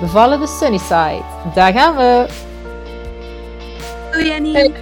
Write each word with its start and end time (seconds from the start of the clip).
Bevallen 0.00 0.40
de 0.40 0.46
Sunnyside. 0.46 1.24
Daar 1.54 1.72
gaan 1.72 1.96
we. 1.96 2.26
Hoi 4.12 4.26
Jenny. 4.26 4.52
Hey. 4.52 4.72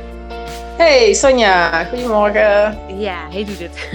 hey 0.76 1.14
Sonja, 1.14 1.84
goedemorgen. 1.84 2.78
Ja, 2.98 3.30
hij 3.30 3.44
doet 3.44 3.58
het. 3.58 3.88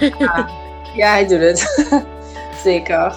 ja, 0.95 1.11
hij 1.11 1.27
doet 1.27 1.39
het. 1.39 1.85
Zeker. 2.63 3.13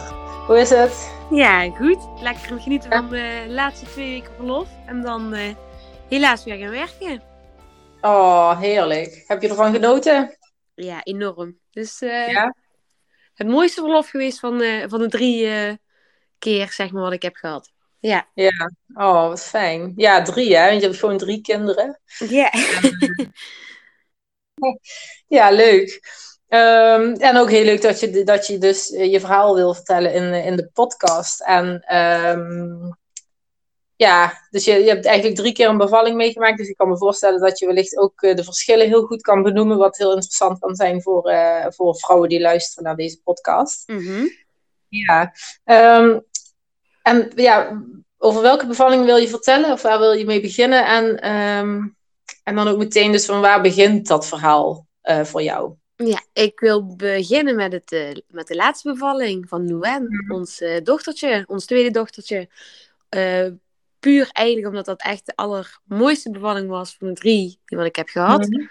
Hoe 0.46 0.58
is 0.58 0.70
het? 0.70 1.12
Ja, 1.30 1.70
goed. 1.70 2.08
Lekker 2.20 2.60
genieten 2.60 2.90
van 2.90 3.08
de 3.08 3.44
laatste 3.48 3.86
twee 3.86 4.10
weken 4.10 4.34
verlof. 4.36 4.68
En 4.86 5.02
dan 5.02 5.34
uh, 5.34 5.54
helaas 6.08 6.44
weer 6.44 6.56
gaan 6.56 6.70
werken. 6.70 7.22
Oh, 8.00 8.58
heerlijk. 8.60 9.24
Heb 9.26 9.42
je 9.42 9.48
ervan 9.48 9.72
genoten? 9.72 10.36
Ja, 10.74 11.00
enorm. 11.02 11.58
Dus 11.70 12.02
uh, 12.02 12.28
ja? 12.28 12.54
het 13.34 13.48
mooiste 13.48 13.80
verlof 13.80 14.08
geweest 14.08 14.40
van, 14.40 14.60
uh, 14.60 14.84
van 14.88 15.00
de 15.00 15.08
drie 15.08 15.48
keer 16.38 16.68
zeg 16.72 16.92
maar, 16.92 17.02
wat 17.02 17.12
ik 17.12 17.22
heb 17.22 17.36
gehad. 17.36 17.74
Ja. 17.98 18.28
Ja, 18.34 18.70
oh, 18.94 19.28
wat 19.28 19.44
fijn. 19.44 19.92
Ja, 19.96 20.22
drie 20.22 20.56
hè, 20.56 20.68
want 20.68 20.80
je 20.80 20.86
hebt 20.86 20.98
gewoon 20.98 21.18
drie 21.18 21.40
kinderen. 21.40 22.00
Ja. 22.28 22.50
ja, 25.38 25.50
leuk. 25.50 26.14
Um, 26.48 27.14
en 27.14 27.36
ook 27.36 27.50
heel 27.50 27.64
leuk 27.64 27.82
dat 27.82 28.00
je, 28.00 28.24
dat 28.24 28.46
je 28.46 28.58
dus 28.58 28.90
eh, 28.90 29.12
je 29.12 29.20
verhaal 29.20 29.54
wil 29.54 29.74
vertellen 29.74 30.14
in, 30.14 30.34
in 30.34 30.56
de 30.56 30.70
podcast. 30.72 31.40
En 31.40 31.96
um, 31.96 32.96
ja, 33.96 34.46
dus 34.50 34.64
je, 34.64 34.72
je 34.72 34.88
hebt 34.88 35.04
eigenlijk 35.04 35.36
drie 35.36 35.52
keer 35.52 35.68
een 35.68 35.76
bevalling 35.76 36.16
meegemaakt. 36.16 36.58
Dus 36.58 36.68
ik 36.68 36.76
kan 36.76 36.88
me 36.88 36.98
voorstellen 36.98 37.40
dat 37.40 37.58
je 37.58 37.66
wellicht 37.66 37.96
ook 37.96 38.22
eh, 38.22 38.34
de 38.34 38.44
verschillen 38.44 38.86
heel 38.86 39.02
goed 39.02 39.22
kan 39.22 39.42
benoemen. 39.42 39.78
Wat 39.78 39.96
heel 39.96 40.12
interessant 40.12 40.58
kan 40.58 40.74
zijn 40.74 41.02
voor, 41.02 41.30
uh, 41.30 41.66
voor 41.68 41.96
vrouwen 41.96 42.28
die 42.28 42.40
luisteren 42.40 42.84
naar 42.84 42.96
deze 42.96 43.20
podcast. 43.22 43.88
Mm 43.88 43.98
-hmm. 43.98 44.30
Ja. 44.88 45.32
Um, 45.64 46.24
en 47.06 47.32
ja, 47.34 47.82
over 48.18 48.42
welke 48.42 48.66
bevalling 48.66 49.04
wil 49.04 49.16
je 49.16 49.28
vertellen? 49.28 49.72
Of 49.72 49.82
waar 49.82 49.98
wil 49.98 50.12
je 50.12 50.24
mee 50.24 50.40
beginnen? 50.40 50.86
En, 50.86 51.30
um, 51.30 51.96
en 52.42 52.54
dan 52.54 52.68
ook 52.68 52.78
meteen 52.78 53.12
dus 53.12 53.24
van 53.24 53.40
waar 53.40 53.62
begint 53.62 54.06
dat 54.06 54.26
verhaal 54.26 54.86
uh, 55.02 55.24
voor 55.24 55.42
jou? 55.42 55.72
Ja, 55.96 56.22
ik 56.32 56.60
wil 56.60 56.96
beginnen 56.96 57.56
met, 57.56 57.72
het, 57.72 57.92
uh, 57.92 58.16
met 58.28 58.46
de 58.46 58.54
laatste 58.54 58.92
bevalling 58.92 59.48
van 59.48 59.64
Nouen, 59.64 60.06
mm. 60.08 60.32
ons 60.32 60.60
uh, 60.60 60.76
dochtertje, 60.82 61.44
ons 61.46 61.66
tweede 61.66 61.90
dochtertje. 61.90 62.48
puur 63.98 64.28
eigenlijk 64.32 64.66
omdat 64.66 64.84
dat 64.84 65.02
echt 65.02 65.26
de 65.26 65.36
allermooiste 65.36 66.30
bevalling 66.30 66.68
was 66.68 66.96
van 66.98 67.08
de 67.08 67.14
drie 67.14 67.60
die 67.64 67.78
wat 67.78 67.86
ik 67.86 67.96
heb 67.96 68.08
gehad. 68.08 68.46
Mm. 68.48 68.68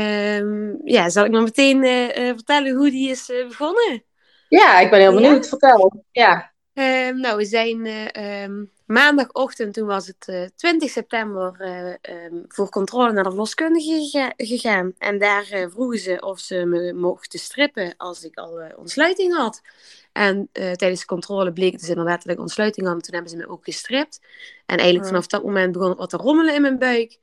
Um, 0.00 0.80
ja, 0.84 1.08
zal 1.08 1.24
ik 1.24 1.30
maar 1.30 1.42
meteen 1.42 1.84
vertellen 2.14 2.74
hoe 2.74 2.90
die 2.90 3.10
is 3.10 3.26
begonnen? 3.48 4.04
Ja, 4.48 4.78
ik 4.78 4.90
ben 4.90 5.00
heel 5.00 5.14
benieuwd. 5.14 5.44
Ja? 5.44 5.48
Vertel. 5.48 6.04
Ja. 6.10 6.51
Um, 6.74 7.20
nou, 7.20 7.36
we 7.36 7.44
zijn 7.44 7.84
uh, 7.84 8.42
um, 8.42 8.70
maandagochtend, 8.86 9.74
toen 9.74 9.86
was 9.86 10.06
het 10.06 10.26
uh, 10.28 10.44
20 10.56 10.90
september, 10.90 11.56
uh, 11.60 12.24
um, 12.24 12.44
voor 12.48 12.68
controle 12.68 13.12
naar 13.12 13.22
de 13.22 13.28
verloskundige 13.28 14.32
gegaan. 14.36 14.92
En 14.98 15.18
daar 15.18 15.44
vroegen 15.44 15.98
ze 15.98 16.20
of 16.20 16.38
ze 16.38 16.64
me 16.64 16.92
mochten 16.92 17.38
strippen 17.38 17.94
als 17.96 18.24
ik 18.24 18.38
al 18.38 18.60
ontsluiting 18.76 19.34
had. 19.34 19.60
En 20.12 20.48
tijdens 20.52 21.00
de 21.00 21.06
controle 21.06 21.52
bleek 21.52 21.72
het 21.72 21.80
dus 21.80 21.88
inderdaad 21.88 22.24
dat 22.24 22.32
ik 22.32 22.40
ontsluiting 22.40 22.86
had. 22.86 23.02
Toen 23.04 23.14
hebben 23.14 23.30
ze 23.30 23.36
me 23.36 23.48
ook 23.48 23.64
gestript. 23.64 24.20
En 24.66 24.76
eigenlijk 24.76 25.06
vanaf 25.06 25.26
dat 25.26 25.44
moment 25.44 25.72
begon 25.72 25.88
het 25.88 25.98
wat 25.98 26.10
te 26.10 26.16
rommelen 26.16 26.54
in 26.54 26.62
mijn 26.62 26.78
buik. 26.78 27.18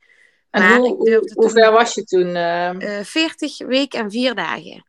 En 0.50 0.62
maar 0.62 0.78
hoe, 0.78 1.30
hoe 1.34 1.50
ver 1.50 1.72
was 1.72 1.94
je 1.94 2.04
toen? 2.04 3.04
40 3.04 3.58
weken 3.58 4.00
en 4.00 4.10
4 4.10 4.34
dagen. 4.34 4.84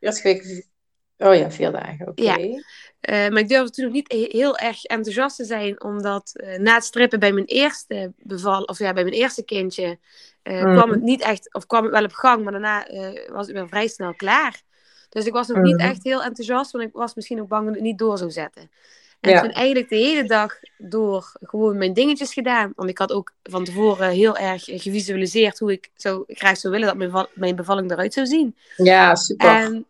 40 0.00 0.22
weken, 0.22 0.64
oh 1.16 1.34
ja, 1.34 1.50
4 1.50 1.72
dagen, 1.72 2.08
oké. 2.08 2.22
Okay. 2.22 2.48
Ja. 2.48 2.62
Uh, 3.10 3.28
maar 3.28 3.38
ik 3.38 3.48
durfde 3.48 3.70
toen 3.70 3.84
nog 3.84 3.92
niet 3.92 4.12
heel 4.12 4.56
erg 4.56 4.84
enthousiast 4.84 5.36
te 5.36 5.44
zijn, 5.44 5.82
omdat 5.82 6.32
uh, 6.34 6.58
na 6.58 6.74
het 6.74 6.84
strippen 6.84 7.20
bij 7.20 7.32
mijn 7.32 7.46
eerste 7.46 8.12
beval, 8.16 8.62
of 8.62 8.78
ja, 8.78 8.92
bij 8.92 9.02
mijn 9.04 9.16
eerste 9.16 9.44
kindje, 9.44 9.98
uh, 10.42 10.64
mm. 10.64 10.74
kwam 10.74 10.90
het 10.90 11.02
niet 11.02 11.20
echt, 11.20 11.54
of 11.54 11.66
kwam 11.66 11.82
het 11.82 11.92
wel 11.92 12.04
op 12.04 12.12
gang, 12.12 12.42
maar 12.42 12.52
daarna 12.52 12.86
was 13.32 13.48
ik 13.48 13.54
weer 13.54 13.68
vrij 13.68 13.88
snel 13.88 14.14
klaar. 14.14 14.62
Dus 15.08 15.26
ik 15.26 15.32
was 15.32 15.48
nog 15.48 15.56
mm. 15.56 15.62
niet 15.62 15.78
echt 15.78 16.04
heel 16.04 16.22
enthousiast, 16.22 16.70
want 16.72 16.84
ik 16.84 16.92
was 16.92 17.14
misschien 17.14 17.40
ook 17.40 17.48
bang 17.48 17.64
dat 17.64 17.74
het 17.74 17.82
niet 17.82 17.98
door 17.98 18.18
zou 18.18 18.30
zetten. 18.30 18.70
En 19.20 19.30
ja. 19.30 19.40
toen 19.40 19.50
eigenlijk 19.50 19.88
de 19.88 19.96
hele 19.96 20.24
dag 20.24 20.54
door 20.78 21.32
gewoon 21.40 21.78
mijn 21.78 21.92
dingetjes 21.92 22.32
gedaan. 22.32 22.72
Want 22.76 22.90
ik 22.90 22.98
had 22.98 23.12
ook 23.12 23.32
van 23.42 23.64
tevoren 23.64 24.10
heel 24.10 24.36
erg 24.36 24.64
gevisualiseerd 24.64 25.58
hoe 25.58 25.72
ik 25.72 25.90
zo 25.96 26.24
graag 26.26 26.56
zou 26.58 26.72
willen 26.72 26.88
dat 26.88 26.96
mijn, 26.96 27.26
mijn 27.34 27.56
bevalling 27.56 27.90
eruit 27.90 28.12
zou 28.12 28.26
zien. 28.26 28.56
Ja, 28.76 29.14
super. 29.14 29.48
En 29.48 29.86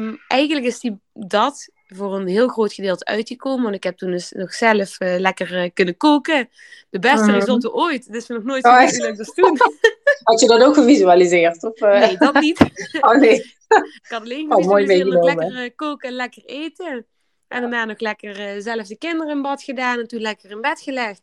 um, 0.00 0.20
eigenlijk 0.28 0.66
is 0.66 0.80
die, 0.80 0.98
dat 1.12 1.68
voor 1.86 2.14
een 2.14 2.26
heel 2.26 2.48
groot 2.48 2.72
gedeelte 2.72 3.04
uitgekomen. 3.04 3.62
Want 3.62 3.74
ik 3.74 3.82
heb 3.82 3.96
toen 3.96 4.10
dus 4.10 4.30
nog 4.30 4.54
zelf 4.54 5.00
uh, 5.00 5.14
lekker 5.18 5.64
uh, 5.64 5.70
kunnen 5.74 5.96
koken. 5.96 6.48
De 6.90 6.98
beste 6.98 7.28
uh. 7.28 7.34
risotto 7.34 7.70
ooit. 7.70 8.06
Dat 8.06 8.16
is 8.22 8.26
nog 8.26 8.42
nooit 8.42 8.64
zo 8.64 8.70
oh, 8.70 8.90
leuk 8.90 9.18
als 9.18 9.34
toen. 9.34 9.58
Had 10.22 10.40
je 10.40 10.46
dat 10.46 10.62
ook 10.62 10.74
gevisualiseerd? 10.74 11.64
Of, 11.64 11.80
uh... 11.80 12.00
Nee, 12.00 12.16
dat 12.16 12.40
niet. 12.40 12.60
Oh 13.00 13.16
nee. 13.16 13.34
ik 14.02 14.06
had 14.08 14.20
alleen 14.20 14.52
gevisualiseerd 14.52 15.14
oh, 15.14 15.22
lekker 15.22 15.74
koken 15.74 16.08
en 16.08 16.14
lekker 16.14 16.42
eten. 16.44 17.06
En 17.48 17.60
daarna 17.60 17.84
nog 17.84 18.00
lekker 18.00 18.62
zelf 18.62 18.86
de 18.86 18.98
kinderen 18.98 19.36
in 19.36 19.42
bad 19.42 19.62
gedaan. 19.62 19.98
En 19.98 20.08
toen 20.08 20.20
lekker 20.20 20.50
in 20.50 20.60
bed 20.60 20.80
gelegd. 20.80 21.22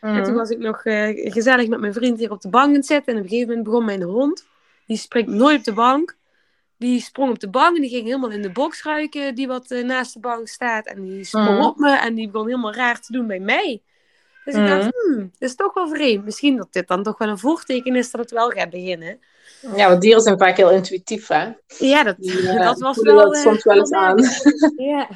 En 0.00 0.14
toen 0.14 0.32
mhm. 0.32 0.34
was 0.34 0.50
ik 0.50 0.58
nog 0.58 0.82
gezellig 1.32 1.68
met 1.68 1.80
mijn 1.80 1.92
vriend 1.92 2.18
hier 2.18 2.30
op 2.30 2.40
de 2.40 2.48
bank 2.48 2.66
aan 2.66 2.74
het 2.74 2.86
zitten. 2.86 3.12
En 3.12 3.18
op 3.18 3.24
een 3.24 3.30
gegeven 3.30 3.48
moment 3.48 3.66
begon 3.66 3.84
mijn 3.84 4.02
hond. 4.02 4.46
Die 4.86 4.96
springt 4.96 5.30
nooit 5.30 5.58
op 5.58 5.64
de 5.64 5.72
bank. 5.72 6.16
Die 6.82 7.00
sprong 7.00 7.30
op 7.30 7.38
de 7.38 7.50
bank 7.50 7.76
en 7.76 7.82
die 7.82 7.90
ging 7.90 8.04
helemaal 8.04 8.30
in 8.30 8.42
de 8.42 8.52
box 8.52 8.82
ruiken 8.82 9.34
die 9.34 9.46
wat 9.46 9.70
uh, 9.70 9.84
naast 9.84 10.12
de 10.12 10.20
bank 10.20 10.48
staat. 10.48 10.86
En 10.86 11.02
die 11.02 11.24
sprong 11.24 11.58
mm. 11.58 11.64
op 11.64 11.76
me 11.76 11.96
en 11.96 12.14
die 12.14 12.30
begon 12.30 12.46
helemaal 12.46 12.74
raar 12.74 13.00
te 13.00 13.12
doen 13.12 13.26
bij 13.26 13.38
mij. 13.38 13.82
Dus 14.44 14.54
ik 14.54 14.66
dacht, 14.66 14.88
hmm, 14.90 15.30
dat 15.38 15.48
is 15.48 15.54
toch 15.54 15.74
wel 15.74 15.88
vreemd. 15.88 16.24
Misschien 16.24 16.56
dat 16.56 16.72
dit 16.72 16.88
dan 16.88 17.02
toch 17.02 17.18
wel 17.18 17.28
een 17.28 17.38
voorteken 17.38 17.96
is 17.96 18.10
dat 18.10 18.20
het 18.20 18.30
wel 18.30 18.48
gaat 18.48 18.70
beginnen. 18.70 19.20
Ja, 19.76 19.88
want 19.88 20.00
dieren 20.00 20.22
zijn 20.22 20.38
vaak 20.38 20.56
heel 20.56 20.70
intuïtief, 20.70 21.28
hè? 21.28 21.52
Ja, 21.78 22.02
dat, 22.02 22.16
die, 22.18 22.32
uh, 22.32 22.58
dat 22.68 22.80
was 22.80 23.02
wel... 23.02 23.16
dat 23.16 23.34
uh, 23.34 23.40
soms 23.40 23.64
wel 23.64 23.76
eens 23.76 23.92
aan. 23.92 24.18
ja. 24.90 25.08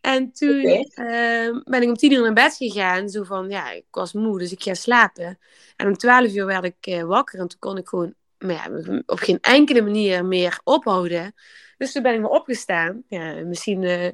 En 0.00 0.32
toen 0.32 0.60
okay. 0.60 1.46
uh, 1.46 1.60
ben 1.64 1.82
ik 1.82 1.88
om 1.88 1.94
tien 1.94 2.12
uur 2.12 2.22
naar 2.22 2.32
bed 2.32 2.56
gegaan. 2.56 3.08
Zo 3.08 3.22
van, 3.22 3.50
ja, 3.50 3.70
ik 3.70 3.84
was 3.90 4.12
moe, 4.12 4.38
dus 4.38 4.52
ik 4.52 4.62
ga 4.62 4.74
slapen. 4.74 5.38
En 5.76 5.86
om 5.86 5.96
twaalf 5.96 6.34
uur 6.34 6.46
werd 6.46 6.64
ik 6.64 7.02
wakker. 7.04 7.40
En 7.40 7.48
toen 7.48 7.58
kon 7.58 7.76
ik 7.76 7.88
gewoon 7.88 8.14
maar 8.38 8.54
ja, 8.54 9.02
op 9.06 9.18
geen 9.18 9.38
enkele 9.40 9.82
manier 9.82 10.24
meer 10.24 10.60
ophouden. 10.64 11.34
Dus 11.78 11.92
toen 11.92 12.02
ben 12.02 12.14
ik 12.14 12.20
me 12.20 12.28
opgestaan. 12.28 13.02
Ja, 13.08 13.34
misschien 13.44 13.82
uh, 13.82 14.08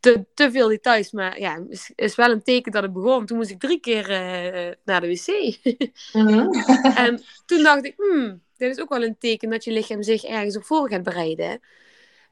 te, 0.00 0.24
te 0.34 0.50
veel 0.50 0.68
details, 0.68 1.12
maar 1.12 1.40
ja, 1.40 1.64
is, 1.68 1.92
is 1.94 2.14
wel 2.14 2.30
een 2.30 2.42
teken 2.42 2.72
dat 2.72 2.82
het 2.82 2.92
begon. 2.92 3.26
Toen 3.26 3.36
moest 3.36 3.50
ik 3.50 3.60
drie 3.60 3.80
keer 3.80 4.10
uh, 4.10 4.72
naar 4.84 5.00
de 5.00 5.08
wc. 5.08 5.56
mm-hmm. 6.12 6.52
en 7.06 7.22
toen 7.46 7.62
dacht 7.62 7.84
ik, 7.84 7.94
hmm, 7.96 8.42
dit 8.56 8.70
is 8.70 8.80
ook 8.80 8.88
wel 8.88 9.02
een 9.02 9.18
teken 9.18 9.50
dat 9.50 9.64
je 9.64 9.72
lichaam 9.72 10.02
zich 10.02 10.24
ergens 10.24 10.56
op 10.56 10.64
voor 10.64 10.88
gaat 10.88 11.02
bereiden. 11.02 11.60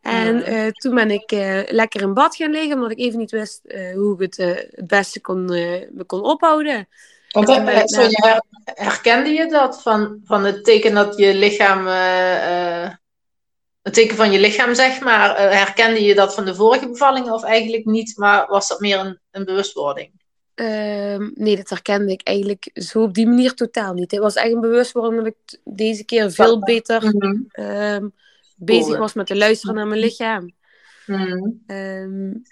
En 0.01 0.53
uh, 0.53 0.67
toen 0.67 0.95
ben 0.95 1.11
ik 1.11 1.33
uh, 1.33 1.61
lekker 1.67 2.01
in 2.01 2.15
bad 2.15 2.37
gaan 2.37 2.51
liggen, 2.51 2.75
omdat 2.75 2.91
ik 2.91 2.99
even 2.99 3.19
niet 3.19 3.31
wist 3.31 3.61
uh, 3.65 3.95
hoe 3.95 4.15
ik 4.15 4.21
het 4.21 4.37
het 4.71 4.87
beste 4.87 5.21
kon, 5.21 5.45
me 5.45 6.05
kon 6.07 6.23
ophouden. 6.23 6.89
Want 7.35 7.49
sorry, 7.85 8.41
herkende 8.65 9.31
je 9.31 9.47
dat 9.47 9.83
van, 9.83 10.21
van 10.25 10.45
het 10.45 10.65
teken 10.65 10.95
dat 10.95 11.17
je 11.17 11.35
lichaam, 11.35 11.87
uh, 11.87 12.91
het 13.83 13.95
teken 13.95 14.17
van 14.17 14.33
je 14.33 14.41
lichaam 14.41 14.75
zeg 14.75 15.01
maar, 15.01 15.39
herkende 15.39 16.05
je 16.05 16.15
dat 16.15 16.35
van 16.35 16.45
de 16.45 16.55
vorige 16.55 16.89
bevallingen 16.89 17.33
of 17.33 17.43
eigenlijk 17.43 17.85
niet, 17.85 18.17
maar 18.17 18.47
was 18.47 18.69
dat 18.69 18.81
meer 18.81 18.99
een, 18.99 19.19
een 19.31 19.45
bewustwording? 19.45 20.23
Uh, 20.55 21.29
nee, 21.35 21.57
dat 21.57 21.69
herkende 21.69 22.13
ik 22.13 22.23
eigenlijk 22.23 22.71
zo 22.73 23.03
op 23.03 23.15
die 23.15 23.27
manier 23.27 23.55
totaal 23.55 23.95
niet. 23.95 24.11
Het 24.11 24.21
was 24.21 24.35
echt 24.35 24.53
een 24.53 24.61
bewustwording 24.61 25.17
dat 25.23 25.27
ik 25.27 25.59
deze 25.65 26.05
keer 26.05 26.31
veel 26.31 26.59
beter 26.59 27.15
mm 27.15 27.49
-hmm. 27.49 28.13
bezig 28.57 28.99
was 28.99 29.13
met 29.13 29.27
te 29.27 29.37
luisteren 29.37 29.75
naar 29.75 29.87
mijn 29.87 30.01
lichaam. 30.01 30.55
Mm 31.07 31.61
-hmm. 31.67 32.43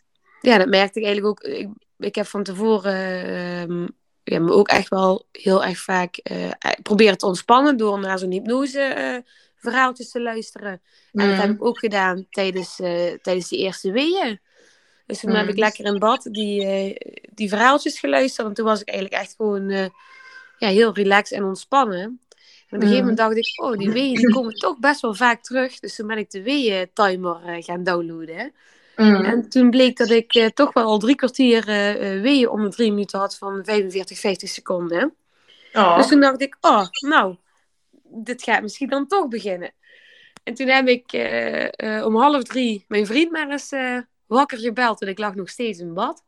ja, 0.40 0.58
dat 0.58 0.68
merkte 0.68 0.98
ik 1.00 1.04
eigenlijk 1.06 1.26
ook. 1.26 1.40
Ik, 1.40 1.68
ik 1.98 2.14
heb 2.14 2.26
van 2.26 2.42
tevoren 2.42 3.24
ehm, 3.24 3.86
ja, 4.24 4.40
me 4.40 4.52
ook 4.52 4.68
echt 4.68 4.88
wel 4.88 5.26
heel 5.32 5.64
erg 5.64 5.78
vaak 5.78 6.20
uh, 6.32 6.50
proberen 6.82 7.18
te 7.18 7.26
ontspannen 7.26 7.76
door 7.76 8.00
naar 8.00 8.18
zo'n 8.18 8.30
hypnose 8.30 8.94
uh, 8.98 9.32
verhaaltjes 9.56 10.10
te 10.10 10.20
luisteren. 10.20 10.80
En 11.12 11.28
dat 11.28 11.36
heb 11.36 11.50
ik 11.50 11.64
ook 11.64 11.78
gedaan 11.78 12.26
tijdens, 12.30 12.80
uh, 12.80 13.12
tijdens 13.22 13.48
die 13.48 13.58
eerste 13.58 13.92
weeën. 13.92 14.40
Dus 15.06 15.20
toen 15.20 15.34
heb 15.34 15.48
ik 15.48 15.58
lekker 15.58 15.84
in 15.84 15.98
bad 15.98 16.22
die, 16.22 16.64
die 17.34 17.48
verhaaltjes 17.48 17.98
geluisterd. 17.98 18.48
En 18.48 18.54
toen 18.54 18.64
was 18.64 18.80
ik 18.80 18.88
eigenlijk 18.88 19.22
echt 19.22 19.34
gewoon 19.36 19.70
ja, 20.58 20.68
heel 20.68 20.94
relaxed 20.94 21.38
en 21.38 21.44
ontspannen. 21.44 22.00
En 22.00 22.18
op 22.68 22.72
een 22.72 22.80
gegeven 22.80 22.98
moment 22.98 23.16
dacht 23.16 23.36
ik, 23.36 23.62
oh, 23.62 23.76
die 23.76 23.90
weeën 23.90 24.14
die 24.14 24.32
komen 24.32 24.54
toch 24.54 24.78
best 24.78 25.00
wel 25.00 25.14
vaak 25.14 25.42
terug. 25.42 25.78
Dus 25.78 25.94
toen 25.94 26.06
ben 26.06 26.18
ik 26.18 26.30
de 26.30 26.42
weeën-timer 26.42 27.62
gaan 27.62 27.84
downloaden. 27.84 28.52
Mhm. 28.96 29.24
En 29.24 29.48
toen 29.48 29.70
bleek 29.70 29.96
dat 29.96 30.10
ik 30.10 30.50
toch 30.54 30.72
wel 30.72 30.84
al 30.84 30.98
drie 30.98 31.14
kwartier 31.14 31.64
weeën 32.22 32.48
om 32.48 32.62
de 32.62 32.68
drie 32.68 32.90
minuten 32.90 33.18
had 33.18 33.36
van 33.36 33.64
45, 33.64 34.18
50 34.18 34.48
seconden. 34.48 35.14
Oh. 35.72 35.96
Dus 35.96 36.08
toen 36.08 36.20
dacht 36.20 36.42
ik, 36.42 36.56
oh, 36.60 36.86
nou, 37.06 37.36
dit 38.02 38.42
gaat 38.42 38.62
misschien 38.62 38.88
dan 38.88 39.06
toch 39.06 39.28
beginnen. 39.28 39.72
En 40.42 40.54
toen 40.54 40.68
heb 40.68 40.88
ik 40.88 41.12
om 42.04 42.16
half 42.16 42.42
drie 42.42 42.84
mijn 42.88 43.06
vriend 43.06 43.30
maar 43.30 43.50
eens 43.50 43.72
wakker 44.26 44.58
gebeld 44.58 45.02
en 45.02 45.08
ik 45.08 45.18
lag 45.18 45.34
nog 45.34 45.48
steeds 45.48 45.78
in 45.78 45.94
bad. 45.94 46.24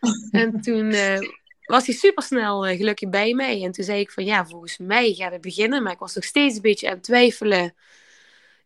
en 0.30 0.60
toen 0.60 0.92
uh, 0.92 1.18
was 1.64 1.86
hij 1.86 1.94
supersnel 1.94 2.68
uh, 2.68 2.76
gelukkig 2.76 3.08
bij 3.08 3.34
mij. 3.34 3.62
En 3.62 3.72
toen 3.72 3.84
zei 3.84 4.00
ik 4.00 4.10
van 4.10 4.24
ja, 4.24 4.46
volgens 4.46 4.78
mij 4.78 5.12
gaat 5.12 5.32
het 5.32 5.40
beginnen. 5.40 5.82
Maar 5.82 5.92
ik 5.92 5.98
was 5.98 6.14
nog 6.14 6.24
steeds 6.24 6.54
een 6.56 6.62
beetje 6.62 6.88
aan 6.88 6.94
het 6.94 7.02
twijfelen. 7.02 7.74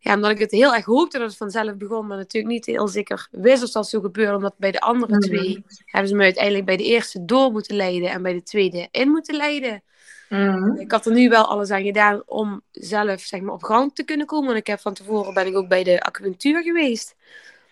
Ja, 0.05 0.13
omdat 0.13 0.31
ik 0.31 0.39
het 0.39 0.51
heel 0.51 0.73
erg 0.73 0.85
hoopte 0.85 1.17
dat 1.17 1.27
het 1.27 1.37
vanzelf 1.37 1.75
begon. 1.75 2.07
Maar 2.07 2.17
natuurlijk 2.17 2.53
niet 2.53 2.65
heel 2.65 2.87
zeker 2.87 3.27
wist 3.31 3.63
of 3.63 3.71
dat 3.71 3.89
zo 3.89 3.99
gebeurde. 3.99 4.35
Omdat 4.35 4.57
bij 4.57 4.71
de 4.71 4.79
andere 4.79 5.15
mhm. 5.15 5.21
twee 5.21 5.63
hebben 5.85 6.09
ze 6.09 6.15
me 6.15 6.23
uiteindelijk 6.23 6.65
bij 6.65 6.77
de 6.77 6.83
eerste 6.83 7.25
door 7.25 7.51
moeten 7.51 7.75
leiden. 7.75 8.09
En 8.09 8.21
bij 8.21 8.33
de 8.33 8.43
tweede 8.43 8.87
in 8.91 9.09
moeten 9.09 9.35
leiden. 9.35 9.83
Mm. 10.29 10.79
Ik 10.79 10.91
had 10.91 11.05
er 11.05 11.11
nu 11.11 11.29
wel 11.29 11.45
alles 11.45 11.71
aan 11.71 11.83
gedaan 11.83 12.23
om 12.25 12.61
zelf 12.71 13.21
zeg 13.21 13.41
maar, 13.41 13.53
op 13.53 13.63
gang 13.63 13.95
te 13.95 14.03
kunnen 14.03 14.25
komen. 14.25 14.45
Want 14.45 14.57
ik 14.57 14.67
heb 14.67 14.79
van 14.79 14.93
tevoren 14.93 15.33
ben 15.33 15.47
ik 15.47 15.55
ook 15.55 15.67
bij 15.67 15.83
de 15.83 16.01
acupunctuur 16.01 16.63
geweest. 16.63 17.15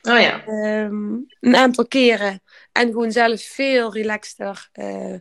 Oh 0.02 0.20
ja. 0.20 0.46
Ehm, 0.46 1.14
een 1.40 1.56
aantal 1.56 1.88
keren. 1.88 2.42
En 2.72 2.88
gewoon 2.88 3.12
zelf 3.12 3.42
veel 3.42 3.94
relaxter 3.94 4.70
uh, 4.74 5.16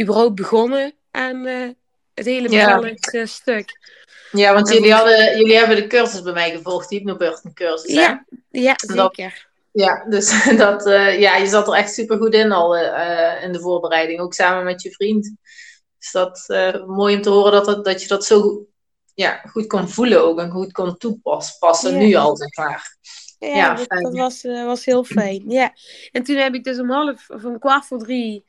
überhaupt 0.00 0.34
begonnen 0.34 0.92
aan 1.10 1.46
uh, 1.46 1.68
het 2.16 2.26
hele 2.26 2.48
bevallig 2.48 3.28
stuk. 3.28 3.94
Ja, 4.30 4.54
want 4.54 4.72
jullie, 4.72 4.92
hadden, 4.92 5.38
jullie 5.38 5.56
hebben 5.56 5.76
de 5.76 5.86
cursus 5.86 6.22
bij 6.22 6.32
mij 6.32 6.50
gevolgd, 6.50 6.88
die 6.88 6.98
hypnobirthing 6.98 7.54
cursus. 7.54 7.92
Ja, 7.92 8.26
ja 8.50 8.74
zeker. 8.76 9.48
ja, 9.72 10.04
dus 10.08 10.44
dat, 10.56 10.86
uh, 10.86 11.20
ja, 11.20 11.36
je 11.36 11.46
zat 11.46 11.68
er 11.68 11.74
echt 11.74 11.94
super 11.94 12.16
goed 12.16 12.34
in 12.34 12.52
al 12.52 12.76
in 13.42 13.52
de 13.52 13.60
voorbereiding, 13.60 14.20
ook 14.20 14.34
samen 14.34 14.64
met 14.64 14.82
je 14.82 14.90
vriend. 14.90 15.34
Dus 15.98 16.10
dat 16.12 16.46
mooi 16.86 17.16
om 17.16 17.22
te 17.22 17.30
horen 17.30 17.52
dat, 17.52 17.64
dat, 17.64 17.84
dat 17.84 18.02
je 18.02 18.08
dat 18.08 18.24
zo 18.24 18.66
ja, 19.14 19.40
goed 19.50 19.66
kon 19.66 19.88
voelen 19.88 20.24
ook 20.24 20.38
en 20.38 20.50
goed 20.50 20.72
kon 20.72 20.96
toepassen, 20.96 21.98
nu 21.98 22.14
al, 22.14 22.36
zeg 22.36 22.56
maar. 22.56 22.96
Ja, 23.38 23.74
dat, 23.74 24.14
was, 24.14 24.42
was 24.42 24.84
heel 24.84 25.04
fijn. 25.04 25.50
Ja. 25.50 25.72
En 26.12 26.22
toen 26.22 26.36
heb 26.36 26.54
ik 26.54 26.64
dus 26.64 26.78
om 26.78 26.90
half 26.90 27.30
of 27.30 27.44
om 27.44 27.58
kwart 27.58 27.86
voor 27.86 27.98
drie 27.98 28.44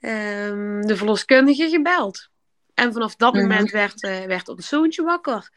um, 0.00 0.86
de 0.86 0.96
verloskundige 0.96 1.68
gebeld. 1.68 2.29
En 2.80 2.92
vanaf 2.92 3.16
dat 3.16 3.32
mhm. 3.32 3.42
moment 3.42 3.70
werd, 3.70 4.02
uh, 4.02 4.24
werd 4.24 4.48
ons 4.48 4.68
zoontje 4.68 5.02
wakker. 5.02 5.50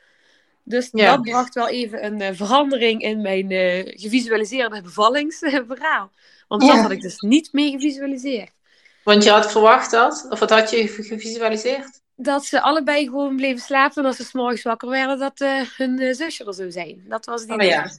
Dus 0.64 0.92
dat 0.92 1.22
bracht 1.22 1.54
wel 1.54 1.68
even 1.68 2.06
een 2.06 2.22
uh, 2.22 2.28
verandering 2.32 3.02
in 3.02 3.22
mijn 3.22 3.48
gevisualiseerde 3.86 4.82
bevallingsverhaal. 4.82 6.12
Want 6.48 6.62
dat 6.62 6.80
had 6.80 6.92
ik 6.92 7.02
dus 7.02 7.20
niet 7.20 7.54
mee 7.54 7.72
gevisualiseerd. 7.72 8.52
Want 9.04 9.24
je 9.24 9.30
had 9.30 9.52
verwacht 9.52 9.92
dat? 9.92 10.26
Of 10.30 10.40
wat 10.40 10.50
had 10.50 10.70
je 10.70 10.88
gevisualiseerd? 10.88 12.02
Dat 12.16 12.46
ze 12.46 12.62
allebei 12.62 13.06
gewoon 13.06 13.36
bleven 13.36 13.62
slapen 13.62 14.02
en 14.02 14.08
als 14.08 14.16
ze 14.16 14.24
s'morgens 14.24 14.62
wakker 14.62 14.90
werden, 14.90 15.20
dat 15.20 15.40
hun 15.78 16.16
zusje 16.16 16.46
er 16.46 16.54
zou 16.54 16.72
zijn. 16.72 17.06
Dat 17.08 17.26
was 17.26 17.46
die. 17.46 17.56
Oh, 17.56 17.62
ja. 17.62 17.90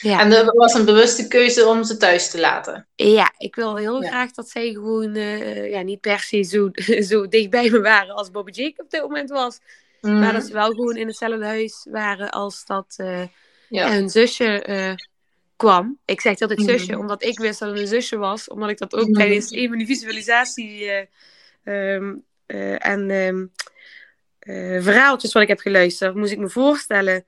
Ja. 0.00 0.20
En 0.20 0.32
er 0.32 0.54
was 0.54 0.74
een 0.74 0.84
bewuste 0.84 1.28
keuze 1.28 1.66
om 1.66 1.84
ze 1.84 1.96
thuis 1.96 2.30
te 2.30 2.40
laten. 2.40 2.86
Ja, 2.94 3.32
ik 3.38 3.54
wil 3.54 3.76
heel 3.76 4.00
graag 4.00 4.30
dat 4.30 4.48
zij 4.48 4.72
gewoon 4.72 5.16
uh, 5.16 5.70
ja, 5.70 5.82
niet 5.82 6.00
per 6.00 6.18
se 6.18 6.42
zo, 6.42 6.70
zo 7.10 7.28
dicht 7.28 7.50
bij 7.50 7.70
me 7.70 7.80
waren 7.80 8.14
als 8.14 8.30
Bobby 8.30 8.50
Jake 8.50 8.82
op 8.82 8.90
dit 8.90 9.02
moment 9.02 9.30
was. 9.30 9.58
Maar 10.00 10.12
mhm. 10.12 10.32
dat 10.32 10.44
ze 10.44 10.52
wel 10.52 10.70
gewoon 10.70 10.96
in 10.96 11.06
hetzelfde 11.06 11.44
huis 11.44 11.86
waren 11.90 12.30
als 12.30 12.64
dat 12.64 12.94
uh, 13.00 13.22
ja. 13.68 13.90
hun 13.92 14.10
zusje 14.10 14.66
uh, 14.68 14.94
kwam. 15.56 15.98
Ik 16.04 16.20
zeg 16.20 16.40
altijd 16.40 16.58
mm 16.58 16.64
zusje, 16.64 16.98
omdat 16.98 17.22
ik 17.22 17.38
wist 17.38 17.58
dat 17.58 17.70
het 17.70 17.78
een 17.78 17.86
zusje 17.86 18.16
was. 18.16 18.48
Omdat 18.48 18.70
ik 18.70 18.78
dat 18.78 18.94
ook 18.94 19.08
mm 19.08 19.14
tijdens 19.14 19.50
een 19.50 19.68
van 19.68 19.78
die 19.78 19.86
visualisatie 19.86 20.90
um, 21.64 22.24
en 22.78 23.10
um, 23.10 23.52
verhaaltjes 24.82 25.32
wat 25.32 25.42
ik 25.42 25.48
heb 25.48 25.60
geluisterd, 25.60 26.14
moest 26.14 26.32
ik 26.32 26.38
me 26.38 26.48
voorstellen 26.48 27.24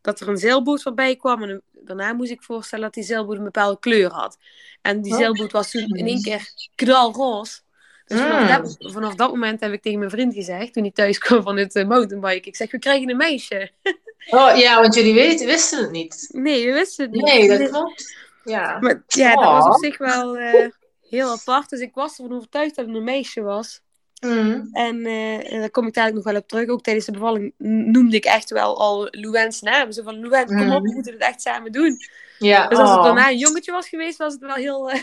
dat 0.00 0.20
er 0.20 0.28
een 0.28 0.36
zeilboot 0.36 0.82
voorbij 0.82 1.16
kwam. 1.16 1.42
En 1.42 1.62
daarna 1.84 2.12
moest 2.12 2.30
ik 2.30 2.42
voorstellen 2.42 2.84
dat 2.84 2.94
die 2.94 3.04
zeilboot 3.04 3.36
een 3.36 3.44
bepaalde 3.44 3.78
kleur 3.78 4.10
had. 4.10 4.38
En 4.82 5.00
die 5.00 5.12
oh. 5.12 5.18
zeilboot 5.18 5.52
was 5.52 5.70
toen 5.70 5.96
in 5.96 6.06
één 6.06 6.22
keer 6.22 6.52
knalroze. 6.74 7.60
Dus 8.04 8.20
vanaf, 8.20 8.50
ah. 8.50 8.56
dat, 8.56 8.76
vanaf, 8.92 9.14
dat, 9.14 9.30
moment 9.30 9.60
heb 9.60 9.72
ik 9.72 9.82
tegen 9.82 9.98
mijn 9.98 10.10
vriend 10.10 10.34
gezegd, 10.34 10.72
toen 10.72 10.82
hij 10.82 10.92
thuis 10.92 11.18
kwam 11.18 11.42
van 11.42 11.56
het 11.56 11.74
uh, 11.74 11.86
mountainbike, 11.86 12.48
ik 12.48 12.56
zeg, 12.56 12.70
we 12.70 12.78
krijgen 12.78 13.10
een 13.10 13.16
meisje. 13.16 13.70
Oh 14.30 14.56
ja, 14.56 14.80
want 14.80 14.94
jullie 14.94 15.14
weten, 15.14 15.46
wisten 15.46 15.82
het 15.82 15.90
niet. 15.90 16.28
Nee, 16.32 16.66
we 16.66 16.72
wisten 16.72 17.04
het 17.04 17.14
niet. 17.14 17.24
Nee, 17.24 17.58
dat 17.58 17.70
klopt. 17.70 18.16
Ja, 18.44 18.78
maar, 18.78 19.02
ja 19.06 19.34
dat 19.34 19.44
was 19.44 19.66
op 19.66 19.84
zich 19.84 19.98
wel 19.98 20.38
uh, 20.38 20.68
heel 21.08 21.30
apart. 21.30 21.70
Dus 21.70 21.80
ik 21.80 21.94
was 21.94 22.18
ervan 22.18 22.36
overtuigd 22.36 22.76
dat 22.76 22.86
het 22.86 22.94
een 22.94 23.04
meisje 23.04 23.42
was. 23.42 23.80
Mm. 24.20 24.68
En 24.72 24.96
uh, 24.96 25.60
daar 25.60 25.70
kom 25.70 25.86
ik 25.86 25.94
dadelijk 25.94 26.24
nog 26.24 26.32
wel 26.32 26.42
op 26.42 26.48
terug. 26.48 26.68
Ook 26.68 26.82
tijdens 26.82 27.06
de 27.06 27.12
bevalling 27.12 27.52
noemde 27.58 28.16
ik 28.16 28.24
echt 28.24 28.50
wel 28.50 28.78
al 28.78 29.08
Louens 29.10 29.60
naam. 29.60 29.92
Zo 29.92 30.02
van, 30.02 30.20
Louens, 30.20 30.52
kom 30.52 30.72
op, 30.72 30.82
we 30.82 30.88
mm. 30.88 30.94
moeten 30.94 31.12
het 31.12 31.22
echt 31.22 31.42
samen 31.42 31.72
doen. 31.72 31.96
Ja, 32.38 32.68
dus 32.68 32.78
als 32.78 32.88
het 32.88 32.98
oh. 32.98 33.04
daarna 33.04 33.30
een 33.30 33.38
jongetje 33.38 33.72
was 33.72 33.88
geweest, 33.88 34.18
was 34.18 34.32
het 34.32 34.42
wel 34.42 34.54
heel, 34.54 34.90
uh, 34.90 35.00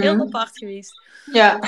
heel 0.02 0.20
apart 0.20 0.58
geweest. 0.58 1.00
Ja. 1.32 1.58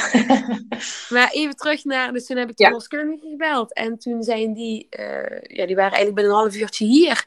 maar 1.14 1.30
even 1.30 1.56
terug 1.56 1.84
naar, 1.84 2.12
dus 2.12 2.26
toen 2.26 2.36
heb 2.36 2.50
ik 2.50 2.56
de 2.56 2.64
verloskundige 2.64 3.28
gebeld. 3.28 3.74
En 3.74 3.98
toen 3.98 4.22
zijn 4.22 4.54
die, 4.54 4.86
uh, 4.98 5.40
ja, 5.42 5.66
die 5.66 5.76
waren 5.76 5.92
eigenlijk 5.92 6.14
binnen 6.14 6.32
een 6.32 6.38
half 6.38 6.56
uurtje 6.56 6.86
hier. 6.86 7.24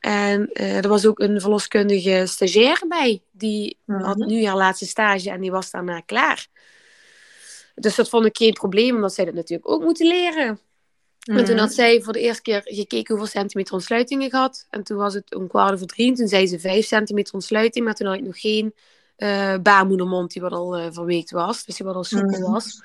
En 0.00 0.52
er 0.52 0.88
was 0.88 1.06
ook 1.06 1.18
een 1.18 1.40
verloskundige 1.40 2.22
stagiair 2.26 2.82
bij. 2.88 3.22
Die 3.30 3.78
had 3.86 4.16
mhm. 4.16 4.28
nu 4.28 4.46
haar 4.46 4.56
laatste 4.56 4.86
stage 4.86 5.30
en 5.30 5.40
die 5.40 5.50
was 5.50 5.70
daarna 5.70 6.00
klaar. 6.00 6.46
Dus 7.74 7.94
dat 7.94 8.08
vond 8.08 8.26
ik 8.26 8.36
geen 8.36 8.52
probleem, 8.52 8.94
omdat 8.94 9.14
zij 9.14 9.24
dat 9.24 9.34
natuurlijk 9.34 9.70
ook 9.70 9.82
moeten 9.82 10.06
leren. 10.06 10.60
Mm. 11.24 11.36
En 11.36 11.44
toen 11.44 11.58
had 11.58 11.72
zij 11.72 12.02
voor 12.02 12.12
de 12.12 12.20
eerste 12.20 12.42
keer 12.42 12.60
gekeken 12.64 13.16
hoeveel 13.16 13.40
centimeter 13.40 13.74
ontsluiting 13.74 14.22
ik 14.22 14.32
had. 14.32 14.66
En 14.70 14.82
toen 14.82 14.96
was 14.96 15.14
het 15.14 15.34
een 15.34 15.48
kwart 15.48 15.78
voor 15.78 15.86
drie. 15.86 16.08
En 16.08 16.14
toen 16.14 16.28
zei 16.28 16.46
ze 16.46 16.58
vijf 16.58 16.86
centimeter 16.86 17.34
ontsluiting. 17.34 17.84
Maar 17.84 17.94
toen 17.94 18.06
had 18.06 18.16
ik 18.16 18.24
nog 18.24 18.40
geen 18.40 18.74
uh, 19.16 19.54
baarmoedermond 19.62 20.32
die 20.32 20.42
wat 20.42 20.52
al 20.52 20.78
uh, 20.78 20.86
verweekt 20.90 21.30
was. 21.30 21.64
Dus 21.64 21.76
die 21.76 21.86
wat 21.86 21.94
al 21.94 22.04
soepel 22.04 22.38
mm. 22.38 22.52
was. 22.52 22.82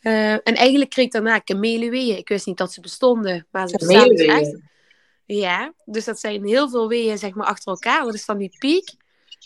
Uh, 0.00 0.32
en 0.32 0.54
eigenlijk 0.54 0.90
kreeg 0.90 1.04
ik 1.04 1.12
daarna 1.12 1.38
kamelenweeën. 1.38 2.16
Ik 2.16 2.28
wist 2.28 2.46
niet 2.46 2.56
dat 2.56 2.72
ze 2.72 2.80
bestonden. 2.80 3.46
Maar 3.50 3.68
ze 3.68 3.76
bestaan 3.76 4.08
dus 4.08 4.26
echt. 4.26 4.58
Ja, 5.24 5.72
dus 5.84 6.04
dat 6.04 6.20
zijn 6.20 6.46
heel 6.46 6.68
veel 6.68 6.88
weeën 6.88 7.18
zeg 7.18 7.34
maar 7.34 7.46
achter 7.46 7.72
elkaar. 7.72 8.04
Dat 8.04 8.14
is 8.14 8.26
dan 8.26 8.38
die 8.38 8.56
piek. 8.58 8.94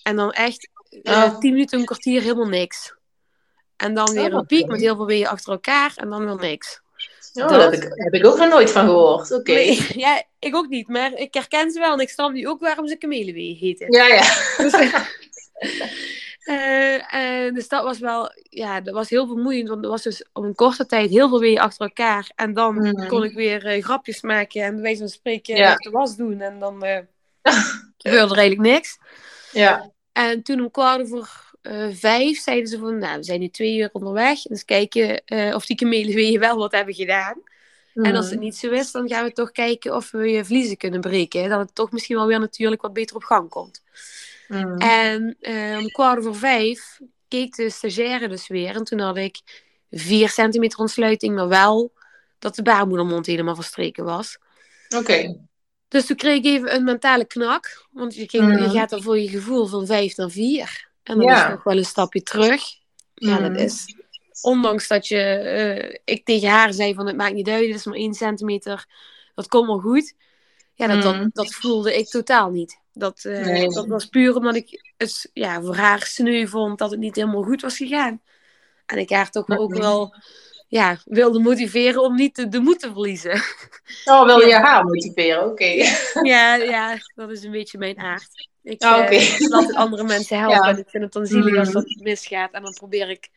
En 0.02 0.16
dan 0.16 0.32
echt 0.32 0.70
oh. 1.02 1.38
tien 1.38 1.52
minuten, 1.52 1.78
een 1.78 1.84
kwartier 1.84 2.20
helemaal 2.20 2.48
niks. 2.48 2.96
En 3.78 3.94
dan 3.94 4.12
weer 4.12 4.32
oh, 4.32 4.38
een 4.38 4.46
piek 4.46 4.66
met 4.66 4.80
heel 4.80 4.96
veel 4.96 5.06
weeën 5.06 5.26
achter 5.26 5.52
elkaar 5.52 5.92
en 5.96 6.08
dan 6.08 6.24
weer 6.24 6.48
niks. 6.50 6.80
Oh, 7.34 7.48
dat 7.48 7.62
heb 7.62 7.72
ik, 7.72 7.82
heb 7.94 8.14
ik 8.14 8.26
ook 8.26 8.38
nog 8.38 8.48
nooit 8.48 8.70
van 8.70 8.84
gehoord. 8.84 9.32
Oké. 9.32 9.52
ja, 10.04 10.22
ik 10.38 10.54
ook 10.54 10.68
niet. 10.68 10.88
Maar 10.88 11.12
ik 11.12 11.34
herken 11.34 11.70
ze 11.70 11.80
wel 11.80 11.92
en 11.92 12.00
ik 12.00 12.08
snap 12.08 12.32
nu 12.32 12.48
ook 12.48 12.60
waarom 12.60 12.88
ze 12.88 12.96
kamelenwee 12.96 13.56
heten. 13.60 13.92
Ja, 13.92 14.06
ja. 14.06 14.22
Dus, 14.56 14.72
uh, 16.44 17.50
dus 17.54 17.68
dat 17.68 17.82
was 17.82 17.98
wel, 17.98 18.32
ja, 18.42 18.80
dat 18.80 18.94
was 18.94 19.10
heel 19.10 19.26
vermoeiend. 19.26 19.68
Want 19.68 19.84
er 19.84 19.90
was 19.90 20.02
dus 20.02 20.24
op 20.32 20.44
een 20.44 20.54
korte 20.54 20.86
tijd 20.86 21.10
heel 21.10 21.28
veel 21.28 21.40
weeën 21.40 21.60
achter 21.60 21.86
elkaar. 21.86 22.30
En 22.34 22.54
dan 22.54 22.74
mhm. 22.74 23.08
kon 23.08 23.24
ik 23.24 23.34
weer 23.34 23.76
uh, 23.76 23.82
grapjes 23.82 24.22
maken 24.22 24.62
en 24.62 24.72
bij 24.72 24.82
wijze 24.82 24.98
van 24.98 25.08
spreken 25.08 25.56
ja. 25.56 25.74
de 25.74 25.90
was 25.90 26.16
doen. 26.16 26.40
En 26.40 26.58
dan 26.58 26.74
gebeurde 27.98 28.34
er 28.34 28.38
eigenlijk 28.38 28.70
niks. 28.70 28.98
Ja. 29.52 29.90
En 30.12 30.42
toen 30.42 30.60
om 30.60 30.70
kwart 30.70 31.08
voor 31.08 31.18
uh, 31.18 31.47
vijf 31.92 32.38
zeiden 32.38 32.68
ze 32.68 32.78
van, 32.78 32.98
nou, 32.98 33.16
we 33.16 33.24
zijn 33.24 33.40
nu 33.40 33.48
twee 33.48 33.76
uur 33.76 33.88
onderweg. 33.92 34.42
Dus 34.42 34.64
kijken 34.64 35.22
uh, 35.26 35.54
of 35.54 35.66
die 35.66 35.76
kamelenweeën 35.76 36.40
wel 36.40 36.56
wat 36.56 36.72
hebben 36.72 36.94
gedaan. 36.94 37.42
En 37.94 38.16
als 38.16 38.26
het 38.26 38.34
mm. 38.34 38.40
niet 38.40 38.56
zo 38.56 38.70
is, 38.70 38.90
dan 38.90 39.08
gaan 39.08 39.24
we 39.24 39.32
toch 39.32 39.52
kijken 39.52 39.94
of 39.94 40.10
we 40.10 40.30
je 40.30 40.44
vliezen 40.44 40.76
kunnen 40.76 41.00
breken. 41.00 41.42
Hè? 41.42 41.48
Dat 41.48 41.60
het 41.60 41.74
toch 41.74 41.92
misschien 41.92 42.16
wel 42.16 42.26
weer 42.26 42.40
natuurlijk 42.40 42.82
wat 42.82 42.92
beter 42.92 43.16
op 43.16 43.22
gang 43.22 43.48
komt. 43.48 43.82
Mm. 44.48 44.76
En 44.76 45.36
uh, 45.40 45.78
om 45.78 45.88
kwart 45.88 46.18
over 46.18 46.36
vijf 46.36 47.00
keek 47.28 47.56
de 47.56 47.70
stagiaire 47.70 48.28
dus 48.28 48.48
weer. 48.48 48.74
En 48.74 48.84
toen 48.84 48.98
had 48.98 49.16
ik 49.16 49.40
vier 49.90 50.28
centimeter 50.28 50.78
ontsluiting, 50.78 51.34
maar 51.34 51.48
wel 51.48 51.92
dat 52.38 52.54
de 52.54 52.62
baarmoedermond 52.62 53.26
helemaal 53.26 53.54
verstreken 53.54 54.04
was. 54.04 54.38
Oké. 54.96 55.36
Dus 55.88 56.06
toen 56.06 56.16
kreeg 56.16 56.36
ik 56.36 56.44
even 56.44 56.74
een 56.74 56.84
mentale 56.84 57.24
knak. 57.24 57.86
Want 57.90 58.14
je, 58.14 58.28
ging, 58.28 58.58
je 58.58 58.66
mm. 58.66 58.70
gaat 58.70 58.90
dan 58.90 59.02
voor 59.02 59.18
je 59.18 59.28
gevoel 59.28 59.66
van 59.66 59.86
vijf 59.86 60.16
naar 60.16 60.30
vier. 60.30 60.87
En 61.08 61.18
dan 61.18 61.30
is 61.30 61.48
nog 61.48 61.62
wel 61.62 61.76
een 61.76 61.84
stapje 61.84 62.22
terug. 62.22 62.62
Ja, 63.14 63.38
dat 63.38 63.50
mm. 63.50 63.56
is. 63.56 63.94
Ondanks 64.40 64.88
dat 64.88 65.06
je, 65.06 65.42
uh, 65.84 65.98
ik 66.04 66.24
tegen 66.24 66.48
haar 66.48 66.72
zei 66.72 66.94
van 66.94 67.06
het 67.06 67.16
maakt 67.16 67.34
niet 67.34 67.48
uit, 67.48 67.66
het 67.66 67.74
is 67.74 67.84
maar 67.84 67.94
één 67.94 68.14
centimeter, 68.14 68.86
dat 69.34 69.48
komt 69.48 69.66
wel 69.66 69.78
goed. 69.78 70.14
Ja, 70.74 70.86
dat, 70.86 71.02
dat, 71.02 71.28
dat, 71.32 71.54
voelde 71.54 71.98
ik 71.98 72.08
totaal 72.08 72.50
niet. 72.50 72.80
Dat, 72.92 73.20
dat 73.68 73.86
was 73.86 74.06
puur 74.06 74.36
omdat 74.36 74.54
ik 74.54 74.92
het 74.96 75.30
ja, 75.32 75.60
voor 75.60 75.76
haar 75.76 76.02
sneu 76.02 76.46
vond 76.46 76.78
dat 76.78 76.90
het 76.90 77.00
niet 77.00 77.16
helemaal 77.16 77.42
goed 77.42 77.62
was 77.62 77.76
gegaan. 77.76 78.22
En 78.86 78.98
ik 78.98 79.10
haar 79.10 79.30
toch 79.30 79.48
ook 79.48 79.74
wel 79.74 80.14
ja, 80.68 80.96
wilde 81.04 81.38
motiveren 81.38 82.02
om 82.02 82.14
niet 82.14 82.36
de, 82.36 82.48
de 82.48 82.60
moed 82.60 82.80
te 82.80 82.92
verliezen. 82.92 83.42
Oh, 84.04 84.24
wil 84.24 84.40
je 84.40 84.54
haar 84.54 84.84
motiveren? 84.84 85.44
Oké. 85.44 85.64
Ja, 86.22 86.54
ja, 86.54 86.98
dat 87.14 87.30
is 87.30 87.42
een 87.44 87.50
beetje 87.50 87.78
mijn 87.78 87.98
aard. 87.98 88.48
Ik 88.62 88.84
oh, 88.84 88.98
okay. 88.98 89.36
laat 89.38 89.74
andere 89.74 90.04
mensen 90.04 90.38
helpen. 90.48 90.68
En 90.68 90.78
ik 90.78 90.88
vind 90.88 91.02
het 91.02 91.12
dan 91.12 91.26
zielig 91.26 91.58
als 91.58 91.70
dat 91.70 91.84
mm. 91.84 92.02
misgaat. 92.02 92.52
En 92.52 92.62
dan 92.62 92.72
probeer 92.72 93.10
ik 93.10 93.28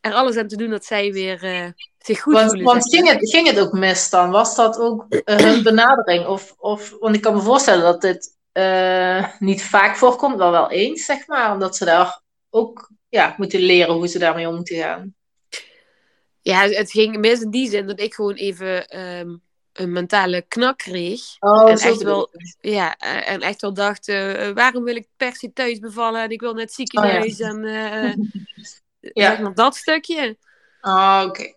er 0.00 0.12
alles 0.12 0.36
aan 0.36 0.48
te 0.48 0.56
doen 0.56 0.70
dat 0.70 0.84
zij 0.84 1.12
weer 1.12 1.44
uh, 1.44 1.66
zich 1.98 2.20
goed 2.20 2.32
want, 2.34 2.46
voelen. 2.46 2.64
Want 2.66 2.94
ging 2.94 3.08
het, 3.08 3.30
ging 3.30 3.46
het 3.46 3.60
ook 3.60 3.72
mis 3.72 4.10
dan? 4.10 4.30
Was 4.30 4.56
dat 4.56 4.78
ook 4.78 5.06
uh, 5.08 5.36
hun 5.36 5.62
benadering? 5.72 6.26
Of, 6.26 6.54
of, 6.58 6.96
want 7.00 7.14
ik 7.14 7.20
kan 7.20 7.34
me 7.34 7.40
voorstellen 7.40 7.82
dat 7.82 8.00
dit 8.00 8.36
uh, 8.52 9.26
niet 9.38 9.62
vaak 9.62 9.96
voorkomt, 9.96 10.36
maar 10.36 10.50
wel 10.50 10.70
eens, 10.70 11.04
zeg 11.04 11.26
maar. 11.26 11.52
Omdat 11.52 11.76
ze 11.76 11.84
daar 11.84 12.20
ook 12.50 12.90
ja, 13.08 13.34
moeten 13.36 13.60
leren 13.60 13.94
hoe 13.94 14.08
ze 14.08 14.18
daarmee 14.18 14.48
om 14.48 14.54
moeten 14.54 14.76
gaan. 14.76 15.14
Ja, 16.42 16.68
het 16.68 16.90
ging 16.90 17.18
mis 17.18 17.40
in 17.40 17.50
die 17.50 17.70
zin 17.70 17.86
dat 17.86 18.00
ik 18.00 18.14
gewoon 18.14 18.34
even 18.34 18.98
um, 19.00 19.42
een 19.72 19.92
mentale 19.92 20.44
knak 20.48 20.78
kreeg. 20.78 21.20
Oh, 21.40 21.70
en, 21.70 21.78
echt 21.78 22.02
wel, 22.02 22.30
ja, 22.60 22.96
en 22.96 23.40
echt 23.40 23.60
wel 23.60 23.74
dacht, 23.74 24.08
uh, 24.08 24.50
waarom 24.50 24.84
wil 24.84 24.96
ik 24.96 25.06
per 25.16 25.36
se 25.36 25.52
thuis 25.52 25.78
bevallen 25.78 26.22
en 26.22 26.30
ik 26.30 26.40
wil 26.40 26.54
net 26.54 26.72
ziekenhuis 26.72 27.32
oh, 27.32 27.38
ja. 27.38 27.48
en 27.48 27.64
uh, 27.64 28.14
ja. 29.22 29.30
zeg 29.30 29.40
maar 29.40 29.54
dat 29.54 29.76
stukje. 29.76 30.36
Oh, 30.80 31.22
oké. 31.26 31.28
Okay. 31.28 31.56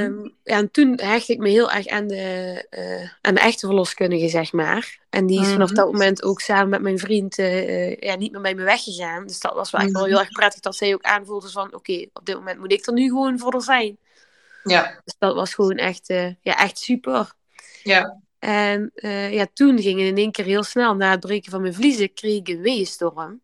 Um, 0.00 0.34
ja, 0.44 0.56
en 0.56 0.70
toen 0.70 1.00
hechtte 1.02 1.32
ik 1.32 1.38
me 1.38 1.48
heel 1.48 1.70
erg 1.70 1.86
aan 1.86 2.06
de, 2.06 2.66
uh, 2.70 3.10
aan 3.20 3.34
de 3.34 3.40
echte 3.40 3.66
verloskundige, 3.66 4.28
zeg 4.28 4.52
maar. 4.52 4.98
En 5.10 5.26
die 5.26 5.40
is 5.40 5.46
mm. 5.46 5.52
vanaf 5.52 5.70
dat 5.70 5.92
moment 5.92 6.22
ook 6.22 6.40
samen 6.40 6.68
met 6.68 6.82
mijn 6.82 6.98
vriend 6.98 7.38
uh, 7.38 7.96
ja, 7.96 8.16
niet 8.16 8.32
meer 8.32 8.40
bij 8.40 8.54
me 8.54 8.62
weggegaan. 8.62 9.26
Dus 9.26 9.40
dat 9.40 9.54
was 9.54 9.70
wel 9.70 9.80
echt 9.80 9.92
wel 9.92 10.04
heel 10.04 10.18
erg 10.18 10.30
prettig 10.30 10.60
dat 10.60 10.76
zij 10.76 10.94
ook 10.94 11.02
aanvoelde 11.02 11.48
van... 11.48 11.66
Oké, 11.66 11.76
okay, 11.76 12.10
op 12.12 12.26
dit 12.26 12.34
moment 12.34 12.58
moet 12.58 12.72
ik 12.72 12.86
er 12.86 12.92
nu 12.92 13.08
gewoon 13.08 13.38
voor 13.38 13.54
er 13.54 13.62
zijn. 13.62 13.98
Ja. 14.62 15.00
Dus 15.04 15.14
dat 15.18 15.34
was 15.34 15.54
gewoon 15.54 15.76
echt, 15.76 16.10
uh, 16.10 16.34
ja, 16.40 16.58
echt 16.58 16.78
super. 16.78 17.32
Ja. 17.82 18.20
En 18.38 18.90
uh, 18.94 19.32
ja, 19.32 19.46
toen 19.54 19.80
ging 19.80 19.98
het 19.98 20.08
in 20.08 20.16
één 20.16 20.30
keer 20.30 20.44
heel 20.44 20.62
snel. 20.62 20.94
Na 20.94 21.10
het 21.10 21.20
breken 21.20 21.50
van 21.50 21.60
mijn 21.60 21.74
vliezen 21.74 22.12
kreeg 22.12 22.38
ik 22.38 22.48
een 22.48 22.60
weeënstorm. 22.60 23.40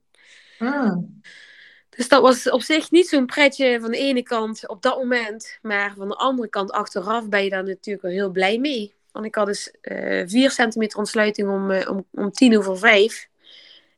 Mm. 0.59 1.21
Dus 1.89 2.09
dat 2.09 2.23
was 2.23 2.51
op 2.51 2.63
zich 2.63 2.91
niet 2.91 3.09
zo'n 3.09 3.27
pretje 3.27 3.81
van 3.81 3.91
de 3.91 3.97
ene 3.97 4.23
kant 4.23 4.69
op 4.69 4.83
dat 4.83 4.97
moment. 4.97 5.59
Maar 5.63 5.95
van 5.97 6.09
de 6.09 6.15
andere 6.15 6.49
kant 6.49 6.71
achteraf 6.71 7.29
ben 7.29 7.45
je 7.45 7.51
daar 7.51 7.65
natuurlijk 7.65 8.05
wel 8.05 8.13
heel 8.13 8.31
blij 8.31 8.59
mee. 8.59 8.95
Want 9.13 9.27
ik 9.27 9.35
had 9.35 9.47
dus 9.47 9.75
uh, 9.83 10.23
4 10.27 10.51
centimeter 10.51 10.99
ontsluiting 10.99 11.49
om, 11.49 11.71
uh, 11.71 11.91
om, 11.91 12.07
om 12.13 12.31
tien 12.31 12.59
over 12.59 12.79
vijf. 12.79 13.29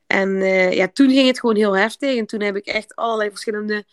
En 0.06 0.38
ja, 0.74 0.88
toen 0.92 1.10
ging 1.10 1.26
het 1.26 1.40
gewoon 1.40 1.56
heel 1.56 1.76
heftig. 1.76 2.16
En 2.16 2.26
toen 2.26 2.40
heb 2.40 2.56
ik 2.56 2.66
echt 2.66 2.96
allerlei 2.96 3.30
verschillende 3.30 3.84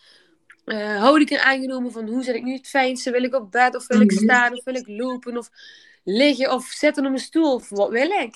uh, 0.66 0.98
houdingen 0.98 1.42
aangenomen. 1.42 1.92
Van 1.92 2.08
hoe 2.08 2.22
zit 2.22 2.34
ik 2.34 2.42
nu 2.42 2.52
het 2.52 2.68
fijnste? 2.68 3.10
Wil 3.10 3.22
ik 3.22 3.34
op 3.34 3.50
bed 3.50 3.76
of 3.76 3.86
wil 3.86 4.00
ik 4.00 4.12
mhm. 4.12 4.22
staan 4.22 4.52
of 4.52 4.64
wil 4.64 4.74
ik 4.74 4.88
lopen 4.88 5.36
of 5.36 5.50
liggen 6.04 6.52
of 6.52 6.64
zitten 6.64 7.06
op 7.06 7.12
een 7.12 7.18
stoel 7.18 7.54
of 7.54 7.68
wat 7.68 7.90
wil 7.90 8.10
ik? 8.10 8.34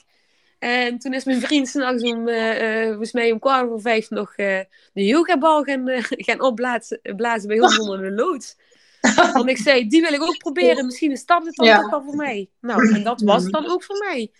En 0.58 0.98
toen 0.98 1.12
is 1.12 1.24
mijn 1.24 1.40
vriend 1.46 1.68
s'nachts 1.68 2.02
om, 2.02 2.28
uh, 2.28 2.80
uh, 2.82 2.88
volgens 2.88 3.12
mij 3.12 3.32
om 3.32 3.38
kwart 3.38 3.64
over 3.64 3.80
vijf 3.80 4.10
nog 4.10 4.34
de 4.34 4.66
yogabal 4.92 5.62
gaan, 5.62 5.84
gaan 6.26 6.40
opblazen 6.40 7.00
blazen 7.16 7.48
bij 7.48 7.60
ons 7.60 7.78
onder 7.80 8.02
de 8.02 8.10
loods. 8.10 8.56
Want 9.32 9.48
ik 9.48 9.56
zei, 9.56 9.88
die 9.88 10.00
wil 10.00 10.12
ik 10.12 10.22
ook 10.22 10.38
proberen. 10.38 10.86
Misschien 10.86 11.10
is 11.10 11.26
dat 11.26 11.46
het 11.46 11.54
dan 11.54 11.66
ja. 11.66 11.80
toch 11.80 11.90
wel 11.90 12.02
voor 12.02 12.16
mij. 12.16 12.48
Nou, 12.60 12.94
en 12.94 13.02
dat 13.02 13.20
was 13.20 13.42
het 13.42 13.52
dan 13.52 13.70
ook 13.70 13.82
voor 13.82 13.98
mij. 13.98 14.30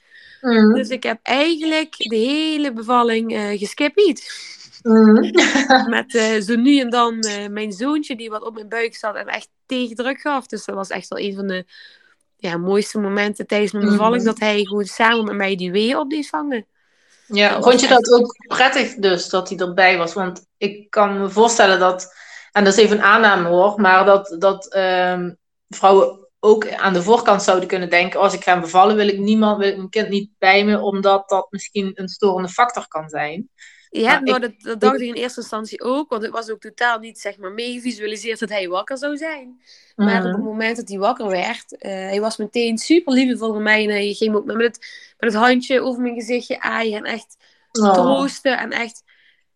Mm. 0.41 0.75
Dus 0.75 0.89
ik 0.89 1.03
heb 1.03 1.19
eigenlijk 1.23 1.95
de 1.97 2.17
hele 2.17 2.73
bevalling 2.73 3.33
uh, 3.33 3.59
geskipt. 3.59 4.59
Mm. 4.83 5.31
Met 5.97 6.11
zo 6.45 6.57
nu 6.57 6.79
en 6.79 6.91
dan 6.91 7.19
mijn 7.51 7.73
zoontje 7.73 8.17
die 8.17 8.31
wat 8.31 8.43
op 8.43 8.55
mijn 8.55 8.69
buik 8.69 8.97
zat 8.97 9.15
en 9.15 9.27
echt 9.27 9.49
tegendruk 9.67 10.21
gaf. 10.21 10.47
Dus 10.47 10.65
dat 10.65 10.75
was 10.75 10.89
echt 10.89 11.09
wel 11.09 11.19
een 11.19 11.35
van 11.35 11.47
de 11.47 11.65
ja, 12.37 12.57
mooiste 12.57 13.01
momenten 13.01 13.47
tijdens 13.47 13.73
mijn 13.73 13.89
bevalling. 13.89 14.25
Dat 14.25 14.39
hij 14.39 14.65
gewoon 14.65 14.85
samen 14.85 15.25
met 15.25 15.37
mij 15.37 15.57
die 15.57 15.73
weeën 15.73 15.97
op 15.97 16.11
die 16.11 16.29
vangen. 16.29 16.67
Ja, 17.27 17.63
vond 17.63 17.81
je 17.81 17.89
dat 17.89 18.13
ook 18.13 18.37
prettig 18.47 18.95
dus, 18.95 19.29
dat 19.29 19.49
hij 19.49 19.59
erbij 19.59 19.99
was? 19.99 20.13
Want 20.13 20.47
ik 20.57 20.91
kan 20.91 21.21
me 21.21 21.29
voorstellen 21.29 21.79
dat, 21.79 22.15
en 22.53 22.65
dat 22.65 22.73
is 22.73 22.85
even 22.85 22.97
een 22.97 23.05
aanname 23.05 23.49
hoor, 23.49 23.81
maar 23.81 24.05
dat, 24.05 24.37
dat 24.39 24.77
um, 24.77 25.37
vrouwen 25.69 26.29
ook 26.39 26.69
aan 26.69 26.93
de 26.93 27.03
voorkant 27.03 27.43
zouden 27.43 27.69
kunnen 27.69 27.91
denken, 27.91 28.21
als 28.21 28.35
ik 28.35 28.43
ga 28.43 28.61
bevallen 28.61 28.97
wil 28.97 29.09
ik 29.09 29.19
niemand, 29.19 29.59
wil 29.59 29.69
ik 29.69 29.77
mijn 29.77 29.89
kind 29.89 30.09
niet 30.09 30.31
bij 30.39 30.65
me, 30.65 30.81
omdat 30.81 31.29
dat 31.29 31.47
misschien 31.51 31.91
een 31.95 32.09
storende 32.09 32.49
factor 32.49 32.89
kan 32.89 33.09
zijn. 33.09 33.51
Ja, 33.91 34.21
maar 34.21 34.41
dat, 34.41 34.53
dat, 34.59 34.81
dacht 34.81 35.01
ik 35.01 35.09
in 35.09 35.15
eerste 35.15 35.41
instantie 35.41 35.83
ook, 35.83 36.11
want 36.11 36.23
het 36.23 36.31
was 36.31 36.51
ook 36.51 36.61
totaal 36.61 36.99
niet 36.99 37.19
zeg 37.19 37.39
maar 37.39 37.53
meegevisualiseerd 37.53 38.39
dat 38.39 38.49
hij 38.49 38.69
wakker 38.69 38.99
zou 38.99 39.17
zijn. 39.17 39.61
Maar 39.97 40.19
op 40.19 40.25
het 40.25 40.37
mhm. 40.37 40.45
moment 40.45 40.77
dat 40.77 40.89
hij 40.89 40.99
wakker 40.99 41.29
werd, 41.29 41.73
uh, 41.73 41.79
hij 41.81 42.21
was 42.21 42.37
meteen 42.37 42.79
super 42.79 43.13
liefdevol 43.13 43.53
voor 43.53 43.63
mij 43.63 43.85
en 43.85 43.91
hij 43.91 44.13
ging 44.13 44.35
ook 44.35 44.45
met 44.45 44.57
het, 44.57 44.79
met 45.19 45.33
het 45.33 45.43
handje 45.43 45.81
over 45.81 46.03
mijn 46.03 46.15
gezichtje 46.15 46.61
aaien 46.61 46.99
en 46.99 47.05
echt 47.05 47.37
oh. 47.73 47.93
troosten 47.93 48.59
en 48.59 48.71
echt 48.71 49.03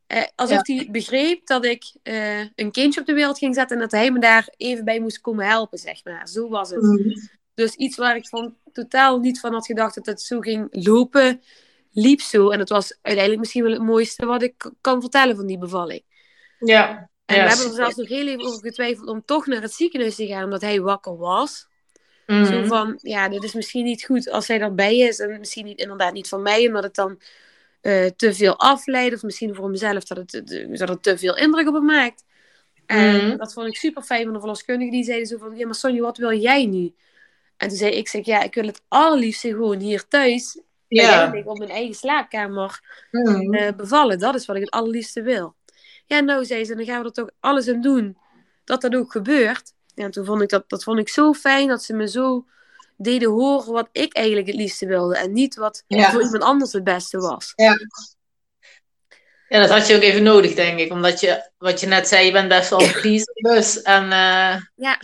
uh, 0.08 0.22
alsof 0.34 0.66
hij 0.66 0.88
begreep 0.90 1.46
dat 1.46 1.64
ik 1.64 1.94
uh, 2.02 2.40
een 2.54 2.70
kindje 2.70 3.00
op 3.00 3.06
de 3.06 3.14
wereld 3.14 3.38
ging 3.38 3.54
zetten 3.54 3.76
en 3.76 3.82
dat 3.82 3.92
hij 3.92 4.10
me 4.10 4.18
daar 4.18 4.48
even 4.56 4.84
bij 4.84 5.00
moest 5.00 5.20
komen 5.20 5.46
helpen, 5.46 5.78
zeg 5.78 6.04
maar. 6.04 6.28
Zo 6.28 6.48
was 6.48 6.70
het. 6.70 6.82
Mhm. 6.82 7.10
Dus 7.54 7.74
iets 7.74 7.96
waar 7.96 8.16
ik 8.16 8.28
van 8.28 8.54
totaal 8.72 9.18
niet 9.18 9.40
van 9.40 9.52
had 9.52 9.66
gedacht 9.66 9.94
dat 9.94 10.06
het 10.06 10.22
zo 10.22 10.40
ging 10.40 10.68
lopen 10.70 11.42
liep 11.94 12.20
zo. 12.20 12.50
En 12.50 12.58
het 12.58 12.68
was 12.68 12.98
uiteindelijk 13.02 13.38
misschien 13.38 13.62
wel 13.62 13.72
het 13.72 13.82
mooiste 13.82 14.26
wat 14.26 14.42
ik 14.42 14.70
kan 14.80 15.00
vertellen 15.00 15.36
van 15.36 15.46
die 15.46 15.58
bevalling. 15.58 16.02
Ja. 16.58 17.10
En 17.26 17.34
we 17.34 17.48
hebben 17.48 17.66
er 17.66 17.74
zelfs 17.74 17.96
nog 17.96 18.08
heel 18.08 18.26
even 18.26 18.44
over 18.44 18.60
getwijfeld 18.60 19.08
om 19.08 19.22
toch 19.24 19.46
naar 19.46 19.62
het 19.62 19.72
ziekenhuis 19.72 20.14
te 20.14 20.26
gaan, 20.26 20.44
omdat 20.44 20.60
hij 20.60 20.80
wakker 20.80 21.16
was. 21.16 21.66
Mm. 22.26 22.44
Zo 22.44 22.64
van, 22.64 22.98
ja, 23.02 23.28
dit 23.28 23.42
is 23.42 23.52
misschien 23.52 23.84
niet 23.84 24.04
goed 24.04 24.30
als 24.30 24.48
hij 24.48 24.60
erbij 24.60 24.98
is. 24.98 25.18
En 25.18 25.38
misschien 25.38 25.64
niet, 25.64 25.78
inderdaad 25.78 26.12
niet 26.12 26.28
van 26.28 26.42
mij, 26.42 26.66
omdat 26.66 26.82
het 26.82 26.94
dan 26.94 27.20
uh, 27.82 28.06
te 28.16 28.34
veel 28.34 28.58
afleidt. 28.58 29.14
Of 29.14 29.22
misschien 29.22 29.54
voor 29.54 29.70
mezelf 29.70 30.04
dat 30.04 30.16
het, 30.16 30.42
dat 30.78 30.88
het 30.88 31.02
te 31.02 31.18
veel 31.18 31.36
indruk 31.36 31.68
op 31.68 31.74
hem 31.74 31.84
maakt. 31.84 32.24
En 32.86 33.30
mm. 33.30 33.36
dat 33.36 33.52
vond 33.52 33.66
ik 33.66 33.76
super 33.76 34.02
fijn 34.02 34.24
van 34.24 34.32
de 34.32 34.38
verloskundige. 34.38 34.90
Die 34.90 35.04
zeiden 35.04 35.26
zo 35.26 35.38
van, 35.38 35.56
ja, 35.56 35.64
maar 35.64 35.74
Sonja, 35.74 36.00
wat 36.00 36.16
wil 36.16 36.38
jij 36.38 36.66
nu? 36.66 36.94
En 37.56 37.68
toen 37.68 37.76
zei 37.76 37.92
ik, 37.92 38.08
zeg, 38.08 38.24
ja, 38.24 38.42
ik 38.42 38.54
wil 38.54 38.66
het 38.66 38.82
allerliefste 38.88 39.48
gewoon 39.48 39.80
hier 39.80 40.08
thuis 40.08 40.60
ja. 40.88 41.32
ik 41.32 41.48
op 41.48 41.58
mijn 41.58 41.70
eigen 41.70 41.94
slaapkamer 41.94 42.80
mm. 43.10 43.54
uh, 43.54 43.72
bevallen. 43.76 44.18
Dat 44.18 44.34
is 44.34 44.46
wat 44.46 44.56
ik 44.56 44.62
het 44.62 44.70
allerliefste 44.70 45.22
wil. 45.22 45.54
Ja, 46.06 46.20
nou, 46.20 46.44
zei 46.44 46.64
ze, 46.64 46.74
dan 46.74 46.84
gaan 46.84 47.00
we 47.00 47.06
er 47.06 47.12
toch 47.12 47.30
alles 47.40 47.68
aan 47.68 47.80
doen 47.80 48.18
dat 48.64 48.80
dat 48.80 48.94
ook 48.94 49.12
gebeurt. 49.12 49.72
Ja, 49.94 50.04
en 50.04 50.10
toen 50.10 50.24
vond 50.24 50.42
ik 50.42 50.48
dat, 50.48 50.68
dat 50.68 50.84
vond 50.84 50.98
ik 50.98 51.08
zo 51.08 51.32
fijn 51.32 51.68
dat 51.68 51.82
ze 51.82 51.94
me 51.94 52.08
zo 52.08 52.46
deden 52.96 53.30
horen 53.30 53.72
wat 53.72 53.88
ik 53.92 54.14
eigenlijk 54.14 54.46
het 54.46 54.56
liefste 54.56 54.86
wilde. 54.86 55.16
En 55.16 55.32
niet 55.32 55.54
wat 55.54 55.84
ja. 55.86 56.10
voor 56.10 56.22
iemand 56.22 56.42
anders 56.42 56.72
het 56.72 56.84
beste 56.84 57.18
was. 57.18 57.52
Ja. 57.56 57.76
Ja, 59.54 59.60
dat 59.60 59.70
had 59.70 59.86
je 59.86 59.96
ook 59.96 60.02
even 60.02 60.22
nodig, 60.22 60.54
denk 60.54 60.78
ik. 60.78 60.92
Omdat 60.92 61.20
je, 61.20 61.50
wat 61.58 61.80
je 61.80 61.86
net 61.86 62.08
zei, 62.08 62.26
je 62.26 62.32
bent 62.32 62.48
best 62.48 62.70
wel 62.70 62.82
een 62.82 63.24
dus. 63.52 63.82
En, 63.82 64.04
uh, 64.04 64.56
ja. 64.74 65.00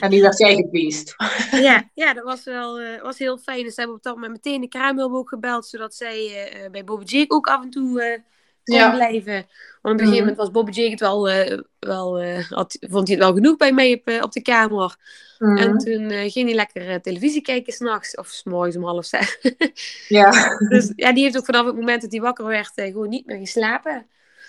en 0.00 0.10
die 0.10 0.22
werd 0.22 0.38
jij 0.38 0.54
gepleased. 0.54 1.14
ja, 1.68 1.90
ja, 1.94 2.14
dat 2.14 2.24
was 2.24 2.44
wel 2.44 2.80
uh, 2.80 3.02
was 3.02 3.18
heel 3.18 3.38
fijn. 3.38 3.64
Dus 3.64 3.74
ze 3.74 3.80
hebben 3.80 3.96
op 3.96 4.02
dat 4.02 4.14
moment 4.14 4.32
meteen 4.32 4.60
de 4.60 4.68
kraamhulp 4.68 5.26
gebeld. 5.26 5.66
Zodat 5.66 5.94
zij 5.94 6.50
uh, 6.64 6.70
bij 6.70 6.84
Bobby 6.84 7.04
Jake 7.04 7.34
ook 7.34 7.46
af 7.46 7.62
en 7.62 7.70
toe 7.70 8.22
kon 8.66 8.76
ja. 8.76 8.90
blijven. 8.94 9.46
Want 9.82 9.94
op 9.94 10.00
een 10.00 10.12
gegeven 10.12 10.18
moment 10.18 10.36
was 10.36 10.50
Bobby 10.50 10.70
Jake 10.70 10.90
het 10.90 11.00
wel... 11.00 11.28
wel 11.78 12.24
had, 12.48 12.76
vond 12.80 13.08
hij 13.08 13.16
het 13.16 13.24
wel 13.24 13.34
genoeg 13.34 13.56
bij 13.56 13.72
mij 13.72 14.02
op, 14.04 14.22
op 14.22 14.32
de 14.32 14.42
kamer. 14.42 14.96
Mm. 15.38 15.56
En 15.56 15.78
toen 15.78 16.10
ging 16.10 16.46
hij 16.46 16.54
lekker 16.54 17.00
televisie 17.00 17.42
kijken 17.42 17.72
s'nachts. 17.72 18.16
Of 18.16 18.28
s 18.28 18.44
morgens 18.44 18.76
om 18.76 18.84
half 18.84 19.04
zes. 19.04 19.38
ja. 20.08 20.30
Dus 20.68 20.92
ja, 20.96 21.12
die 21.12 21.22
heeft 21.22 21.36
ook 21.36 21.44
vanaf 21.44 21.66
het 21.66 21.74
moment 21.74 22.02
dat 22.02 22.12
hij 22.12 22.20
wakker 22.20 22.46
werd 22.46 22.72
gewoon 22.74 23.08
niet 23.08 23.26
meer 23.26 23.38
geslapen. 23.38 24.06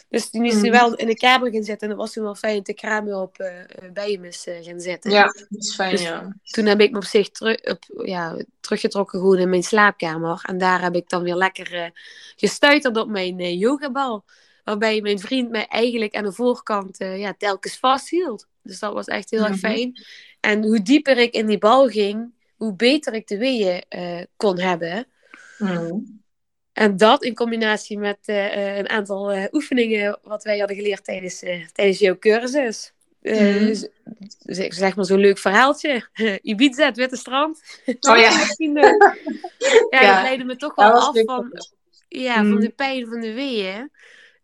Dus 0.09 0.29
toen 0.29 0.45
is 0.45 0.61
hij 0.61 0.71
wel 0.71 0.95
in 0.95 1.07
de 1.07 1.15
kamer 1.15 1.51
gaan 1.51 1.63
zitten. 1.63 1.89
En 1.89 1.95
dat 1.95 2.05
was 2.05 2.13
toen 2.13 2.23
wel 2.23 2.35
fijn 2.35 2.55
dat 2.55 2.65
de 2.65 2.73
kraamhulp 2.73 3.39
uh, 3.39 3.47
bij 3.93 4.11
hem 4.11 4.23
uh, 4.23 4.31
gaan 4.65 4.79
zitten. 4.79 5.11
Ja, 5.11 5.23
dat 5.23 5.45
is 5.49 5.75
fijn, 5.75 5.91
dus 5.91 6.01
ja. 6.01 6.35
Toen 6.43 6.65
heb 6.65 6.79
ik 6.79 6.91
me 6.91 6.97
op 6.97 7.03
zich 7.03 7.29
terug, 7.29 7.63
op, 7.63 7.83
ja, 8.05 8.35
teruggetrokken 8.59 9.19
gewoon 9.19 9.37
in 9.37 9.49
mijn 9.49 9.63
slaapkamer. 9.63 10.43
En 10.47 10.57
daar 10.57 10.81
heb 10.81 10.95
ik 10.95 11.09
dan 11.09 11.23
weer 11.23 11.35
lekker 11.35 11.73
uh, 11.73 11.85
gestuiterd 12.35 12.97
op 12.97 13.09
mijn 13.09 13.39
uh, 13.39 13.59
yogabal. 13.59 14.25
Waarbij 14.63 15.01
mijn 15.01 15.19
vriend 15.19 15.49
mij 15.49 15.65
eigenlijk 15.65 16.15
aan 16.15 16.23
de 16.23 16.31
voorkant 16.31 16.97
ja, 16.97 17.33
telkens 17.37 17.77
vasthield. 17.77 18.47
Dus 18.63 18.79
dat 18.79 18.93
was 18.93 19.05
echt 19.05 19.29
heel 19.29 19.41
Mhm. 19.41 19.51
erg 19.51 19.59
fijn. 19.59 20.05
En 20.39 20.63
hoe 20.63 20.81
dieper 20.81 21.17
ik 21.17 21.33
in 21.33 21.45
die 21.45 21.57
bal 21.57 21.87
ging, 21.87 22.33
hoe 22.55 22.75
beter 22.75 23.13
ik 23.13 23.27
de 23.27 23.37
weeën 23.37 23.83
kon 24.37 24.59
hebben. 24.59 25.07
Mm. 25.57 26.21
En 26.77 26.97
dat 26.97 27.23
in 27.23 27.35
combinatie 27.35 27.97
met 27.97 28.17
uh, 28.25 28.77
een 28.77 28.89
aantal 28.89 29.35
uh, 29.35 29.43
oefeningen 29.51 30.19
wat 30.23 30.43
wij 30.43 30.57
hadden 30.57 30.75
geleerd 30.75 31.03
tijdens, 31.03 31.43
uh, 31.43 31.65
tijdens 31.73 31.99
jouw 31.99 32.17
cursus. 32.17 32.93
Mm. 33.21 33.73
Zeg 34.69 34.95
maar 34.95 35.05
zo'n 35.05 35.19
leuk 35.19 35.37
verhaaltje. 35.37 36.07
Ibiza, 36.41 36.85
het 36.85 36.97
witte 36.97 37.15
strand. 37.15 37.61
Oh 37.85 38.17
ja. 38.17 38.31
Ja, 39.89 40.01
ja, 40.01 40.13
dat 40.13 40.23
leidde 40.23 40.43
me 40.43 40.55
toch 40.55 40.75
wel 40.75 40.91
af 40.91 41.11
van... 41.25 41.51
ja, 42.07 42.35
van 42.35 42.47
mm. 42.47 42.59
de 42.59 42.69
pijn 42.69 43.07
van 43.07 43.19
de 43.19 43.33
weeën. 43.33 43.91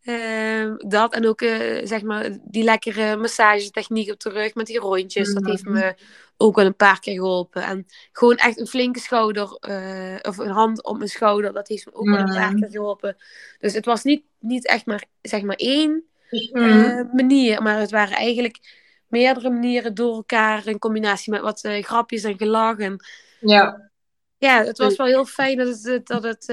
Ehm, 0.03 0.75
dat 0.77 1.13
en 1.13 1.27
ook 1.27 1.41
uh, 1.41 1.86
zeg 1.86 2.01
maar 2.01 2.38
die 2.43 2.63
lekkere 2.63 3.15
massagetechniek 3.17 4.12
op 4.12 4.19
de 4.19 4.29
rug 4.29 4.55
met 4.55 4.65
die 4.65 4.79
rondjes. 4.79 5.33
Dat 5.33 5.45
heeft 5.45 5.65
me 5.65 5.95
ook 6.38 6.55
wel 6.55 6.65
een 6.65 6.75
paar 6.75 7.00
keer 7.00 7.13
geholpen. 7.13 7.63
En 7.63 7.86
gewoon 8.12 8.36
echt 8.36 8.60
een 8.60 8.67
flinke 8.67 9.00
schouder 9.00 9.57
uh, 9.69 10.15
of 10.22 10.38
een 10.38 10.50
hand 10.50 10.83
op 10.83 10.98
mijn 10.98 11.10
schouder. 11.10 11.53
Dat 11.53 11.67
heeft 11.67 11.86
me 11.86 11.93
ook 11.93 12.05
wel 12.05 12.19
een 12.19 12.36
paar 12.36 12.53
keer 12.53 12.69
geholpen. 12.69 13.15
Dus 13.60 13.74
het 13.74 13.86
was 13.86 14.03
niet, 14.03 14.24
niet 14.39 14.67
echt 14.67 14.86
maar, 14.86 15.03
zeg 15.22 15.41
maar 15.41 15.55
één 15.55 16.03
uh, 16.29 17.01
manier. 17.13 17.62
Maar 17.62 17.79
het 17.79 17.91
waren 17.91 18.17
eigenlijk 18.17 18.60
meerdere 19.07 19.50
manieren 19.50 19.93
door 19.93 20.15
elkaar. 20.15 20.67
In 20.67 20.79
combinatie 20.79 21.31
met 21.31 21.41
wat 21.41 21.67
grapjes 21.81 22.24
en 22.24 22.38
gelachen. 22.38 23.05
Ja. 23.39 23.91
Ja, 24.38 24.63
het 24.63 24.77
was 24.77 24.95
wel 24.95 25.07
heel 25.07 25.25
fijn 25.25 25.57
dat 25.57 25.81
het, 25.83 26.07
dat 26.07 26.24
het 26.24 26.45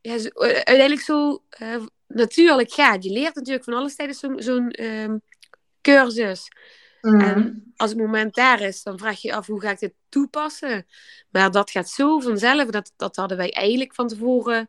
ja, 0.00 0.18
uiteindelijk 0.34 1.00
zo 1.00 1.42
natuurlijk 2.18 2.72
gaat. 2.72 3.04
Je 3.04 3.10
leert 3.10 3.34
natuurlijk 3.34 3.64
van 3.64 3.74
alles 3.74 3.96
tijdens 3.96 4.18
zo'n 4.18 4.42
zo'n 4.42 4.70
ehm, 4.70 5.18
cursus. 5.80 6.48
Mhm. 7.00 7.20
En 7.20 7.72
als 7.76 7.90
het 7.90 7.98
moment 7.98 8.34
daar 8.34 8.60
is, 8.60 8.82
dan 8.82 8.98
vraag 8.98 9.20
je 9.20 9.28
je 9.28 9.34
af 9.34 9.46
hoe 9.46 9.60
ga 9.60 9.70
ik 9.70 9.78
dit 9.78 9.94
toepassen. 10.08 10.86
Maar 11.30 11.50
dat 11.50 11.70
gaat 11.70 11.88
zo 11.88 12.18
vanzelf, 12.18 12.70
dat, 12.70 12.92
dat 12.96 13.16
hadden 13.16 13.36
wij 13.36 13.52
eigenlijk 13.52 13.94
van 13.94 14.08
tevoren 14.08 14.68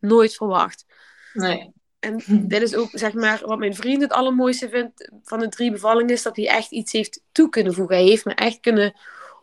nooit 0.00 0.34
verwacht. 0.34 0.84
Nee. 1.32 1.72
En 1.98 2.22
dit 2.48 2.62
is 2.62 2.74
ook, 2.74 2.88
zeg 2.92 3.12
maar, 3.12 3.42
wat 3.44 3.58
mijn 3.58 3.74
vriend 3.74 4.02
het 4.02 4.12
allermooiste 4.12 4.68
vindt 4.68 5.10
van 5.22 5.38
de 5.38 5.48
drie 5.48 5.70
bevallingen, 5.70 6.14
is 6.14 6.22
dat 6.22 6.36
hij 6.36 6.48
echt 6.48 6.70
iets 6.70 6.92
heeft 6.92 7.22
toe 7.32 7.48
kunnen 7.48 7.74
voegen. 7.74 7.96
Hij 7.96 8.04
heeft 8.04 8.24
me 8.24 8.34
echt 8.34 8.60
kunnen 8.60 8.94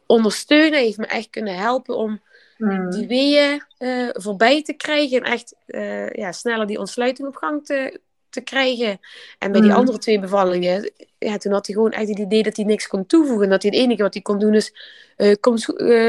ondersteunen, 0.06 0.74
hij 0.74 0.84
heeft 0.84 0.98
me 0.98 1.06
echt 1.06 1.30
kunnen 1.30 1.56
helpen 1.58 1.98
om 1.98 2.22
Hmm. 2.58 2.90
die 2.92 3.08
weeën 3.08 3.64
uh, 3.80 4.10
voorbij 4.12 4.64
te 4.64 4.74
krijgen. 4.74 5.24
En 5.24 5.32
echt 5.32 5.56
uh, 5.68 6.10
ja, 6.10 6.32
sneller 6.32 6.68
die 6.68 6.80
ontsluiting 6.80 7.28
op 7.28 7.36
gang 7.36 7.66
te, 7.66 8.00
te 8.30 8.42
krijgen. 8.42 9.00
En 9.40 9.52
bij 9.52 9.62
die 9.62 9.70
hmm. 9.70 9.80
andere 9.80 9.98
twee 9.98 10.20
bevallingen, 10.20 10.92
ja, 11.18 11.38
toen 11.38 11.52
had 11.52 11.66
hij 11.66 11.76
gewoon 11.76 11.92
echt 11.92 12.08
het 12.08 12.20
idee 12.20 12.44
dat 12.44 12.56
hij 12.56 12.66
niks 12.66 12.88
kon 12.88 13.06
toevoegen. 13.06 13.50
Dat 13.50 13.62
hij 13.62 13.72
het 13.72 13.82
enige 13.82 14.02
wat 14.02 14.14
hij 14.14 14.24
kon 14.24 14.40
doen 14.40 14.54
is, 14.54 14.74
uh, 15.18 15.36
kom, 15.40 15.56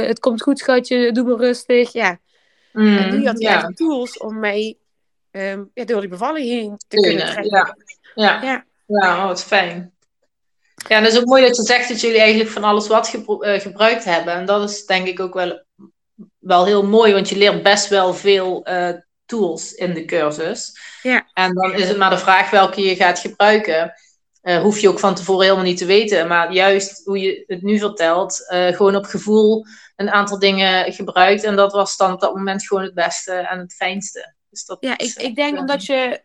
het 0.06 0.18
komt 0.18 0.42
goed 0.42 0.58
schatje, 0.58 1.12
doe 1.12 1.24
maar 1.24 1.36
rustig. 1.36 1.92
Ja. 1.92 2.18
Mm. 2.72 2.96
En 2.96 3.18
nu 3.18 3.26
had 3.26 3.42
hij 3.42 3.54
echt 3.54 3.76
tools 3.76 4.18
om 4.18 4.38
mij 4.38 4.76
um, 5.30 5.70
ja, 5.74 5.84
door 5.84 6.00
die 6.00 6.10
bevalling 6.10 6.48
heen 6.48 6.76
te 6.88 7.00
kunnen. 7.00 7.26
Ja, 7.26 7.76
ja. 8.14 8.42
ja. 8.42 8.64
ja 8.86 9.16
oh, 9.16 9.26
wat 9.26 9.44
fijn. 9.44 9.94
Ja, 10.88 10.96
en 10.96 11.04
het 11.04 11.12
is 11.12 11.18
ook 11.18 11.26
mooi 11.26 11.46
dat 11.46 11.56
je 11.56 11.62
zegt 11.62 11.88
dat 11.88 12.00
jullie 12.00 12.20
eigenlijk 12.20 12.50
van 12.50 12.64
alles 12.64 12.86
wat 12.86 13.08
gebruikt 13.42 14.04
hebben. 14.04 14.34
En 14.34 14.46
dat 14.46 14.70
is 14.70 14.86
denk 14.86 15.06
ik 15.06 15.20
ook 15.20 15.34
wel 15.34 15.64
wel 16.46 16.64
heel 16.64 16.86
mooi, 16.86 17.12
want 17.12 17.28
je 17.28 17.36
leert 17.36 17.62
best 17.62 17.88
wel 17.88 18.14
veel 18.14 18.68
uh, 18.68 18.88
tools 19.24 19.72
in 19.72 19.94
de 19.94 20.04
cursus. 20.04 20.78
Ja. 21.02 21.30
En 21.32 21.54
dan 21.54 21.74
is 21.74 21.88
het 21.88 21.96
maar 21.96 22.10
de 22.10 22.18
vraag 22.18 22.50
welke 22.50 22.80
je 22.80 22.96
gaat 22.96 23.18
gebruiken. 23.18 23.92
Uh, 24.42 24.58
hoef 24.58 24.78
je 24.78 24.88
ook 24.88 24.98
van 24.98 25.14
tevoren 25.14 25.42
helemaal 25.42 25.64
niet 25.64 25.78
te 25.78 25.84
weten. 25.84 26.28
Maar 26.28 26.52
juist 26.52 27.04
hoe 27.04 27.18
je 27.18 27.44
het 27.46 27.62
nu 27.62 27.78
vertelt, 27.78 28.46
uh, 28.52 28.66
gewoon 28.66 28.96
op 28.96 29.04
gevoel 29.04 29.66
een 29.96 30.10
aantal 30.10 30.38
dingen 30.38 30.92
gebruikt. 30.92 31.44
En 31.44 31.56
dat 31.56 31.72
was 31.72 31.96
dan 31.96 32.12
op 32.12 32.20
dat 32.20 32.34
moment 32.34 32.66
gewoon 32.66 32.82
het 32.82 32.94
beste 32.94 33.32
en 33.32 33.58
het 33.58 33.74
fijnste. 33.74 34.34
Dus 34.50 34.64
dat 34.64 34.76
ja, 34.80 34.98
ik, 34.98 35.14
ik 35.16 35.34
denk 35.34 35.58
omdat 35.58 35.84
je, 35.86 36.20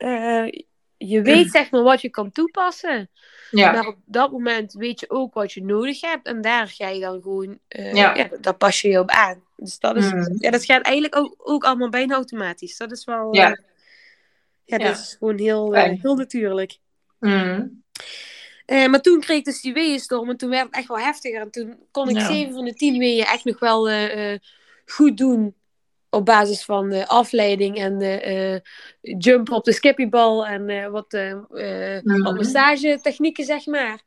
je 1.08 1.22
weet 1.22 1.52
zeg 1.58 1.72
maar 1.72 1.84
wat 1.84 2.02
je 2.02 2.10
kan 2.10 2.32
toepassen. 2.32 3.10
Ja. 3.52 3.72
Maar 3.72 3.88
op 3.88 3.98
dat 4.06 4.32
moment 4.32 4.74
weet 4.74 5.00
je 5.00 5.10
ook 5.10 5.34
wat 5.34 5.54
je 5.54 5.64
nodig 5.64 6.02
hebt. 6.02 6.28
En 6.28 6.42
daar 6.42 6.68
ga 6.68 6.88
je 6.88 7.00
dan 7.00 7.22
gewoon, 7.22 7.60
uh, 7.70 7.94
ja. 7.94 8.16
ja. 8.16 8.30
daar 8.42 8.56
pas 8.56 8.82
je 8.82 8.90
je 8.90 9.00
op 9.00 9.10
aan. 9.10 9.44
Dus 9.56 9.80
dat, 9.80 9.96
is, 9.96 10.12
mm. 10.12 10.36
ja, 10.38 10.52
dat 10.52 10.66
gaat 10.66 10.84
eigenlijk 10.84 11.16
ook, 11.16 11.36
ook 11.38 11.64
allemaal 11.64 11.90
bijna 11.90 12.16
automatisch. 12.16 12.78
Dat 12.78 12.92
is 12.92 13.06
wel, 13.06 13.36
ja, 13.36 13.50
uh, 13.50 13.58
ja 14.66 14.78
dat 14.78 14.98
is 14.98 15.16
gewoon 15.20 15.38
heel, 15.38 15.76
uh, 15.76 16.02
heel 16.02 16.16
natuurlijk. 16.16 16.78
Mm. 17.20 17.84
maar 18.66 19.02
toen 19.02 19.20
kreeg 19.20 19.38
ik 19.38 19.46
dus 19.46 19.62
die 19.62 19.74
weeënstorm 19.74 20.30
en 20.30 20.38
toen 20.38 20.50
werd 20.50 20.66
het 20.66 20.76
echt 20.76 20.88
wel 20.88 21.00
heftiger. 21.00 21.42
En 21.42 21.52
toen 21.52 21.78
kon 21.92 22.10
ik 22.10 22.20
zeven 22.20 22.54
van 22.54 22.66
de 22.66 22.74
tien 22.74 22.98
weeën 22.98 23.26
echt 23.26 23.44
nog 23.44 23.60
wel 23.60 23.90
goed 24.86 25.18
doen 25.18 25.56
op 26.12 26.26
basis 26.26 26.64
van 26.64 26.90
de 26.90 27.08
afleiding 27.08 27.78
en 27.78 28.02
uh, 28.02 28.60
jump 29.18 29.52
op 29.52 29.64
de 29.64 29.74
skippybal 29.74 30.46
en 30.48 30.70
uh, 30.70 30.88
wat, 30.88 31.14
uh, 31.14 31.34
mm 32.04 32.24
wat 32.24 32.36
massagetechnieken, 32.36 33.46
zeg 33.46 33.66
maar. 33.66 34.02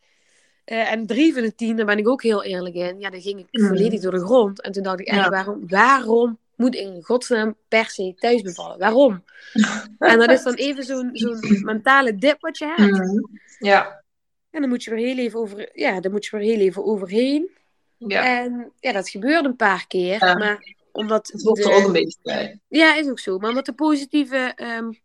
en 0.64 1.06
drie 1.06 1.32
van 1.32 1.42
de 1.42 1.54
tien, 1.54 1.76
daar 1.76 1.86
ben 1.86 1.98
ik 1.98 2.08
ook 2.08 2.22
heel 2.22 2.44
eerlijk 2.44 2.74
in. 2.74 3.00
Ja, 3.00 3.10
dan 3.10 3.20
ging 3.20 3.38
ik 3.38 3.46
mhm. 3.50 3.66
volledig 3.66 4.00
door 4.00 4.12
de 4.12 4.24
grond. 4.24 4.62
En 4.62 4.72
toen 4.72 4.82
dacht 4.82 5.00
ik 5.00 5.06
echt, 5.06 5.28
waarom, 5.28 5.64
waarom 5.68 6.38
moet 6.56 6.74
ik 6.74 6.80
in 6.80 7.02
godsnaam 7.02 7.56
per 7.68 7.86
se 7.86 8.14
thuis 8.16 8.42
bevallen? 8.42 8.78
Waarom? 8.78 9.24
en 9.98 10.18
dat 10.18 10.30
is 10.30 10.42
dan 10.42 10.54
even 10.54 10.84
zo'n 10.84 11.10
zo'n 11.12 11.60
mentale 11.62 12.14
dip 12.14 12.40
wat 12.40 12.58
je 12.58 12.74
hebt. 12.76 12.98
Mhm. 12.98 13.24
Ja. 13.58 14.02
En 14.50 14.60
dan 14.60 14.68
moet 14.68 14.84
je 14.84 14.90
er 14.90 14.96
heel 14.96 15.18
even 15.18 15.38
over, 15.38 15.70
ja, 15.72 16.00
dan 16.00 16.12
moet 16.12 16.24
je 16.26 16.36
er 16.36 16.42
heel 16.42 16.60
even 16.60 16.84
overheen. 16.84 17.50
Ja. 17.96 18.40
En 18.40 18.72
ja, 18.80 18.92
dat 18.92 19.08
gebeurde 19.08 19.48
een 19.48 19.56
paar 19.56 19.86
keer. 19.86 20.18
Maar 20.18 20.74
omdat 20.94 21.26
het 21.32 21.42
hoort 21.42 21.64
er 21.64 21.72
ook 21.72 21.84
een 21.84 21.92
beetje 21.92 22.18
bij. 22.22 22.60
Ja, 22.68 22.96
is 22.96 23.08
ook 23.08 23.18
zo. 23.18 23.38
Maar 23.38 23.48
omdat 23.48 23.66
de 23.66 23.72
positieve, 23.72 24.56
um, 24.56 24.98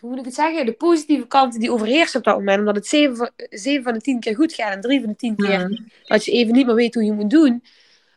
hoe 0.00 0.10
moet 0.10 0.18
ik 0.18 0.24
het 0.24 0.34
zeggen? 0.34 0.66
De 0.66 0.72
positieve 0.72 1.26
kanten 1.26 1.60
die 1.60 1.72
overheersen 1.72 2.18
op 2.18 2.24
dat 2.24 2.36
moment. 2.36 2.58
Omdat 2.58 2.76
het 2.76 2.86
7 2.86 3.16
van, 3.16 3.30
7 3.36 3.82
van 3.82 3.92
de 3.92 4.00
10 4.00 4.20
keer 4.20 4.34
goed 4.34 4.52
gaat 4.52 4.74
en 4.74 4.80
3 4.80 5.00
van 5.00 5.08
de 5.08 5.16
10 5.16 5.36
keer 5.36 5.68
mm. 5.68 5.88
dat 6.04 6.24
je 6.24 6.32
even 6.32 6.52
niet 6.52 6.66
meer 6.66 6.74
weet 6.74 6.94
hoe 6.94 7.04
je 7.04 7.12
moet 7.12 7.30
doen. 7.30 7.64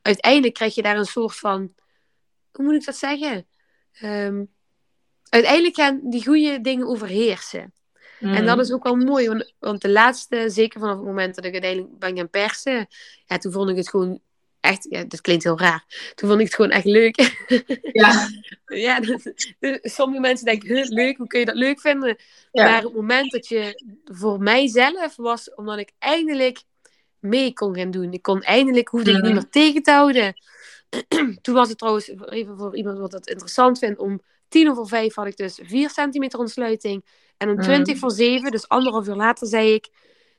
Uiteindelijk 0.02 0.54
krijg 0.54 0.76
je 0.76 0.82
daar 0.82 0.98
een 0.98 1.06
soort 1.06 1.36
van, 1.36 1.74
hoe 2.52 2.66
moet 2.66 2.76
ik 2.76 2.86
dat 2.86 2.96
zeggen? 2.96 3.48
Um, 4.04 4.50
uiteindelijk 5.30 5.76
gaan 5.76 6.00
die 6.04 6.26
goede 6.26 6.62
dingen 6.62 6.88
overheersen. 6.88 7.74
En 8.20 8.46
dat 8.46 8.56
mm. 8.56 8.62
is 8.62 8.72
ook 8.72 8.84
wel 8.84 8.96
mooi, 8.96 9.28
want, 9.28 9.54
want, 9.60 9.82
de 9.82 9.90
laatste, 9.90 10.50
zeker 10.50 10.80
vanaf 10.80 10.96
het 10.96 11.06
moment 11.06 11.36
dat 11.36 11.46
ik 11.46 11.52
uiteindelijk 11.52 12.00
ben 12.00 12.18
gaan 12.18 12.30
persen, 12.30 12.88
ja, 13.26 13.38
toen 13.38 13.52
vond 13.52 13.70
ik 13.70 13.76
het 13.76 13.90
gewoon 13.90 14.20
echt, 14.60 14.88
ja, 14.90 15.04
dat 15.04 15.22
klinkt 15.22 15.44
heel 15.44 15.60
raar. 15.60 16.12
Toen 16.16 16.30
vond 16.30 16.42
ik 16.42 16.46
het 16.46 16.56
gewoon 16.56 16.72
echt 16.72 16.86
leuk. 16.86 17.18
Ja. 17.92 18.30
ja, 18.66 19.00
sommige 19.82 20.20
mensen 20.20 20.46
denken, 20.46 20.94
leuk, 20.94 21.18
hoe 21.18 21.28
kun 21.28 21.40
je 21.40 21.46
dat 21.46 21.56
leuk 21.56 21.82
vinden? 21.82 22.18
Maar 22.52 22.82
het 22.82 22.94
moment 22.94 23.32
dat 23.32 23.48
je 23.48 23.82
voor 24.06 24.40
mijzelf 24.40 25.16
was, 25.16 25.54
omdat 25.54 25.78
ik 25.78 25.92
eindelijk 26.00 26.62
mee 27.20 27.54
kon 27.54 27.76
gaan 27.76 27.92
doen. 27.92 28.14
Ik 28.14 28.22
kon 28.22 28.42
eindelijk, 28.42 28.88
hoefde 28.88 29.10
ik 29.10 29.16
niet 29.16 29.26
mhm. 29.26 29.34
meer 29.34 29.50
tegen 29.50 29.84
te 29.84 29.92
houden. 29.92 30.34
Toen 31.42 31.56
was 31.56 31.70
het 31.70 31.78
trouwens, 31.78 32.12
even 32.26 32.58
voor 32.58 32.76
iemand 32.76 32.98
wat 32.98 33.12
dat 33.12 33.28
interessant 33.28 33.80
vindt, 33.80 34.00
om 34.00 34.22
tien 34.48 34.70
over 34.70 34.88
vijf 34.88 35.16
had 35.16 35.28
ik 35.28 35.38
dus 35.38 35.60
vier 35.64 35.90
centimeter 35.90 36.40
ontsluiting. 36.40 37.06
En 37.38 37.50
om 37.50 37.62
twintig 37.62 37.94
mm. 37.94 38.00
voor 38.00 38.12
zeven, 38.12 38.52
dus 38.52 38.68
anderhalf 38.68 39.08
uur 39.08 39.16
later, 39.16 39.48
zei 39.48 39.74
ik, 39.74 39.90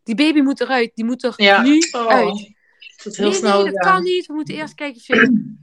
die 0.02 0.14
baby 0.14 0.40
moet 0.40 0.60
eruit, 0.60 0.90
die 0.94 1.04
moet 1.04 1.22
er 1.24 1.34
nu 1.62 1.78
oh. 1.92 2.06
uit 2.06 2.58
heel 3.02 3.24
nee, 3.24 3.32
snel. 3.32 3.62
Nee, 3.62 3.72
dat 3.72 3.84
kan 3.84 4.02
niet. 4.02 4.26
We 4.26 4.32
moeten 4.32 4.54
eerst 4.54 4.74
kijken 4.74 4.96
of 4.96 5.06
je 5.06 5.58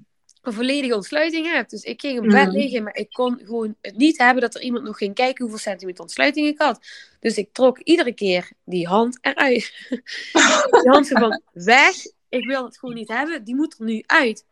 een 0.47 0.53
volledige 0.53 0.95
ontsluiting 0.95 1.45
hebt. 1.51 1.69
Dus 1.69 1.83
ik 1.83 2.01
ging 2.01 2.19
op 2.19 2.27
bed 2.27 2.51
liggen, 2.51 2.83
maar 2.83 2.95
ik 2.95 3.09
kon 3.11 3.39
gewoon 3.43 3.75
het 3.81 3.97
niet 3.97 4.17
hebben 4.17 4.41
dat 4.41 4.55
er 4.55 4.61
iemand 4.61 4.83
nog 4.83 4.97
ging 4.97 5.15
kijken 5.15 5.41
hoeveel 5.41 5.59
centimeter 5.59 6.01
ontsluiting 6.01 6.47
ik 6.47 6.57
had. 6.57 6.79
Dus 7.19 7.37
ik 7.37 7.49
trok 7.51 7.79
iedere 7.79 8.13
keer 8.13 8.51
die 8.65 8.87
hand 8.87 9.17
eruit. 9.21 9.73
die 10.81 10.89
hand 10.89 11.07
van 11.07 11.41
weg. 11.53 11.95
Ik 12.29 12.45
wil 12.45 12.65
het 12.65 12.77
gewoon 12.77 12.95
niet 12.95 13.07
hebben. 13.07 13.43
Die 13.43 13.55
moet 13.55 13.75
er 13.79 13.85
nu 13.85 14.03
uit. 14.05 14.45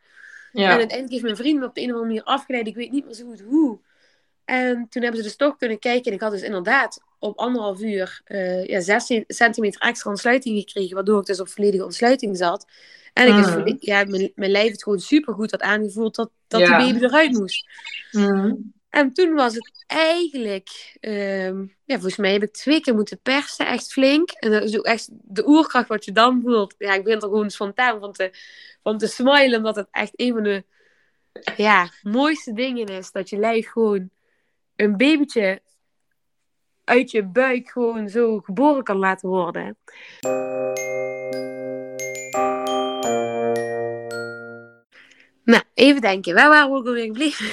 Ja. 0.52 0.64
En 0.64 0.70
uiteindelijk 0.70 1.12
heeft 1.12 1.24
mijn 1.24 1.36
vriend 1.36 1.60
me 1.60 1.66
op 1.66 1.76
de 1.76 1.82
een 1.82 1.88
of 1.88 1.94
andere 1.94 2.14
manier 2.14 2.24
afgeleid. 2.24 2.68
Ik 2.68 2.76
weet 2.76 2.92
niet 2.92 3.06
meer 3.06 3.14
zo 3.14 3.26
goed 3.26 3.42
hoe. 3.42 3.80
En 4.46 4.88
toen 4.90 5.02
hebben 5.02 5.22
ze 5.22 5.28
dus 5.28 5.36
toch 5.36 5.58
kunnen 5.58 5.80
kijken. 5.80 6.06
En 6.06 6.14
ik 6.14 6.22
had 6.22 6.32
dus 6.32 6.42
inderdaad 6.42 7.02
op 7.20 7.38
anderhalf 7.38 7.82
uur 7.82 8.22
uh, 8.28 8.66
ja, 8.66 8.80
16 8.80 9.24
centimeter 9.28 9.82
extra 9.82 10.10
ontsluiting 10.10 10.60
gekregen. 10.60 10.96
Waardoor 10.96 11.20
ik 11.20 11.26
dus 11.26 11.40
op 11.40 11.48
volledige 11.48 11.84
ontsluiting 11.84 12.38
zat. 12.38 12.66
En 13.14 13.28
ik 13.28 13.46
mm. 13.46 13.78
ja, 13.80 14.04
mijn, 14.04 14.32
mijn 14.36 14.52
lijf 14.52 14.72
het 14.72 14.84
gewoon 14.84 15.00
super 15.00 15.34
goed 15.34 15.52
had 15.52 15.62
aangevoeld 15.62 16.16
dat, 16.16 16.32
dat 16.48 16.60
ja. 16.60 16.78
die 16.78 16.94
baby 16.94 17.06
eruit 17.06 17.32
moest. 17.32 17.66
Mm. 18.12 18.74
En 18.90 19.14
toen 19.14 19.34
was 19.34 19.54
het 19.54 19.84
eigenlijk, 19.88 20.98
um, 21.02 21.76
ja, 21.86 21.94
volgens 21.94 22.16
mij 22.16 22.32
heb 22.32 22.44
ik 22.44 22.54
twee 22.54 22.82
keer 22.82 22.96
moeten 22.96 23.20
persen, 23.22 23.68
echt 23.68 23.92
flink. 23.92 24.32
En 24.32 24.52
dat 24.52 24.64
is 24.64 24.78
ook 24.78 24.86
echt 24.86 25.10
de 25.12 25.48
oerkracht 25.48 25.88
wat 25.88 26.06
je 26.06 26.12
dan 26.12 26.42
voelt. 26.42 26.76
Ja, 26.78 26.94
ik 26.94 27.04
ben 27.04 27.14
er 27.14 27.22
gewoon 27.22 27.50
spontaan 27.50 28.00
van 28.00 28.12
te, 28.14 28.32
van 28.84 28.98
te 28.98 29.08
smilen, 29.08 29.58
omdat 29.58 29.76
het 29.76 29.88
echt 29.92 30.12
een 30.16 30.34
van 30.34 30.44
de 30.44 30.64
ja, 31.58 31.90
mooiste 32.02 32.54
dingen 32.54 32.86
is. 32.86 33.12
Dat 33.12 33.30
je 33.30 33.38
lijf 33.38 33.68
gewoon 33.68 34.10
een 34.76 34.98
babytje 34.98 35.62
uit 36.86 37.12
je 37.12 37.24
buik 37.24 37.70
gewoon 37.70 38.10
zo 38.10 38.40
geboren 38.40 38.84
kan 38.84 38.98
laten 38.98 39.30
worden. 39.30 39.78
Nou, 45.44 45.64
even 45.74 46.02
denken. 46.02 46.34
Waar 46.34 46.50
waren 46.50 46.72
we 46.72 46.78
ook 46.78 46.86
alweer 46.86 47.06
gebleven? 47.06 47.46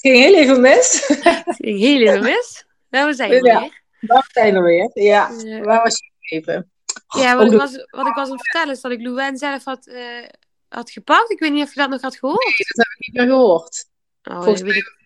Het 0.00 0.12
ging 0.12 0.16
heel 0.16 0.34
even 0.34 0.60
mis. 0.60 1.06
Het 1.08 1.56
ging 1.56 1.78
heel 1.78 2.00
even 2.00 2.22
mis. 2.22 2.64
Waar 2.88 3.14
zijn 3.14 3.30
we 3.30 3.44
ja, 3.46 3.60
weer? 3.60 3.82
Waar 4.00 4.28
zijn 4.32 4.54
we 4.54 4.60
weer? 4.60 4.90
Ja, 4.92 5.28
waar 5.62 5.82
was 5.82 5.98
je 5.98 6.10
gebleven? 6.20 6.70
Ja, 7.08 7.36
wat, 7.36 7.52
ik 7.52 7.58
was, 7.58 7.86
wat 7.90 8.06
ik 8.06 8.14
was 8.14 8.26
aan 8.26 8.32
het 8.32 8.42
vertellen 8.42 8.74
is 8.74 8.80
dat 8.80 8.92
ik 8.92 9.02
Louwen 9.02 9.36
zelf 9.36 9.64
had, 9.64 9.86
uh, 9.86 10.26
had 10.68 10.90
gepakt. 10.90 11.30
Ik 11.30 11.38
weet 11.38 11.52
niet 11.52 11.64
of 11.64 11.74
je 11.74 11.80
dat 11.80 11.90
nog 11.90 12.00
had 12.00 12.16
gehoord. 12.16 12.44
dat 12.56 12.86
heb 12.86 12.96
ik 12.98 13.06
niet 13.06 13.16
meer 13.16 13.26
gehoord. 13.26 13.88
Oh, 14.22 14.34
Volgens 14.42 14.60
weet 14.60 14.76
ik... 14.76 14.98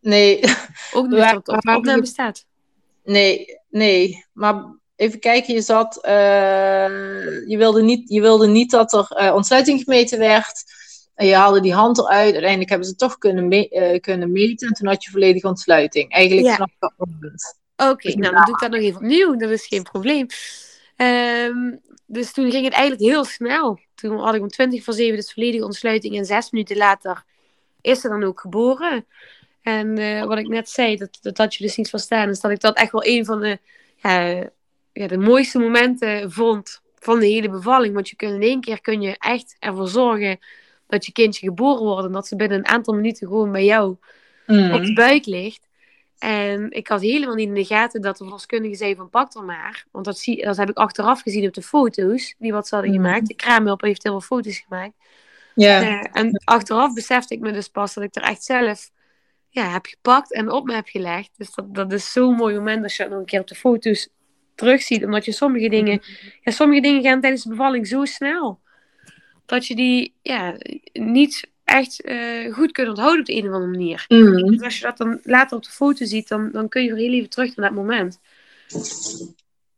Nee. 0.00 0.40
Ook 0.92 1.06
niet 1.06 1.18
dat 1.18 1.30
het 1.30 1.48
op 1.48 1.76
opname 1.76 2.06
staat. 2.06 2.44
Nee, 3.04 3.58
nee. 3.68 4.24
Maar 4.32 4.64
even 4.96 5.18
kijken, 5.18 5.54
je 5.54 5.62
zat... 5.62 5.98
Uh, 6.06 6.12
je, 7.48 7.56
wilde 7.56 7.82
niet, 7.82 8.08
je 8.08 8.20
wilde 8.20 8.46
niet 8.46 8.70
dat 8.70 8.92
er 8.92 9.22
uh, 9.22 9.34
ontsluiting 9.34 9.82
gemeten 9.82 10.18
werd. 10.18 10.64
En 11.14 11.26
je 11.26 11.34
haalde 11.34 11.60
die 11.60 11.74
hand 11.74 11.98
eruit. 11.98 12.32
Uiteindelijk 12.32 12.70
hebben 12.70 12.88
ze 12.88 12.94
toch 12.94 13.18
kunnen, 13.18 13.48
me 13.48 13.68
uh, 13.70 14.00
kunnen 14.00 14.32
meten. 14.32 14.68
En 14.68 14.74
toen 14.74 14.88
had 14.88 15.04
je 15.04 15.10
volledige 15.10 15.46
ontsluiting. 15.46 16.12
Eigenlijk 16.12 16.46
ja. 16.46 16.54
vanaf 16.54 16.70
dat 16.78 16.92
moment. 16.96 17.58
Oké, 17.76 18.06
dus 18.06 18.14
nou 18.14 18.34
dan 18.34 18.44
doe 18.44 18.54
ik 18.54 18.60
dat 18.60 18.70
nog 18.70 18.80
even 18.80 19.00
opnieuw. 19.00 19.36
Dat 19.36 19.50
is 19.50 19.66
geen 19.66 19.82
probleem. 19.82 20.26
Um, 20.96 21.80
dus 22.06 22.32
toen 22.32 22.50
ging 22.50 22.64
het 22.64 22.72
eigenlijk 22.72 23.10
heel 23.10 23.24
snel. 23.24 23.78
Toen 23.94 24.18
had 24.18 24.34
ik 24.34 24.40
om 24.40 24.48
20 24.48 24.84
voor 24.84 24.94
7 24.94 25.16
dus 25.16 25.32
volledige 25.32 25.64
ontsluiting. 25.64 26.16
En 26.16 26.24
zes 26.24 26.50
minuten 26.50 26.76
later 26.76 27.24
is 27.80 28.00
ze 28.00 28.08
dan 28.08 28.24
ook 28.24 28.40
geboren. 28.40 29.06
En 29.62 29.98
uh, 29.98 30.24
wat 30.24 30.38
ik 30.38 30.48
net 30.48 30.68
zei, 30.68 30.96
dat, 30.96 31.18
dat 31.20 31.38
had 31.38 31.54
je 31.54 31.64
dus 31.64 31.76
niet 31.76 31.90
verstaan, 31.90 32.28
is 32.28 32.40
dat 32.40 32.50
ik 32.50 32.60
dat 32.60 32.76
echt 32.76 32.92
wel 32.92 33.04
een 33.04 33.24
van 33.24 33.40
de, 33.40 33.58
ja, 33.96 34.50
ja, 34.92 35.06
de 35.06 35.18
mooiste 35.18 35.58
momenten 35.58 36.32
vond 36.32 36.80
van 36.98 37.18
de 37.18 37.26
hele 37.26 37.50
bevalling. 37.50 37.94
Want 37.94 38.08
je 38.08 38.16
kunt 38.16 38.34
in 38.34 38.42
één 38.42 38.60
keer 38.60 38.80
kun 38.80 39.00
je 39.00 39.16
echt 39.18 39.56
ervoor 39.58 39.88
zorgen 39.88 40.38
dat 40.86 41.06
je 41.06 41.12
kindje 41.12 41.46
geboren 41.46 41.84
wordt. 41.84 42.06
En 42.06 42.12
dat 42.12 42.26
ze 42.26 42.36
binnen 42.36 42.58
een 42.58 42.66
aantal 42.66 42.94
minuten 42.94 43.28
gewoon 43.28 43.52
bij 43.52 43.64
jou 43.64 43.96
mm. 44.46 44.72
op 44.72 44.82
de 44.82 44.92
buik 44.92 45.26
ligt. 45.26 45.68
En 46.18 46.70
ik 46.70 46.88
had 46.88 47.00
helemaal 47.00 47.34
niet 47.34 47.48
in 47.48 47.54
de 47.54 47.64
gaten 47.64 48.00
dat 48.00 48.16
de 48.16 48.24
verloskundige 48.24 48.74
zei 48.74 48.94
van 48.94 49.10
pak 49.10 49.34
er 49.34 49.44
maar. 49.44 49.84
Want 49.90 50.04
dat, 50.04 50.18
zie, 50.18 50.44
dat 50.44 50.56
heb 50.56 50.70
ik 50.70 50.76
achteraf 50.76 51.22
gezien 51.22 51.46
op 51.46 51.54
de 51.54 51.62
foto's 51.62 52.34
die 52.38 52.52
wat 52.52 52.68
ze 52.68 52.74
hadden 52.74 52.94
mm. 52.94 53.02
gemaakt. 53.02 53.26
De 53.26 53.34
kraamhulp 53.34 53.80
heeft 53.80 54.02
heel 54.02 54.20
veel 54.20 54.36
foto's 54.36 54.58
gemaakt. 54.58 54.94
Ja. 55.54 55.82
Uh, 55.82 56.06
en 56.12 56.42
achteraf 56.44 56.92
besefte 56.94 57.34
ik 57.34 57.40
me 57.40 57.52
dus 57.52 57.68
pas 57.68 57.94
dat 57.94 58.04
ik 58.04 58.16
er 58.16 58.22
echt 58.22 58.44
zelf 58.44 58.90
ja, 59.50 59.72
heb 59.72 59.86
gepakt 59.86 60.32
en 60.32 60.50
op 60.50 60.64
me 60.64 60.74
heb 60.74 60.86
gelegd. 60.86 61.30
Dus 61.36 61.54
dat, 61.54 61.74
dat 61.74 61.92
is 61.92 62.12
zo'n 62.12 62.34
mooi 62.34 62.54
moment 62.54 62.82
als 62.82 62.96
je 62.96 63.02
dat 63.02 63.12
nog 63.12 63.20
een 63.20 63.26
keer 63.26 63.40
op 63.40 63.48
de 63.48 63.54
foto's 63.54 64.08
terugziet. 64.54 65.04
Omdat 65.04 65.24
je 65.24 65.32
sommige 65.32 65.68
dingen, 65.68 66.02
ja, 66.40 66.52
sommige 66.52 66.80
dingen 66.80 67.02
gaan 67.02 67.20
tijdens 67.20 67.42
de 67.42 67.48
bevalling 67.48 67.86
zo 67.86 68.04
snel. 68.04 68.60
Dat 69.46 69.66
je 69.66 69.76
die 69.76 70.14
ja, 70.22 70.56
niet 70.92 71.48
echt 71.64 72.04
uh, 72.04 72.54
goed 72.54 72.72
kunt 72.72 72.88
onthouden 72.88 73.20
op 73.20 73.26
de 73.26 73.36
een 73.36 73.48
of 73.48 73.54
andere 73.54 73.70
manier. 73.70 74.04
Mm. 74.08 74.50
Dus 74.50 74.62
als 74.62 74.78
je 74.78 74.84
dat 74.84 74.96
dan 74.96 75.20
later 75.22 75.56
op 75.56 75.62
de 75.62 75.70
foto 75.70 76.04
ziet, 76.04 76.28
dan, 76.28 76.50
dan 76.52 76.68
kun 76.68 76.82
je 76.82 76.94
weer 76.94 77.04
heel 77.04 77.12
even 77.12 77.30
terug 77.30 77.56
naar 77.56 77.68
dat 77.68 77.78
moment. 77.78 78.18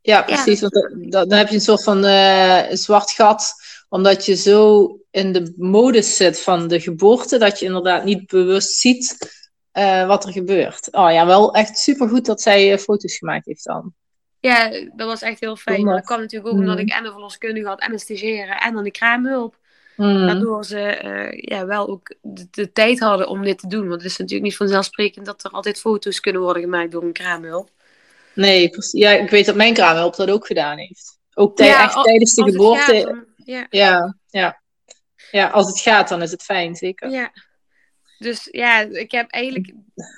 Ja, 0.01 0.21
precies. 0.21 0.61
Want 0.61 0.73
dan, 0.73 1.27
dan 1.27 1.37
heb 1.37 1.47
je 1.47 1.55
een 1.55 1.61
soort 1.61 1.83
van 1.83 2.05
uh, 2.05 2.61
zwart 2.69 3.11
gat 3.11 3.53
omdat 3.89 4.25
je 4.25 4.35
zo 4.35 4.89
in 5.11 5.31
de 5.31 5.53
modus 5.57 6.15
zit 6.15 6.39
van 6.39 6.67
de 6.67 6.79
geboorte, 6.79 7.37
dat 7.37 7.59
je 7.59 7.65
inderdaad 7.65 8.03
niet 8.03 8.27
bewust 8.27 8.73
ziet 8.73 9.17
uh, 9.73 10.07
wat 10.07 10.25
er 10.25 10.31
gebeurt. 10.31 10.87
Oh 10.91 11.11
ja, 11.11 11.25
wel 11.25 11.53
echt 11.53 11.77
super 11.77 12.09
goed 12.09 12.25
dat 12.25 12.41
zij 12.41 12.79
foto's 12.79 13.17
gemaakt 13.17 13.45
heeft 13.45 13.65
dan. 13.65 13.93
Ja, 14.39 14.69
dat 14.69 15.07
was 15.07 15.21
echt 15.21 15.39
heel 15.39 15.55
fijn. 15.55 15.85
Dat 15.85 16.05
kwam 16.05 16.19
natuurlijk 16.19 16.53
ook 16.53 16.59
omdat 16.59 16.79
ik 16.79 16.89
en 16.89 17.03
de 17.03 17.11
verloskundige 17.11 17.67
had 17.67 17.79
en 17.79 17.91
een 17.91 17.99
stagiaire 17.99 18.53
en 18.53 18.73
dan 18.73 18.83
de 18.83 18.91
kraamhulp. 18.91 19.57
Mm. 19.95 20.25
Waardoor 20.25 20.65
ze 20.65 21.01
uh, 21.03 21.41
ja, 21.41 21.65
wel 21.65 21.87
ook 21.87 22.15
de, 22.21 22.47
de, 22.51 22.71
tijd 22.71 22.99
hadden 22.99 23.27
om 23.27 23.43
dit 23.43 23.59
te 23.59 23.67
doen. 23.67 23.87
Want 23.87 24.01
het 24.01 24.11
is 24.11 24.17
natuurlijk 24.17 24.45
niet 24.49 24.57
vanzelfsprekend 24.57 25.25
dat 25.25 25.43
er 25.43 25.51
altijd 25.51 25.79
foto's 25.79 26.19
kunnen 26.19 26.41
worden 26.41 26.61
gemaakt 26.61 26.91
door 26.91 27.03
een 27.03 27.13
kraamhulp. 27.13 27.69
Nee, 28.33 28.69
ja, 28.91 29.11
ik 29.11 29.29
weet 29.29 29.45
dat 29.45 29.55
mijn 29.55 29.73
kraamhulp 29.73 30.15
dat 30.15 30.29
ook 30.29 30.45
gedaan 30.45 30.77
heeft. 30.77 31.19
Ook 31.33 31.57
ja, 31.57 31.83
echt 31.83 32.03
tijdens 32.03 32.33
de 32.33 32.43
geboorte. 32.43 32.93
Gaat, 32.93 33.03
dan, 33.03 33.25
ja. 33.35 33.67
ja. 33.69 34.15
Ja, 34.29 34.61
ja. 35.31 35.47
als 35.47 35.67
het 35.67 35.79
gaat, 35.79 36.09
dan 36.09 36.21
is 36.21 36.31
het 36.31 36.43
fijn, 36.43 36.75
zeker. 36.75 37.09
Ja. 37.09 37.31
Dus 38.23 38.47
ja, 38.51 38.79
ik 38.79 39.11
heb 39.11 39.29
eigenlijk 39.29 39.73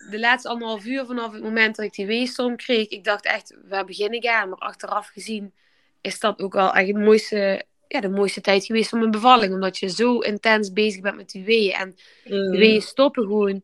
de 0.09 0.19
laatste 0.19 0.49
anderhalf 0.49 0.85
uur 0.85 1.05
vanaf 1.05 1.33
het 1.33 1.43
moment 1.43 1.75
dat 1.75 1.85
ik 1.85 1.93
die 1.93 2.05
weestorm 2.05 2.55
kreeg, 2.55 2.87
ik 2.87 3.03
dacht 3.03 3.25
echt, 3.25 3.55
waar 3.69 3.85
begin 3.85 4.11
ik 4.11 4.25
aan? 4.25 4.49
Maar 4.49 4.57
achteraf 4.57 5.07
gezien 5.07 5.53
is 6.01 6.19
dat 6.19 6.41
ook 6.41 6.53
wel 6.53 6.73
echt 6.73 6.87
het 6.87 6.97
mooiste 6.97 7.65
ja, 7.87 8.01
de 8.01 8.09
mooiste 8.09 8.41
tijd 8.41 8.65
geweest 8.65 8.89
van 8.89 8.99
mijn 8.99 9.11
bevalling. 9.11 9.53
Omdat 9.53 9.77
je 9.77 9.89
zo 9.89 10.19
intens 10.19 10.73
bezig 10.73 11.01
bent 11.01 11.15
met 11.15 11.29
die 11.29 11.43
weeën. 11.43 11.73
En 11.73 11.87
mm. 12.25 12.51
die 12.51 12.59
weeën 12.59 12.81
stoppen 12.81 13.23
gewoon 13.23 13.61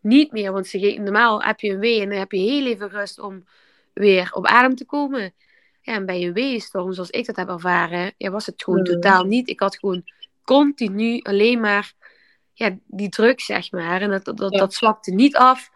niet 0.00 0.32
meer. 0.32 0.52
Want 0.52 0.66
ze, 0.66 0.98
normaal 1.00 1.42
heb 1.42 1.60
je 1.60 1.70
een 1.70 1.78
wee 1.78 2.00
en 2.00 2.08
dan 2.08 2.18
heb 2.18 2.32
je 2.32 2.38
heel 2.38 2.66
even 2.66 2.88
rust 2.88 3.18
om 3.18 3.44
weer 3.92 4.30
op 4.32 4.46
adem 4.46 4.74
te 4.74 4.84
komen. 4.84 5.34
Ja, 5.80 5.94
en 5.94 6.06
bij 6.06 6.22
een 6.22 6.32
weeënstorm, 6.32 6.92
zoals 6.92 7.10
ik 7.10 7.26
dat 7.26 7.36
heb 7.36 7.48
ervaren, 7.48 8.14
ja, 8.16 8.30
was 8.30 8.46
het 8.46 8.62
gewoon 8.62 8.78
mm. 8.78 8.84
totaal 8.84 9.24
niet. 9.24 9.48
Ik 9.48 9.60
had 9.60 9.78
gewoon 9.78 10.04
continu 10.44 11.20
alleen 11.22 11.60
maar 11.60 11.92
ja, 12.54 12.76
die 12.86 13.08
druk, 13.08 13.40
zeg 13.40 13.70
maar. 13.70 14.02
En 14.02 14.10
dat, 14.10 14.24
dat, 14.24 14.36
dat, 14.36 14.52
dat 14.52 14.74
zwakte 14.74 15.10
niet 15.10 15.36
af. 15.36 15.70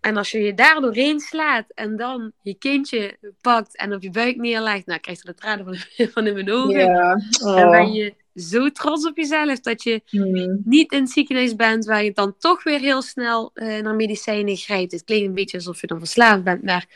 En 0.00 0.16
als 0.16 0.30
je 0.30 0.38
je 0.38 0.54
daar 0.54 0.80
doorheen 0.80 1.20
slaat 1.20 1.64
en 1.74 1.96
dan 1.96 2.32
je 2.42 2.54
kindje 2.54 3.16
pakt 3.40 3.76
en 3.76 3.94
op 3.94 4.02
je 4.02 4.10
buik 4.10 4.36
neerlegt, 4.36 4.86
nou 4.86 5.00
krijg 5.00 5.18
je 5.18 5.24
de 5.24 5.34
tranen 5.34 5.64
van, 5.64 5.76
van 6.14 6.26
in 6.26 6.34
mijn 6.34 6.52
ogen. 6.52 6.80
Ja. 6.80 7.20
Oh. 7.42 7.60
En 7.60 7.70
ben 7.70 7.92
je 7.92 8.14
zo 8.34 8.70
trots 8.70 9.06
op 9.06 9.16
jezelf 9.16 9.60
dat 9.60 9.82
je 9.82 10.02
hmm. 10.06 10.60
niet 10.64 10.92
in 10.92 11.00
het 11.00 11.10
ziekenhuis 11.10 11.56
bent 11.56 11.84
waar 11.84 12.04
je 12.04 12.12
dan 12.12 12.34
toch 12.38 12.62
weer 12.62 12.80
heel 12.80 13.02
snel 13.02 13.50
uh, 13.54 13.78
naar 13.78 13.94
medicijnen 13.94 14.56
grijpt. 14.56 14.92
Het 14.92 15.04
klinkt 15.04 15.26
een 15.26 15.34
beetje 15.34 15.56
alsof 15.56 15.80
je 15.80 15.86
dan 15.86 15.98
verslaafd 15.98 16.44
bent, 16.44 16.62
maar 16.62 16.86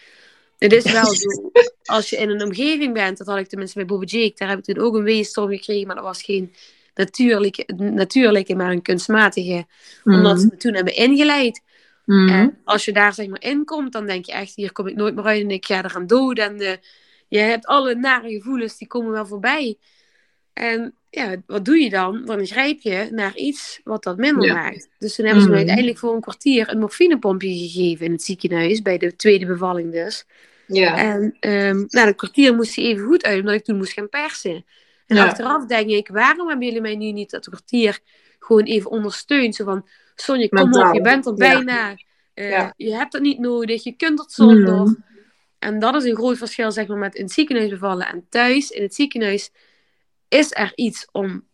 het 0.58 0.72
is 0.72 0.92
wel 0.92 1.14
zo. 1.14 1.50
Als 1.82 2.10
je 2.10 2.16
in 2.16 2.30
een 2.30 2.42
omgeving 2.42 2.94
bent, 2.94 3.18
dat 3.18 3.26
had 3.26 3.38
ik 3.38 3.48
tenminste 3.48 3.78
bij 3.78 3.86
Bobby 3.86 4.06
Jake, 4.06 4.34
daar 4.36 4.48
heb 4.48 4.58
ik 4.58 4.64
toen 4.64 4.84
ook 4.84 4.94
een 4.94 5.02
weeënstorm 5.02 5.50
gekregen, 5.50 5.86
maar 5.86 5.96
dat 5.96 6.04
was 6.04 6.22
geen 6.22 6.54
natuurlijke, 6.94 7.72
natuurlijke 7.76 8.54
maar 8.54 8.70
een 8.70 8.82
kunstmatige, 8.82 9.66
omdat 10.04 10.40
ze 10.40 10.46
me 10.46 10.56
toen 10.56 10.74
hebben 10.74 10.96
ingeleid. 10.96 11.62
En 12.06 12.24
mhm. 12.24 12.48
als 12.64 12.84
je 12.84 12.92
daar 12.92 13.14
zeg 13.14 13.26
maar 13.26 13.42
in 13.42 13.64
komt, 13.64 13.92
dan 13.92 14.06
denk 14.06 14.24
je 14.26 14.32
echt, 14.32 14.54
hier 14.54 14.72
kom 14.72 14.86
ik 14.86 14.94
nooit 14.94 15.14
meer 15.14 15.24
uit 15.24 15.42
en 15.42 15.50
ik 15.50 15.66
ga 15.66 15.84
er 15.84 15.94
aan 15.94 16.06
dood. 16.06 16.38
En 16.38 16.60
uh, 16.60 16.72
je 17.28 17.38
hebt 17.38 17.66
alle 17.66 17.94
nare 17.94 18.30
gevoelens, 18.30 18.78
die 18.78 18.88
komen 18.88 19.12
wel 19.12 19.26
voorbij. 19.26 19.78
En 20.52 20.94
ja, 21.10 21.36
wat 21.46 21.64
doe 21.64 21.78
je 21.78 21.90
dan? 21.90 22.24
Dan 22.24 22.46
grijp 22.46 22.80
je 22.80 23.08
naar 23.10 23.36
iets 23.36 23.80
wat 23.84 24.02
dat 24.02 24.16
minder 24.16 24.54
maakt. 24.54 24.88
Dus 24.98 25.14
toen 25.14 25.24
hebben 25.24 25.42
ze 25.42 25.48
me 25.48 25.54
mhm. 25.54 25.64
uiteindelijk 25.66 25.98
voor 25.98 26.14
een 26.14 26.20
kwartier 26.20 26.68
een 26.68 26.78
morfinepompje 26.78 27.58
gegeven 27.58 28.06
in 28.06 28.12
het 28.12 28.22
ziekenhuis, 28.22 28.82
bij 28.82 28.98
de 28.98 29.16
tweede 29.16 29.46
bevalling 29.46 29.92
dus. 29.92 30.26
Ja. 30.66 30.96
En 30.96 31.36
um, 31.40 31.84
na 31.88 32.06
een 32.06 32.14
kwartier 32.14 32.54
moest 32.54 32.76
hij 32.76 32.84
even 32.84 33.06
goed 33.06 33.24
uit, 33.24 33.40
omdat 33.40 33.54
ik 33.54 33.64
toen 33.64 33.76
moest 33.76 33.92
gaan 33.92 34.08
persen. 34.08 34.64
En 35.16 35.28
achteraf 35.28 35.66
denk 35.66 35.90
ik, 35.90 36.08
waarom 36.08 36.48
hebben 36.48 36.66
jullie 36.66 36.80
mij 36.80 36.96
nu 36.96 37.12
niet 37.12 37.30
dat 37.30 37.48
kwartier 37.48 37.98
gewoon 38.38 38.64
even 38.64 38.90
ondersteund? 38.90 39.54
Zo 39.54 39.64
van, 39.64 39.88
Sonja, 40.14 40.48
kom 40.48 40.74
op, 40.74 40.94
je 40.94 41.00
bent 41.00 41.26
er 41.26 41.34
bijna. 41.34 41.96
Uh, 42.34 42.70
je 42.76 42.94
hebt 42.94 43.12
het 43.12 43.22
niet 43.22 43.38
nodig, 43.38 43.84
je 43.84 43.92
kunt 43.92 44.18
het 44.18 44.32
zonder. 44.32 44.74
Mm. 44.74 45.04
En 45.58 45.78
dat 45.78 45.94
is 45.94 46.04
een 46.04 46.16
groot 46.16 46.38
verschil 46.38 46.72
zeg 46.72 46.86
maar, 46.86 46.98
met 46.98 47.14
in 47.14 47.24
het 47.24 47.32
ziekenhuis 47.32 47.70
bevallen 47.70 48.06
en 48.06 48.26
thuis. 48.28 48.70
In 48.70 48.82
het 48.82 48.94
ziekenhuis 48.94 49.50
is 50.28 50.54
er 50.54 50.72
iets 50.74 51.08
om 51.12 51.46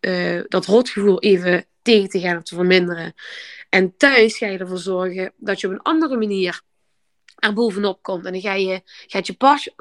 uh, 0.00 0.42
dat 0.48 0.66
rotgevoel 0.66 1.20
even 1.20 1.66
tegen 1.82 2.08
te 2.08 2.20
gaan 2.20 2.36
of 2.36 2.42
te 2.42 2.54
verminderen. 2.54 3.14
En 3.68 3.96
thuis 3.96 4.38
ga 4.38 4.46
je 4.46 4.58
ervoor 4.58 4.78
zorgen 4.78 5.32
dat 5.36 5.60
je 5.60 5.66
op 5.66 5.72
een 5.72 5.82
andere 5.82 6.16
manier 6.16 6.62
er 7.36 7.52
bovenop 7.52 8.02
komt. 8.02 8.24
En 8.24 8.32
dan 8.32 8.40
ga 8.40 8.54
je, 8.54 8.82
gaat 9.06 9.26
je 9.26 9.36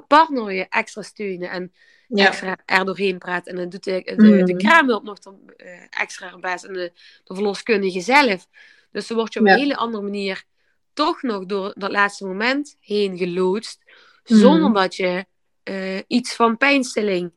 partner 0.07 0.51
je 0.51 0.65
extra 0.69 1.01
steunen 1.01 1.49
en 1.49 1.73
ja. 2.07 2.27
extra 2.27 2.57
er 2.65 2.85
doorheen 2.85 3.17
praten. 3.17 3.51
En 3.51 3.57
dan 3.57 3.69
doet 3.69 3.83
de, 3.83 4.01
de, 4.05 4.43
de 4.43 4.53
mm. 4.53 4.57
kraamhulp 4.57 5.03
nog 5.03 5.19
dan, 5.19 5.39
uh, 5.57 5.67
extra 5.89 6.37
best 6.37 6.63
en 6.63 6.73
de, 6.73 6.91
de 7.23 7.33
verloskundige 7.33 8.01
zelf. 8.01 8.47
Dus 8.91 9.07
dan 9.07 9.17
word 9.17 9.33
je 9.33 9.39
op 9.39 9.45
een 9.45 9.57
hele 9.57 9.75
andere 9.75 10.03
manier 10.03 10.43
toch 10.93 11.21
nog 11.21 11.45
door 11.45 11.73
dat 11.77 11.91
laatste 11.91 12.25
moment 12.25 12.75
heen 12.79 13.17
geloodst. 13.17 13.83
Mm. 14.25 14.37
Zonder 14.37 14.73
dat 14.73 14.95
je 14.95 15.25
uh, 15.63 15.99
iets 16.07 16.35
van 16.35 16.57
pijnstilling 16.57 17.31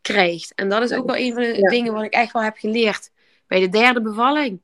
krijgt. 0.00 0.54
En 0.54 0.68
dat 0.68 0.82
is 0.82 0.92
ook 0.92 1.06
wel 1.06 1.16
een 1.16 1.32
van 1.32 1.42
de 1.42 1.68
dingen 1.68 1.92
wat 1.92 2.04
ik 2.04 2.12
echt 2.12 2.32
wel 2.32 2.42
heb 2.42 2.56
geleerd 2.56 3.10
bij 3.46 3.60
de 3.60 3.68
derde 3.68 4.02
bevalling. 4.02 4.62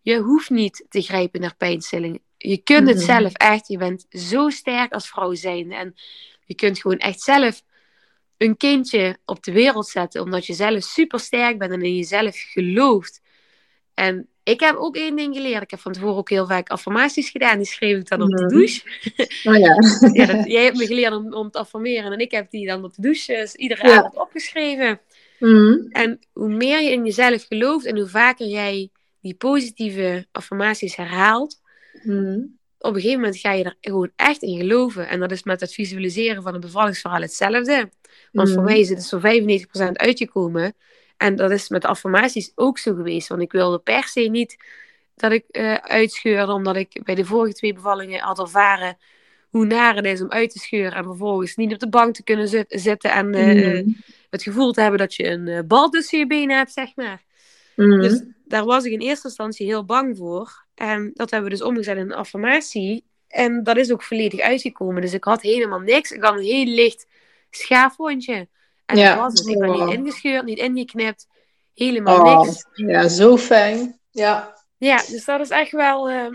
Je 0.00 0.18
hoeft 0.18 0.50
niet 0.50 0.86
te 0.88 1.02
grijpen 1.02 1.40
naar 1.40 1.56
pijnstilling. 1.56 2.20
Je 2.36 2.56
kunt 2.56 2.88
het 2.88 2.98
mm-hmm. 2.98 3.14
zelf 3.14 3.32
echt. 3.32 3.68
Je 3.68 3.78
bent 3.78 4.06
zo 4.10 4.48
sterk 4.48 4.92
als 4.92 5.08
vrouw 5.08 5.34
zijnde. 5.34 5.74
En 5.74 5.94
je 6.44 6.54
kunt 6.54 6.80
gewoon 6.80 6.98
echt 6.98 7.20
zelf 7.20 7.62
een 8.40 8.56
kindje 8.56 9.16
op 9.24 9.42
de 9.44 9.52
wereld 9.52 9.88
zetten. 9.88 10.22
Omdat 10.22 10.46
je 10.46 10.54
zelf 10.54 10.82
super 10.82 11.20
sterk 11.20 11.58
bent 11.58 11.72
en 11.72 11.82
in 11.82 11.96
jezelf 11.96 12.36
gelooft. 12.36 13.20
En 13.94 14.28
ik 14.42 14.60
heb 14.60 14.76
ook 14.76 14.96
één 14.96 15.16
ding 15.16 15.34
geleerd. 15.34 15.62
Ik 15.62 15.70
heb 15.70 15.80
van 15.80 15.92
tevoren 15.92 16.16
ook 16.16 16.30
heel 16.30 16.46
vaak 16.46 16.68
affirmaties 16.68 17.30
gedaan. 17.30 17.56
Die 17.56 17.66
schreef 17.66 17.98
ik 17.98 18.08
dan 18.08 18.22
op 18.22 18.28
de 18.28 18.46
douche. 18.46 18.82
Oh 19.44 19.56
ja. 19.56 19.74
ja 20.24 20.44
jij 20.46 20.64
hebt 20.64 20.76
me 20.76 20.86
geleerd 20.86 21.12
om, 21.12 21.34
om 21.34 21.50
te 21.50 21.58
affirmeren. 21.58 22.12
En 22.12 22.18
ik 22.18 22.30
heb 22.30 22.50
die 22.50 22.66
dan 22.66 22.84
op 22.84 22.94
de 22.94 23.02
douche 23.02 23.32
dus 23.32 23.54
iedere 23.54 23.82
avond 23.82 24.16
opgeschreven. 24.16 25.00
Mm. 25.38 25.86
En 25.90 26.18
hoe 26.32 26.48
meer 26.48 26.82
je 26.82 26.90
in 26.90 27.04
jezelf 27.04 27.46
gelooft 27.46 27.86
en 27.86 27.96
hoe 27.96 28.08
vaker 28.08 28.46
jij 28.46 28.90
die 29.20 29.34
positieve 29.34 30.26
affirmaties 30.32 30.96
herhaalt, 30.96 31.60
mm. 32.02 32.58
Op 32.80 32.94
een 32.94 33.00
gegeven 33.00 33.20
moment 33.20 33.38
ga 33.38 33.52
je 33.52 33.64
er 33.64 33.76
gewoon 33.80 34.10
echt 34.16 34.42
in 34.42 34.58
geloven. 34.58 35.08
En 35.08 35.20
dat 35.20 35.30
is 35.30 35.42
met 35.42 35.60
het 35.60 35.74
visualiseren 35.74 36.42
van 36.42 36.54
een 36.54 36.60
bevallingsverhaal 36.60 37.20
hetzelfde. 37.20 37.90
Want 38.32 38.48
voor 38.48 38.58
mm. 38.58 38.64
mij 38.64 38.78
is 38.78 38.88
het 38.88 39.02
zo 39.02 39.18
95% 39.18 39.22
uitgekomen. 39.92 40.74
En 41.16 41.36
dat 41.36 41.50
is 41.50 41.68
met 41.68 41.84
affirmaties 41.84 42.52
ook 42.54 42.78
zo 42.78 42.94
geweest. 42.94 43.28
Want 43.28 43.40
ik 43.40 43.52
wilde 43.52 43.78
per 43.78 44.04
se 44.04 44.20
niet 44.20 44.56
dat 45.14 45.32
ik 45.32 45.44
uh, 45.50 45.74
uitscheurde, 45.74 46.52
omdat 46.52 46.76
ik 46.76 47.00
bij 47.04 47.14
de 47.14 47.24
vorige 47.24 47.54
twee 47.54 47.72
bevallingen 47.72 48.20
had 48.20 48.38
ervaren 48.38 48.98
hoe 49.48 49.66
naar 49.66 49.96
het 49.96 50.04
is 50.04 50.20
om 50.20 50.30
uit 50.30 50.50
te 50.50 50.58
scheuren 50.58 50.92
en 50.92 51.04
vervolgens 51.04 51.56
niet 51.56 51.72
op 51.72 51.78
de 51.78 51.88
bank 51.88 52.14
te 52.14 52.22
kunnen 52.22 52.66
zitten 52.68 53.10
en 53.10 53.36
uh, 53.36 53.94
het 54.30 54.42
gevoel 54.42 54.72
te 54.72 54.80
hebben 54.80 54.98
dat 54.98 55.14
je 55.14 55.26
een 55.26 55.66
bal 55.66 55.88
tussen 55.88 56.18
je 56.18 56.26
benen 56.26 56.56
hebt, 56.56 56.72
zeg 56.72 56.96
maar. 56.96 57.22
Mm. 57.76 58.00
Dus 58.00 58.22
daar 58.50 58.64
was 58.64 58.84
ik 58.84 58.92
in 58.92 59.00
eerste 59.00 59.26
instantie 59.28 59.66
heel 59.66 59.84
bang 59.84 60.16
voor. 60.16 60.66
En 60.74 61.10
dat 61.14 61.30
hebben 61.30 61.50
we 61.50 61.56
dus 61.56 61.66
omgezet 61.66 61.96
in 61.96 62.02
een 62.02 62.14
affirmatie. 62.14 63.04
En 63.28 63.62
dat 63.62 63.76
is 63.76 63.92
ook 63.92 64.02
volledig 64.02 64.40
uitgekomen. 64.40 65.02
Dus 65.02 65.12
ik 65.12 65.24
had 65.24 65.42
helemaal 65.42 65.78
niks. 65.78 66.10
Ik 66.10 66.22
had 66.22 66.34
een 66.34 66.44
heel 66.44 66.64
licht 66.64 67.06
schaafwondje. 67.50 68.48
En 68.86 68.96
ja, 68.96 69.14
dat 69.14 69.22
was 69.22 69.38
het. 69.38 69.48
Ik 69.48 69.58
ben 69.58 69.70
niet 69.70 69.94
ingescheurd, 69.94 70.44
niet 70.44 70.58
ingeknipt. 70.58 71.26
Helemaal 71.74 72.20
oh, 72.20 72.42
niks. 72.42 72.66
Ja, 72.74 73.08
zo 73.08 73.36
fijn. 73.36 73.98
Ja. 74.10 74.58
Ja, 74.76 74.96
dus 74.96 75.24
dat 75.24 75.40
is 75.40 75.48
echt 75.48 75.72
wel... 75.72 76.10
Uh... 76.10 76.28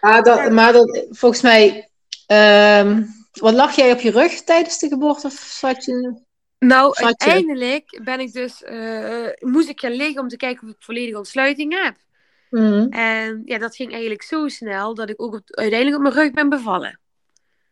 Ah, 0.00 0.22
dat, 0.22 0.50
maar 0.50 0.72
dat, 0.72 1.06
volgens 1.10 1.42
mij... 1.42 1.88
Um, 2.26 3.08
wat 3.32 3.54
lag 3.54 3.76
jij 3.76 3.92
op 3.92 4.00
je 4.00 4.10
rug 4.10 4.42
tijdens 4.42 4.78
de 4.78 4.88
geboorte? 4.88 5.26
Of 5.26 5.32
zat 5.32 5.84
je... 5.84 6.22
Nou, 6.66 6.94
uiteindelijk 6.94 8.00
ben 8.04 8.20
ik 8.20 8.32
dus, 8.32 8.62
uh, 8.62 9.28
moest 9.38 9.68
ik 9.68 9.80
gaan 9.80 9.92
liggen 9.92 10.22
om 10.22 10.28
te 10.28 10.36
kijken 10.36 10.68
of 10.68 10.74
ik 10.74 10.82
volledige 10.82 11.16
ontsluiting 11.16 11.84
heb. 11.84 11.96
Mm. 12.50 12.86
En 12.90 13.42
ja, 13.44 13.58
dat 13.58 13.76
ging 13.76 13.90
eigenlijk 13.90 14.22
zo 14.22 14.48
snel 14.48 14.94
dat 14.94 15.10
ik 15.10 15.22
ook 15.22 15.40
uiteindelijk 15.44 15.96
op 15.96 16.02
mijn 16.02 16.14
rug 16.14 16.32
ben 16.32 16.48
bevallen. 16.48 17.00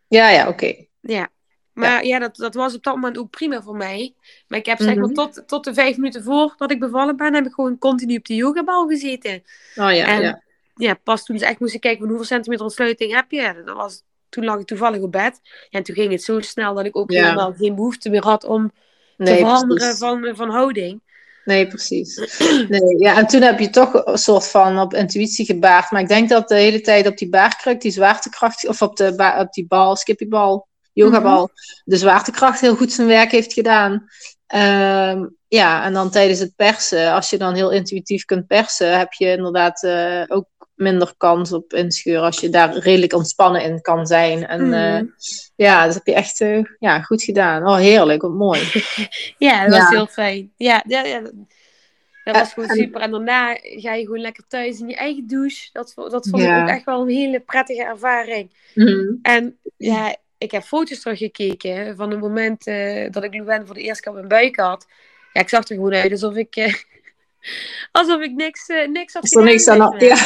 Ja, 0.08 0.28
ja, 0.30 0.48
oké. 0.48 0.74
Ja, 1.00 1.28
maar 1.72 2.04
ja, 2.04 2.18
dat, 2.18 2.36
dat 2.36 2.54
was 2.54 2.74
op 2.74 2.82
dat 2.82 2.94
moment 2.94 3.18
ook 3.18 3.30
prima 3.30 3.62
voor 3.62 3.76
mij. 3.76 4.14
Maar 4.48 4.58
ik 4.58 4.66
heb 4.66 4.78
zeg 4.80 4.94
maar 4.94 5.04
mhm. 5.04 5.14
tot, 5.14 5.42
tot 5.46 5.64
de 5.64 5.74
vijf 5.74 5.96
minuten 5.96 6.22
voor 6.22 6.54
dat 6.56 6.70
ik 6.70 6.80
bevallen 6.80 7.16
ben, 7.16 7.34
heb 7.34 7.46
ik 7.46 7.52
gewoon 7.52 7.78
continu 7.78 8.16
op 8.16 8.24
de 8.24 8.34
yogabal 8.34 8.88
gezeten. 8.88 9.42
Oh 9.74 9.92
ja, 9.92 10.06
en, 10.06 10.22
ja. 10.22 10.42
Ja, 10.74 10.94
pas 10.94 11.24
toen 11.24 11.38
ze 11.38 11.46
echt 11.46 11.60
moesten 11.60 11.80
kijken 11.80 12.00
van 12.00 12.08
hoeveel 12.08 12.26
centimeter 12.26 12.64
ontsluiting 12.64 13.14
heb 13.14 13.30
je. 13.30 13.62
Dat 13.64 13.76
was, 13.76 14.02
toen 14.30 14.44
lag 14.44 14.58
ik 14.58 14.66
toevallig 14.66 15.00
op 15.00 15.12
bed. 15.12 15.40
En 15.70 15.82
toen 15.82 15.94
ging 15.94 16.12
het 16.12 16.22
zo 16.22 16.40
snel 16.40 16.74
dat 16.74 16.84
ik 16.84 16.96
ook 16.96 17.12
helemaal 17.12 17.52
geen 17.52 17.74
behoefte 17.74 18.10
meer 18.10 18.24
had 18.24 18.44
om 18.44 18.72
te 19.16 19.36
veranderen 19.36 19.96
van, 19.96 20.32
van 20.34 20.50
houding. 20.50 21.00
Nee, 21.44 21.66
precies. 21.66 22.16
Nee, 22.68 22.98
ja, 22.98 23.16
en 23.16 23.26
toen 23.26 23.42
heb 23.42 23.58
je 23.58 23.70
toch 23.70 24.06
een 24.06 24.18
soort 24.18 24.48
van 24.48 24.78
op 24.78 24.94
intuïtie 24.94 25.44
gebaard. 25.44 25.90
Maar 25.90 26.00
ik 26.00 26.08
denk 26.08 26.28
dat 26.28 26.48
de 26.48 26.54
hele 26.54 26.80
tijd 26.80 27.06
op 27.06 27.18
die 27.18 27.28
baarkruk, 27.28 27.80
die 27.80 27.90
zwaartekracht, 27.90 28.68
of 28.68 28.82
op, 28.82 28.96
de 28.96 29.36
op 29.38 29.52
die 29.52 29.66
bal, 29.66 29.96
skippiebal, 29.96 30.66
yogabal, 30.92 31.40
mm 31.40 31.48
de 31.84 31.96
zwaartekracht 31.96 32.60
heel 32.60 32.76
goed 32.76 32.92
zijn 32.92 33.06
werk 33.06 33.30
heeft 33.30 33.52
gedaan. 33.52 34.04
Ehm, 34.46 35.26
ja, 35.48 35.84
en 35.84 35.92
dan 35.92 36.10
tijdens 36.10 36.38
het 36.38 36.52
persen, 36.56 37.12
als 37.12 37.30
je 37.30 37.38
dan 37.38 37.54
heel 37.54 37.70
intuïtief 37.70 38.24
kunt 38.24 38.46
persen, 38.46 38.98
heb 38.98 39.12
je 39.12 39.30
inderdaad 39.30 39.82
uh, 39.82 40.22
ook 40.28 40.46
minder 40.80 41.14
kans 41.16 41.52
op 41.52 41.72
inscheuren 41.72 42.24
als 42.24 42.40
je 42.40 42.48
daar 42.48 42.76
redelijk 42.76 43.12
ontspannen 43.12 43.62
in 43.62 43.80
kan 43.80 44.06
zijn. 44.06 44.46
En 44.46 44.66
mm. 44.66 45.14
ja, 45.56 45.86
dat 45.86 45.94
heb 45.94 46.06
je 46.06 46.14
echt 46.14 46.40
uh, 46.40 46.64
ja, 46.78 47.00
goed 47.00 47.22
gedaan. 47.22 47.66
Oh, 47.66 47.76
heerlijk, 47.76 48.22
wat 48.22 48.30
mooi. 48.30 48.60
ja, 49.38 49.68
dat 49.68 49.78
was 49.78 49.88
heel 49.88 50.06
fijn. 50.06 50.52
Ja, 50.56 50.84
ja, 50.86 51.04
ja, 51.04 51.20
dat 52.24 52.36
was 52.36 52.52
gewoon 52.52 52.68
super. 52.68 53.00
En 53.00 53.10
daarna 53.10 53.58
ga 53.60 53.94
je 53.94 54.04
gewoon 54.04 54.20
lekker 54.20 54.44
thuis 54.48 54.80
in 54.80 54.88
je 54.88 54.96
eigen 54.96 55.26
douche. 55.26 55.68
Dat, 55.72 55.92
dat 55.94 56.28
vond 56.28 56.42
ik 56.42 56.50
ook 56.50 56.68
echt 56.68 56.84
wel 56.84 57.00
een 57.00 57.08
hele 57.08 57.40
prettige 57.40 57.84
ervaring. 57.84 58.50
Mm. 58.74 59.18
En 59.22 59.58
ja, 59.76 60.16
ik 60.38 60.50
heb 60.50 60.62
foto's 60.62 61.00
teruggekeken 61.00 61.96
van 61.96 62.10
het 62.10 62.20
moment 62.20 62.66
uh, 62.66 63.10
dat 63.10 63.24
ik 63.24 63.34
Louwen 63.34 63.66
voor 63.66 63.74
de 63.74 63.82
eerste 63.82 64.02
keer 64.02 64.12
op 64.12 64.16
mijn 64.16 64.28
buik 64.28 64.56
had. 64.56 64.86
Ja, 65.32 65.40
ik 65.40 65.48
zag 65.48 65.68
er 65.68 65.74
gewoon 65.74 65.94
uit 65.94 66.12
alsof 66.12 66.34
ik 66.34 66.56
Alsof 67.92 68.20
ik 68.20 68.32
niks, 68.32 68.68
uh, 68.68 68.88
niks 68.88 69.12
had 69.12 69.28
gedaan. 69.28 69.44
niks 69.44 69.68
aan 69.68 69.94
ja. 69.98 70.16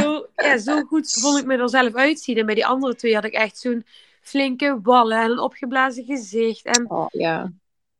Zo, 0.00 0.26
ja, 0.36 0.58
zo 0.58 0.82
goed 0.82 1.16
vond 1.20 1.38
ik 1.38 1.44
me 1.44 1.56
er 1.56 1.68
zelf 1.68 1.94
uitzien. 1.94 2.36
En 2.36 2.46
bij 2.46 2.54
die 2.54 2.66
andere 2.66 2.94
twee 2.94 3.14
had 3.14 3.24
ik 3.24 3.32
echt 3.32 3.58
zo'n 3.58 3.86
flinke 4.22 4.78
wallen 4.82 5.22
en 5.22 5.30
een 5.30 5.38
opgeblazen 5.38 6.04
gezicht. 6.04 6.64
En, 6.64 6.90
oh, 6.90 7.06
ja. 7.10 7.52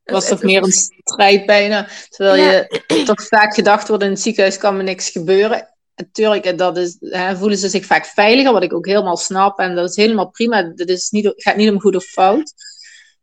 Het 0.02 0.16
was 0.16 0.28
toch 0.28 0.42
meer 0.42 0.62
een 0.62 0.72
strijd 0.72 1.46
bijna. 1.46 1.88
Terwijl 2.08 2.42
je 2.42 3.04
toch 3.04 3.26
vaak 3.26 3.54
gedacht 3.54 3.88
wordt 3.88 4.02
in 4.02 4.10
het 4.10 4.20
ziekenhuis 4.20 4.56
kan 4.56 4.76
me 4.76 4.82
niks 4.82 5.10
gebeuren. 5.10 5.68
Natuurlijk, 5.96 6.58
dat 6.58 6.76
is, 6.76 6.96
hè, 7.00 7.36
voelen 7.36 7.58
ze 7.58 7.68
zich 7.68 7.84
vaak 7.84 8.06
veiliger, 8.06 8.52
wat 8.52 8.62
ik 8.62 8.72
ook 8.72 8.86
helemaal 8.86 9.16
snap. 9.16 9.58
En 9.58 9.74
dat 9.74 9.90
is 9.90 9.96
helemaal 9.96 10.30
prima. 10.30 10.62
Dat 10.62 10.88
is 10.88 11.10
niet, 11.10 11.32
gaat 11.36 11.56
niet 11.56 11.70
om 11.70 11.80
goed 11.80 11.96
of 11.96 12.04
fout. 12.04 12.52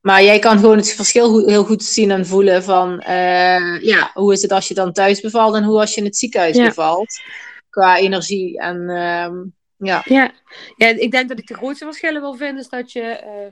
Maar 0.06 0.24
jij 0.24 0.40
kan 0.40 0.60
gewoon 0.60 0.78
het 0.78 0.94
verschil 0.94 1.48
heel 1.48 1.64
goed 1.64 1.84
zien 1.84 2.12
en 2.12 2.26
voelen 2.26 2.64
van, 2.64 3.04
uh, 3.08 3.82
ja, 3.82 4.12
hoe 4.14 4.34
is 4.34 4.42
het 4.42 4.52
als 4.52 4.68
je 4.68 4.74
dan 4.74 4.94
thuis 4.94 5.22
bevalt 5.22 5.56
en 5.56 5.64
hoe 5.64 5.80
als 5.80 5.94
je 5.94 6.00
in 6.00 6.06
het 6.06 6.18
ziekenhuis 6.18 6.58
bevalt. 6.58 7.20
Qua 7.70 7.98
energie 7.98 8.60
en 8.60 8.78
uh, 8.82 9.88
ja. 9.88 10.02
ja. 10.06 10.32
Ja, 10.76 10.88
ik 10.88 11.12
denk 11.12 11.30
dat 11.30 11.40
ik 11.40 11.48
de 11.48 11.54
grootste 11.54 11.86
verschillen 11.86 12.22
wil 12.22 12.34
vinden 12.34 12.58
is 12.58 12.70
dat 12.70 12.92
je, 12.92 13.22
uh, 13.24 13.52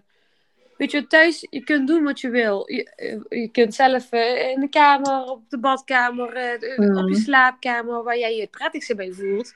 weet 0.77 0.91
je, 0.91 1.07
thuis, 1.07 1.47
je 1.49 1.63
kunt 1.63 1.87
doen 1.87 2.03
wat 2.03 2.19
je 2.19 2.29
wil. 2.29 2.63
Je, 2.71 2.91
eh, 2.95 3.41
je 3.41 3.49
kunt 3.51 3.75
zelf 3.75 4.11
in 4.53 4.59
de 4.59 4.69
kamer, 4.69 5.23
op 5.23 5.49
de 5.49 5.59
badkamer, 5.59 6.57
mm. 6.77 6.97
op 6.97 7.09
je 7.09 7.15
slaapkamer, 7.15 8.03
waar 8.03 8.17
jij 8.17 8.35
je 8.35 8.41
het 8.41 8.51
prettigste 8.51 8.95
bij 8.95 9.11
voelt. 9.11 9.53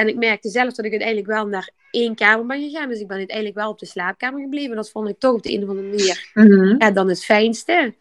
En 0.00 0.08
ik 0.08 0.16
merkte 0.16 0.48
zelf 0.48 0.74
dat 0.74 0.84
ik 0.84 0.90
uiteindelijk 0.90 1.28
wel 1.28 1.46
naar 1.46 1.70
één 1.90 2.14
kamer 2.14 2.46
ben 2.46 2.70
gegaan. 2.70 2.88
Dus 2.88 3.00
ik 3.00 3.06
ben 3.06 3.16
uiteindelijk 3.16 3.56
wel 3.56 3.70
op 3.70 3.78
de 3.78 3.86
slaapkamer 3.86 4.40
gebleven. 4.40 4.76
Dat 4.76 4.90
vond 4.90 5.08
ik 5.08 5.18
toch 5.18 5.34
op 5.34 5.42
de 5.42 5.52
een 5.52 5.62
of 5.62 5.68
andere 5.68 5.88
manier 5.88 6.30
mm 6.34 6.74
ja, 6.78 6.90
dan 6.90 7.08
het 7.08 7.24
fijnste. 7.24 7.94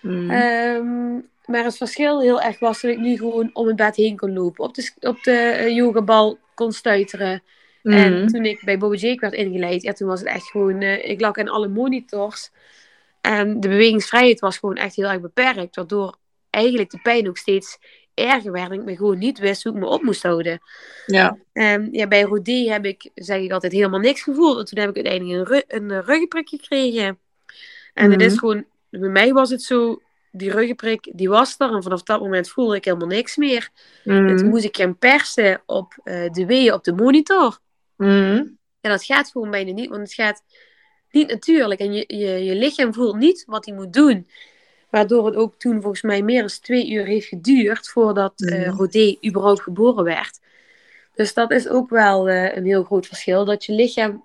Mhm. 0.00 0.30
Ehm, 0.30 1.12
maar 1.44 1.64
het 1.64 1.76
verschil 1.76 2.20
heel 2.20 2.40
erg 2.40 2.58
was 2.58 2.80
dat 2.80 2.90
ik 2.90 2.98
nu 2.98 3.16
gewoon 3.16 3.50
om 3.52 3.66
het 3.66 3.76
bed 3.76 3.96
heen 3.96 4.16
kon 4.16 4.32
lopen. 4.32 4.64
Op 4.64 4.74
de, 4.74 4.92
op 5.00 5.22
de 5.22 5.56
uh, 5.60 5.76
yogabal 5.76 6.38
kon 6.54 6.72
stuiteren. 6.72 7.42
En 7.82 8.18
mhm. 8.18 8.26
toen 8.26 8.44
ik 8.44 8.64
bij 8.64 8.78
Bobby 8.78 8.96
Jake 8.96 9.20
werd 9.20 9.34
ingeleid, 9.34 9.82
ja, 9.82 9.92
toen 9.92 10.08
was 10.08 10.20
het 10.20 10.28
echt 10.28 10.50
gewoon... 10.50 10.82
Uh, 10.82 11.08
ik 11.08 11.20
lag 11.20 11.36
in 11.36 11.48
alle 11.48 11.68
monitors. 11.68 12.50
En 13.20 13.60
de 13.60 13.68
bewegingsvrijheid 13.68 14.40
was 14.40 14.58
gewoon 14.58 14.76
echt 14.76 14.96
heel 14.96 15.08
erg 15.08 15.20
beperkt. 15.20 15.76
Waardoor 15.76 16.16
eigenlijk 16.50 16.90
de 16.90 17.00
pijn 17.02 17.28
ook 17.28 17.36
steeds 17.36 17.78
erger 18.18 18.52
werd. 18.52 18.70
En 18.70 18.78
ik 18.78 18.84
me 18.84 18.96
gewoon 18.96 19.18
niet 19.18 19.38
wist 19.38 19.64
hoe 19.64 19.72
ik 19.72 19.78
me 19.78 19.86
op 19.86 20.02
moest 20.02 20.22
houden. 20.22 20.60
Ja. 21.06 21.38
Um, 21.52 21.88
ja, 21.92 22.06
bij 22.06 22.22
Rodé 22.22 22.70
heb 22.70 22.84
ik, 22.84 23.10
zeg 23.14 23.40
ik 23.40 23.52
altijd, 23.52 23.72
helemaal 23.72 24.00
niks 24.00 24.22
gevoeld. 24.22 24.58
En 24.58 24.64
toen 24.64 24.78
heb 24.78 24.88
ik 24.88 25.06
uiteindelijk 25.06 25.50
een, 25.68 25.82
een 25.82 25.90
uh, 25.90 25.98
ruggenprik 26.04 26.48
gekregen. 26.48 27.18
En 27.94 28.10
het 28.10 28.20
is 28.20 28.32
mhm. 28.32 28.38
gewoon, 28.38 28.64
bij 28.90 29.08
mij 29.08 29.32
was 29.32 29.50
het 29.50 29.62
zo, 29.62 30.02
die 30.30 30.50
ruggenprik, 30.50 31.12
die 31.14 31.28
was 31.28 31.54
er. 31.58 31.74
En 31.74 31.82
vanaf 31.82 32.02
dat 32.02 32.20
moment 32.20 32.48
voelde 32.48 32.76
ik 32.76 32.84
helemaal 32.84 33.08
niks 33.08 33.36
meer. 33.36 33.68
En 34.04 34.26
toen 34.26 34.34
mhm. 34.34 34.48
moest 34.48 34.64
ik 34.64 34.76
gaan 34.76 34.98
persen 34.98 35.62
op 35.66 35.94
uh, 36.04 36.30
de 36.30 36.46
weeën 36.46 36.72
op 36.72 36.84
de 36.84 36.92
monitor. 36.92 37.58
Mm. 37.96 38.58
En 38.80 38.90
dat 38.90 39.04
gaat 39.04 39.30
gewoon 39.30 39.50
bijna 39.50 39.72
niet, 39.72 39.88
want 39.88 40.00
het 40.02 40.14
gaat 40.14 40.42
niet 41.10 41.28
natuurlijk. 41.30 41.80
En 41.80 41.92
je, 41.92 42.04
je, 42.06 42.44
je 42.44 42.54
lichaam 42.54 42.94
voelt 42.94 43.16
niet 43.16 43.44
wat 43.46 43.66
hij 43.66 43.74
moet 43.74 43.92
doen. 43.92 44.28
Waardoor 44.90 45.26
het 45.26 45.36
ook 45.36 45.54
toen 45.58 45.80
volgens 45.80 46.02
mij 46.02 46.22
meer 46.22 46.40
dan 46.40 46.50
twee 46.62 46.90
uur 46.90 47.04
heeft 47.04 47.26
geduurd 47.26 47.88
voordat 47.88 48.32
uh, 48.36 48.68
Rodé 48.68 49.16
überhaupt 49.26 49.60
geboren 49.60 50.04
werd. 50.04 50.40
Dus 51.14 51.34
dat 51.34 51.50
is 51.50 51.68
ook 51.68 51.90
wel 51.90 52.28
uh, 52.28 52.56
een 52.56 52.64
heel 52.64 52.84
groot 52.84 53.06
verschil. 53.06 53.44
Dat 53.44 53.64
je 53.64 53.72
lichaam 53.72 54.24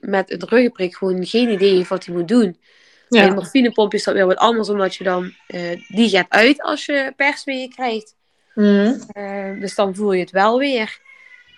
met 0.00 0.28
het 0.28 0.42
ruggenprik 0.42 0.96
gewoon 0.96 1.26
geen 1.26 1.50
idee 1.50 1.74
heeft 1.74 1.88
wat 1.88 2.04
hij 2.04 2.14
moet 2.14 2.28
doen. 2.28 2.58
Ja. 3.08 3.20
Bij 3.20 3.28
een 3.28 3.34
morfinepomp 3.34 3.94
is 3.94 4.04
dat 4.04 4.14
weer 4.14 4.26
wat 4.26 4.36
anders, 4.36 4.68
omdat 4.68 4.94
je 4.94 5.04
dan, 5.04 5.32
uh, 5.48 5.82
die 5.88 6.08
gaat 6.08 6.26
uit 6.28 6.62
als 6.62 6.86
je 6.86 7.12
persweeën 7.16 7.70
krijgt. 7.70 8.14
Mm. 8.54 9.00
dus 9.60 9.74
dan 9.74 9.94
voel 9.94 10.12
je 10.12 10.20
het 10.20 10.30
wel 10.30 10.58
weer. 10.58 11.00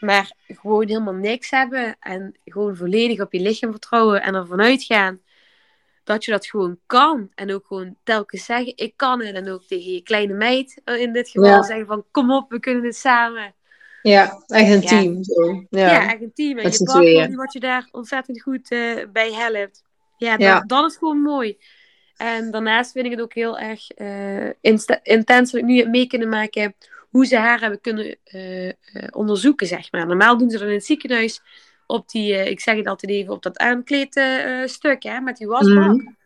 Maar 0.01 0.33
gewoon 0.47 0.89
helemaal 0.89 1.15
niks 1.15 1.51
hebben 1.51 1.97
en 2.01 2.37
gewoon 2.45 2.77
volledig 2.77 3.21
op 3.21 3.33
je 3.33 3.41
lichaam 3.41 3.71
vertrouwen 3.71 4.23
en 4.23 4.35
ervan 4.35 4.61
uitgaan 4.61 5.21
dat 6.09 6.25
je 6.25 6.31
dat 6.31 6.47
gewoon 6.47 6.79
kan. 6.87 7.31
En 7.35 7.53
ook 7.53 7.67
gewoon 7.67 7.97
telkens 8.03 8.45
zeggen, 8.45 8.73
ik 8.77 8.93
kan 8.97 9.23
het. 9.23 9.35
En 9.35 9.51
ook 9.51 9.65
tegen 9.65 9.93
je 9.93 10.03
kleine 10.03 10.35
meid 10.35 10.81
eh, 10.85 11.01
in 11.01 11.13
dit 11.13 11.29
geval 11.29 11.65
zeggen 11.65 11.87
van, 11.87 12.05
kom 12.11 12.33
op, 12.33 12.51
we 12.51 12.61
kunnen 12.61 12.85
het 12.85 12.97
samen. 12.97 13.55
Ja, 14.03 14.43
echt 14.47 14.71
een 14.71 14.81
team. 14.81 15.25
Zo. 15.25 15.67
Ja. 15.71 15.91
ja, 15.91 16.13
echt 16.13 16.23
een 16.23 16.33
team. 16.35 16.59
En 16.59 16.71
je 16.71 16.85
partner, 16.85 17.37
wat 17.37 17.53
je 17.53 17.61
daar 17.61 17.89
ontzettend 17.91 18.43
goed 18.43 18.71
uh, 18.71 19.05
bij 19.13 19.33
helpt. 19.33 19.83
Ja, 20.17 20.37
dat, 20.37 20.69
dat, 20.69 20.91
is 20.91 20.97
gewoon 20.97 21.21
mooi. 21.21 21.59
En 22.17 22.51
daarnaast 22.51 22.93
vind 22.93 23.05
ik 23.05 23.11
het 23.11 23.21
ook 23.21 23.35
heel 23.35 23.59
erg 23.59 23.99
uh, 23.99 24.51
intens 25.03 25.51
dat 25.51 25.61
ik 25.61 25.65
nu 25.65 25.89
mee 25.89 26.07
kunnen 26.07 26.29
maken 26.29 26.75
hoe 27.11 27.27
ze 27.27 27.37
haar 27.37 27.61
hebben 27.61 27.81
kunnen 27.81 28.17
onderzoeken, 29.11 29.67
zeg 29.67 29.93
maar. 29.93 30.07
Normaal 30.07 30.39
doen 30.39 30.51
ze 30.51 30.59
dat 30.59 30.69
in 30.69 30.75
het 30.75 30.85
ziekenhuis 30.85 31.41
op 31.89 32.09
die, 32.09 32.33
uh, 32.33 32.47
ik 32.47 32.61
zeg 32.61 32.77
het 32.77 32.87
altijd 32.87 33.13
even, 33.13 33.33
op 33.33 33.43
dat 33.43 33.59
aankleedstuk, 33.59 35.05
uh, 35.05 35.13
hè, 35.13 35.21
met 35.21 35.37
die 35.37 35.47
wasbak. 35.47 35.93
Mm. 35.93 36.17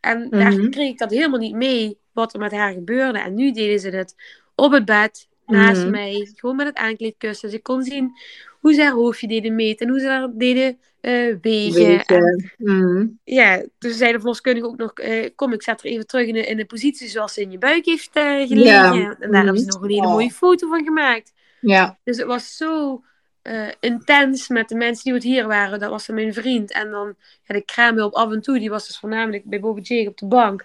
En 0.00 0.30
daar 0.30 0.52
mhm. 0.52 0.70
kreeg 0.70 0.90
ik 0.90 0.98
dat 0.98 1.10
helemaal 1.10 1.38
niet 1.38 1.54
mee, 1.54 1.98
wat 2.12 2.32
er 2.32 2.40
met 2.40 2.52
haar 2.52 2.72
gebeurde. 2.72 3.18
En 3.18 3.34
nu 3.34 3.52
deden 3.52 3.80
ze 3.80 3.88
het 3.88 4.14
op 4.54 4.72
het 4.72 4.84
bed, 4.84 5.28
naast 5.46 5.80
mhm. 5.80 5.90
mij, 5.90 6.30
gewoon 6.34 6.56
met 6.56 6.66
het 6.66 6.76
aankleedkussen. 6.76 7.48
Dus 7.48 7.58
ik 7.58 7.62
kon 7.62 7.82
zien 7.82 8.12
hoe 8.60 8.74
ze 8.74 8.82
haar 8.82 8.92
hoofdje 8.92 9.28
deden 9.28 9.54
meten 9.54 9.86
en 9.86 9.92
hoe 9.92 10.00
ze 10.00 10.08
haar 10.08 10.30
deden 10.34 10.78
uh, 11.00 11.36
wegen. 11.40 12.04
En, 12.04 12.52
mm. 12.56 13.18
Ja, 13.24 13.64
dus 13.78 13.96
zei 13.96 14.12
de 14.12 14.18
verloskundige 14.18 14.66
ook 14.66 14.76
nog, 14.76 14.92
uh, 15.00 15.28
kom 15.34 15.52
ik 15.52 15.62
zet 15.62 15.80
er 15.80 15.90
even 15.90 16.06
terug 16.06 16.26
in 16.26 16.56
de, 16.56 16.64
positie 16.64 17.08
zoals 17.08 17.34
ze 17.34 17.40
in 17.40 17.50
je 17.50 17.58
buik 17.58 17.84
heeft 17.84 18.10
gelegen. 18.12 19.16
En 19.20 19.30
daar 19.30 19.44
hebben 19.44 19.62
ze 19.62 19.66
nog 19.66 19.82
een 19.82 19.90
hele 19.90 20.06
mooie 20.06 20.30
foto 20.30 20.68
van 20.68 20.84
gemaakt. 20.84 21.32
Ja. 21.60 21.98
Dus 22.04 22.16
het 22.16 22.26
was 22.26 22.56
zo 22.56 23.02
uh, 23.44 23.68
intens 23.80 24.48
met 24.48 24.68
de 24.68 24.74
mensen 24.74 25.04
die 25.04 25.12
het 25.12 25.22
hier 25.22 25.46
waren. 25.46 25.78
Dat 25.78 25.90
was 25.90 26.08
mijn 26.08 26.34
vriend. 26.34 26.72
En 26.72 26.90
dan 26.90 27.14
ja, 27.44 27.54
de 27.54 27.64
kraamhulp 27.64 28.14
af 28.14 28.32
en 28.32 28.40
toe. 28.40 28.58
Die 28.58 28.70
was 28.70 28.86
dus 28.86 28.98
voornamelijk 28.98 29.44
bij 29.44 29.60
Bobby 29.60 29.80
Jake 29.80 30.08
op 30.08 30.18
de 30.18 30.26
bank. 30.26 30.64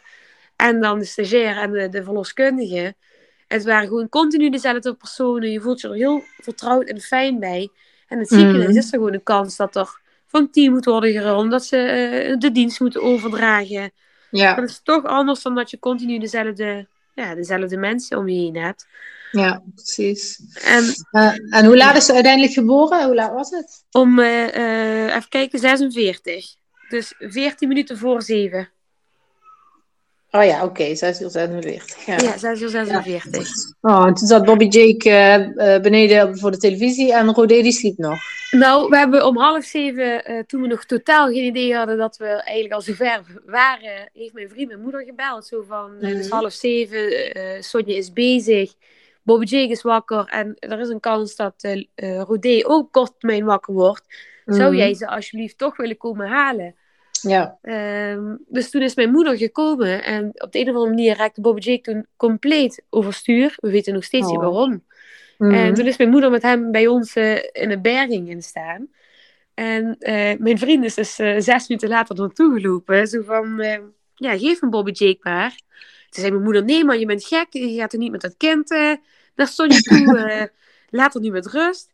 En 0.55 0.81
dan 0.81 0.99
de 0.99 1.05
stagiair 1.05 1.57
en 1.57 1.71
de, 1.71 1.89
de 1.89 2.03
verloskundige. 2.03 2.95
Het 3.47 3.63
waren 3.63 3.87
gewoon 3.87 4.09
continu 4.09 4.49
dezelfde 4.49 4.93
personen. 4.93 5.51
Je 5.51 5.61
voelt 5.61 5.81
je 5.81 5.87
er 5.87 5.93
heel 5.93 6.23
vertrouwd 6.41 6.87
en 6.87 6.99
fijn 6.99 7.39
bij. 7.39 7.69
En 8.07 8.19
het 8.19 8.27
ziekenhuis 8.27 8.71
mm. 8.71 8.77
is 8.77 8.85
er 8.85 8.97
gewoon 8.97 9.13
een 9.13 9.23
kans 9.23 9.55
dat 9.55 9.75
er 9.75 9.99
van 10.25 10.49
team 10.49 10.73
moet 10.73 10.85
worden 10.85 11.11
gerund. 11.11 11.51
Dat 11.51 11.65
ze 11.65 11.77
uh, 12.27 12.37
de 12.37 12.51
dienst 12.51 12.79
moeten 12.79 13.01
overdragen. 13.01 13.91
Ja. 14.31 14.55
Dat 14.55 14.69
is 14.69 14.81
toch 14.83 15.03
anders 15.03 15.41
dan 15.41 15.55
dat 15.55 15.69
je 15.69 15.79
continu 15.79 16.19
dezelfde, 16.19 16.87
ja, 17.13 17.35
dezelfde 17.35 17.77
mensen 17.77 18.17
om 18.17 18.27
je 18.27 18.39
heen 18.39 18.57
hebt. 18.57 18.87
Ja, 19.31 19.63
precies. 19.75 20.41
En, 20.63 20.83
uh, 21.11 21.57
en 21.57 21.65
hoe 21.65 21.77
laat 21.77 21.95
is 21.95 22.05
ze 22.05 22.13
uiteindelijk 22.13 22.53
geboren? 22.53 23.05
Hoe 23.05 23.15
laat 23.15 23.33
was 23.33 23.49
het? 23.49 23.85
Om, 23.91 24.19
uh, 24.19 25.15
even 25.15 25.29
kijken, 25.29 25.59
46. 25.59 26.55
Dus 26.89 27.13
14 27.19 27.67
minuten 27.67 27.97
voor 27.97 28.21
7. 28.21 28.69
Oh 30.31 30.43
ja, 30.43 30.55
oké, 30.55 30.81
okay, 30.81 30.95
6 30.95 31.21
uur 31.21 31.29
46. 31.29 32.05
Ja, 32.05 32.17
ja 32.17 32.37
6 32.37 32.61
uur 32.61 32.69
46. 32.69 33.49
Oh, 33.81 34.05
en 34.05 34.13
toen 34.13 34.27
zat 34.27 34.45
Bobby 34.45 34.65
Jake 34.65 35.79
beneden 35.81 36.37
voor 36.37 36.51
de 36.51 36.57
televisie 36.57 37.13
en 37.13 37.33
Rodé 37.33 37.61
die 37.61 37.71
sliep 37.71 37.97
nog. 37.97 38.19
Nou, 38.51 38.89
we 38.89 38.97
hebben 38.97 39.25
om 39.25 39.37
half 39.37 39.63
zeven, 39.63 40.23
toen 40.47 40.61
we 40.61 40.67
nog 40.67 40.85
totaal 40.85 41.27
geen 41.27 41.43
idee 41.43 41.75
hadden 41.75 41.97
dat 41.97 42.17
we 42.17 42.25
eigenlijk 42.25 42.73
al 42.73 42.81
zover 42.81 43.21
waren, 43.45 44.09
heeft 44.13 44.33
mijn 44.33 44.49
vriend 44.49 44.67
mijn 44.67 44.81
moeder 44.81 45.03
gebeld. 45.03 45.45
Zo 45.45 45.63
van, 45.67 45.91
mm. 45.91 46.05
het 46.05 46.17
is 46.17 46.29
half 46.29 46.53
zeven, 46.53 47.63
Sonja 47.63 47.95
is 47.95 48.13
bezig. 48.13 48.73
Bobby 49.29 49.45
Jake 49.45 49.71
is 49.71 49.81
wakker 49.81 50.25
en 50.25 50.55
er 50.59 50.79
is 50.79 50.89
een 50.89 50.99
kans 50.99 51.35
dat 51.35 51.63
uh, 51.63 52.21
Rodé 52.21 52.61
ook 52.65 52.91
kort 52.91 53.13
mijn 53.19 53.45
wakker 53.45 53.73
wordt. 53.73 54.03
Zou 54.45 54.69
mhm. 54.69 54.77
jij 54.77 54.93
ze 54.93 55.07
alsjeblieft 55.07 55.57
toch 55.57 55.77
willen 55.77 55.97
komen 55.97 56.27
halen? 56.27 56.75
Ja. 57.21 57.57
Um, 57.61 58.39
dus 58.47 58.69
toen 58.69 58.81
is 58.81 58.95
mijn 58.95 59.11
moeder 59.11 59.37
gekomen 59.37 60.03
en 60.03 60.31
op 60.33 60.51
de 60.51 60.59
een 60.59 60.69
of 60.69 60.73
andere 60.75 60.89
manier 60.89 61.17
raakte 61.17 61.41
Bobby 61.41 61.61
Jake 61.61 61.81
toen 61.81 62.05
compleet 62.15 62.83
overstuur. 62.89 63.53
We 63.55 63.69
weten 63.69 63.93
nog 63.93 64.03
steeds 64.03 64.27
niet 64.27 64.35
oh. 64.35 64.43
waarom. 64.43 64.83
Mhm. 65.37 65.53
En 65.53 65.73
toen 65.73 65.87
is 65.87 65.97
mijn 65.97 66.09
moeder 66.09 66.31
met 66.31 66.41
hem 66.41 66.71
bij 66.71 66.87
ons 66.87 67.15
uh, 67.15 67.35
in 67.35 67.71
een 67.71 67.81
berging 67.81 68.27
gaan 68.29 68.41
staan. 68.41 68.87
En 69.53 69.95
uh, 69.99 70.39
mijn 70.39 70.57
vriend 70.57 70.83
is 70.83 70.93
dus 70.93 71.15
zes 71.15 71.67
minuten 71.67 71.89
later 71.89 72.15
naartoe 72.15 72.59
gelopen. 72.59 73.07
Zo 73.07 73.21
van, 73.21 73.63
ja, 74.15 74.37
geef 74.37 74.59
hem 74.59 74.69
Bobby 74.69 74.91
Jake 74.91 75.19
maar. 75.21 75.49
Toen 76.09 76.21
zei 76.21 76.31
mijn 76.31 76.43
moeder, 76.43 76.63
nee 76.63 76.85
man, 76.85 76.99
je 76.99 77.05
bent 77.05 77.25
gek. 77.25 77.47
Je 77.49 77.75
gaat 77.75 77.93
er 77.93 77.99
niet 77.99 78.11
met 78.11 78.21
dat 78.21 78.37
kind 78.37 78.69
naar 79.39 79.47
Sonja 79.47 79.79
toe. 79.79 80.17
uh, 80.17 80.43
laat 80.99 81.15
er 81.15 81.21
nu 81.21 81.31
met 81.31 81.47
rust. 81.47 81.89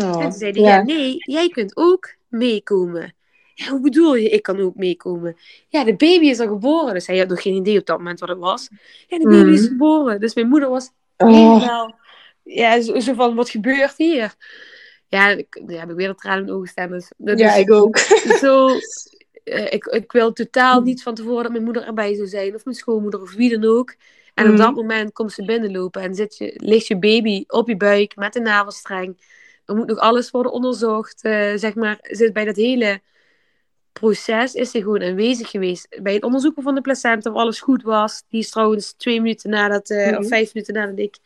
Oh, 0.00 0.04
en 0.04 0.20
toen 0.20 0.32
zei 0.32 0.52
hij, 0.52 0.62
ja. 0.62 0.82
nee, 0.82 1.16
jij 1.18 1.48
kunt 1.48 1.76
ook 1.76 2.14
meekomen. 2.28 3.14
Ja, 3.54 3.70
hoe 3.70 3.80
bedoel 3.80 4.14
je, 4.14 4.28
ik 4.28 4.42
kan 4.42 4.60
ook 4.60 4.76
meekomen? 4.76 5.36
Ja, 5.68 5.84
de 5.84 5.96
baby 5.96 6.26
is 6.26 6.40
al 6.40 6.46
geboren. 6.46 6.94
Dus 6.94 7.06
hij 7.06 7.18
had 7.18 7.28
nog 7.28 7.42
geen 7.42 7.54
idee 7.54 7.78
op 7.78 7.86
dat 7.86 7.98
moment 7.98 8.20
wat 8.20 8.28
het 8.28 8.38
was. 8.38 8.68
Ja, 9.06 9.18
de 9.18 9.28
baby 9.28 9.50
is 9.50 9.62
mm. 9.62 9.68
geboren. 9.68 10.20
Dus 10.20 10.34
mijn 10.34 10.48
moeder 10.48 10.68
was 10.68 10.90
oh. 11.16 11.28
helemaal... 11.28 11.98
Ja, 12.42 12.80
zo, 12.80 13.00
zo, 13.00 13.14
van, 13.14 13.34
wat 13.34 13.50
gebeurt 13.50 13.94
hier? 13.96 14.34
Ja, 15.08 15.28
ik, 15.28 15.62
ja, 15.66 15.78
heb 15.78 15.90
ik 15.90 15.96
weer 15.96 16.08
de 16.08 16.14
tranen 16.14 16.46
in 16.46 16.52
ogen 16.52 16.68
staan. 16.68 16.90
Dus, 16.90 17.10
ja, 17.16 17.54
ik 17.54 17.72
ook. 17.72 17.98
Zo, 18.42 18.68
uh, 19.44 19.72
ik, 19.72 19.84
ik 19.84 20.12
wil 20.12 20.32
totaal 20.32 20.80
niet 20.80 21.02
van 21.02 21.14
tevoren 21.14 21.42
dat 21.42 21.52
mijn 21.52 21.64
moeder 21.64 21.86
erbij 21.86 22.14
zou 22.14 22.28
zijn. 22.28 22.54
Of 22.54 22.64
mijn 22.64 22.76
schoonmoeder, 22.76 23.20
of 23.20 23.34
wie 23.34 23.58
dan 23.58 23.70
ook. 23.70 23.94
En 24.36 24.44
op 24.44 24.50
mm. 24.50 24.56
dat 24.56 24.74
moment 24.74 25.12
komt 25.12 25.32
ze 25.32 25.44
binnenlopen 25.44 26.02
en 26.02 26.14
zit 26.14 26.36
je, 26.36 26.52
ligt 26.56 26.86
je 26.86 26.98
baby 26.98 27.44
op 27.46 27.68
je 27.68 27.76
buik 27.76 28.16
met 28.16 28.36
een 28.36 28.42
navelstreng. 28.42 29.16
Er 29.64 29.76
moet 29.76 29.86
nog 29.86 29.98
alles 29.98 30.30
worden 30.30 30.52
onderzocht. 30.52 31.24
Uh, 31.24 31.52
zeg 31.54 31.74
maar, 31.74 31.98
zit 32.02 32.32
bij 32.32 32.44
dat 32.44 32.56
hele 32.56 33.00
proces 33.92 34.54
is 34.54 34.70
ze 34.70 34.82
gewoon 34.82 35.02
aanwezig 35.02 35.50
geweest. 35.50 36.02
Bij 36.02 36.14
het 36.14 36.22
onderzoeken 36.22 36.62
van 36.62 36.74
de 36.74 36.80
placenta, 36.80 37.30
of 37.30 37.36
alles 37.36 37.60
goed 37.60 37.82
was. 37.82 38.22
Die 38.28 38.40
is 38.40 38.50
trouwens 38.50 38.92
twee 38.92 39.20
minuten 39.20 39.50
nadat, 39.50 39.90
uh, 39.90 40.10
mm. 40.10 40.16
of 40.16 40.28
vijf 40.28 40.54
minuten 40.54 40.74
nadat 40.74 40.98
ik 40.98 41.18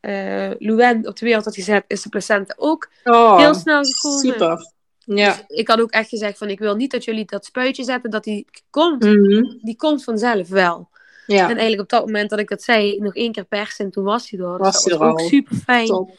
uh, 0.00 0.50
Luen 0.58 1.06
op 1.06 1.16
de 1.18 1.26
wereld 1.26 1.44
had 1.44 1.54
gezet, 1.54 1.84
is 1.86 2.02
de 2.02 2.08
placenta 2.08 2.54
ook 2.56 2.88
oh, 3.04 3.38
heel 3.38 3.54
snel 3.54 3.84
gekomen. 3.84 4.18
Super. 4.18 4.72
Ja. 4.98 5.34
Dus 5.34 5.44
ik 5.46 5.68
had 5.68 5.80
ook 5.80 5.90
echt 5.90 6.08
gezegd 6.08 6.38
van 6.38 6.48
ik 6.48 6.58
wil 6.58 6.76
niet 6.76 6.90
dat 6.90 7.04
jullie 7.04 7.24
dat 7.24 7.44
spuitje 7.44 7.84
zetten, 7.84 8.10
dat 8.10 8.24
die 8.24 8.46
komt. 8.70 9.04
Mm 9.04 9.58
Die 9.62 9.76
komt 9.76 10.04
vanzelf 10.04 10.48
wel. 10.48 10.88
Ja. 11.36 11.42
En 11.42 11.56
eigenlijk 11.56 11.80
op 11.80 11.88
dat 11.88 12.06
moment 12.06 12.30
dat 12.30 12.38
ik 12.38 12.48
dat 12.48 12.62
zei, 12.62 12.98
nog 12.98 13.14
één 13.14 13.32
keer 13.32 13.44
persen 13.44 13.84
en 13.84 13.90
toen 13.90 14.04
was 14.04 14.30
hij 14.30 14.40
er. 14.40 14.58
Was 14.58 14.84
dat 14.84 14.98
was 14.98 15.08
ook 15.08 15.20
super 15.20 15.56
fijn. 15.56 16.14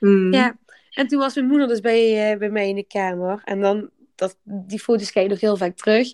Mm. 0.00 0.32
Ja. 0.32 0.56
En 0.90 1.06
toen 1.06 1.18
was 1.18 1.34
mijn 1.34 1.46
moeder 1.46 1.68
dus 1.68 1.80
bij, 1.80 2.32
uh, 2.32 2.38
bij 2.38 2.50
mij 2.50 2.68
in 2.68 2.74
de 2.74 2.86
kamer. 2.86 3.40
En 3.44 3.60
dan, 3.60 3.90
dat, 4.14 4.36
die 4.42 4.78
foto's 4.78 5.12
kijk 5.12 5.26
je 5.26 5.30
nog 5.30 5.40
heel 5.40 5.56
vaak 5.56 5.76
terug. 5.76 6.12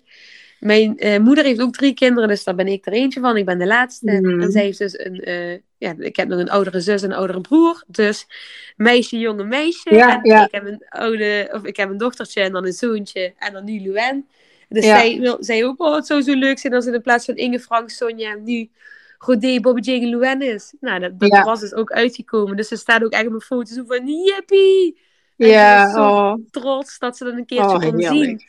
Mijn 0.59 1.05
uh, 1.05 1.17
moeder 1.17 1.43
heeft 1.43 1.61
ook 1.61 1.73
drie 1.73 1.93
kinderen, 1.93 2.29
dus 2.29 2.43
daar 2.43 2.55
ben 2.55 2.67
ik 2.67 2.85
er 2.85 2.93
eentje 2.93 3.19
van. 3.19 3.37
Ik 3.37 3.45
ben 3.45 3.59
de 3.59 3.65
laatste. 3.67 4.11
Mm. 4.11 4.41
En 4.41 4.51
zij 4.51 4.63
heeft 4.63 4.77
dus 4.77 4.99
een, 4.99 5.29
uh, 5.29 5.57
ja, 5.77 5.95
ik 5.97 6.15
heb 6.15 6.27
nog 6.27 6.39
een 6.39 6.49
oudere 6.49 6.79
zus 6.79 7.01
en 7.01 7.09
een 7.09 7.17
oudere 7.17 7.41
broer. 7.41 7.83
Dus 7.87 8.27
meisje, 8.75 9.19
jonge 9.19 9.43
meisje. 9.43 9.95
Ja, 9.95 10.21
en 10.21 10.29
ja. 10.29 10.45
ik 10.45 10.51
heb 10.51 10.65
een 10.65 10.85
oude, 10.89 11.49
of 11.53 11.63
ik 11.63 11.77
heb 11.77 11.89
een 11.89 11.97
dochtertje 11.97 12.41
en 12.41 12.51
dan 12.51 12.65
een 12.65 12.73
zoontje. 12.73 13.33
En 13.37 13.53
dan 13.53 13.63
nu 13.63 13.79
Luen. 13.79 14.27
Dus 14.71 14.85
zij 14.85 15.19
wil, 15.19 15.37
zei 15.39 15.65
ook, 15.65 15.81
oh, 15.81 15.95
het 15.95 16.05
zou 16.05 16.21
zo 16.21 16.33
leuk 16.33 16.59
zijn 16.59 16.73
als 16.73 16.85
het 16.85 16.93
in 16.93 17.01
plaats 17.01 17.25
van 17.25 17.35
Inge, 17.35 17.59
Frank, 17.59 17.89
Sonja 17.89 18.35
nu 18.35 18.69
Rodé, 19.17 19.59
Bobby 19.59 19.81
Jane 19.81 20.27
en 20.27 20.41
is. 20.41 20.73
Nou, 20.79 20.99
dat, 20.99 21.19
dat 21.19 21.43
was 21.43 21.59
dus 21.59 21.73
ook 21.73 21.91
uitgekomen. 21.91 22.55
Dus 22.55 22.71
er 22.71 22.77
staat 22.77 23.03
ook 23.03 23.11
echt 23.11 23.23
op 23.23 23.29
mijn 23.29 23.41
foto 23.41 23.73
zo 23.73 23.83
van, 23.87 24.07
yippie! 24.07 24.99
ja, 25.35 25.91
zo 25.91 25.99
oh. 25.99 26.33
trots 26.51 26.99
dat 26.99 27.17
ze 27.17 27.23
dat 27.23 27.33
een 27.33 27.45
keertje 27.45 27.75
oh, 27.75 27.81
kon 27.81 28.01
zien. 28.01 28.41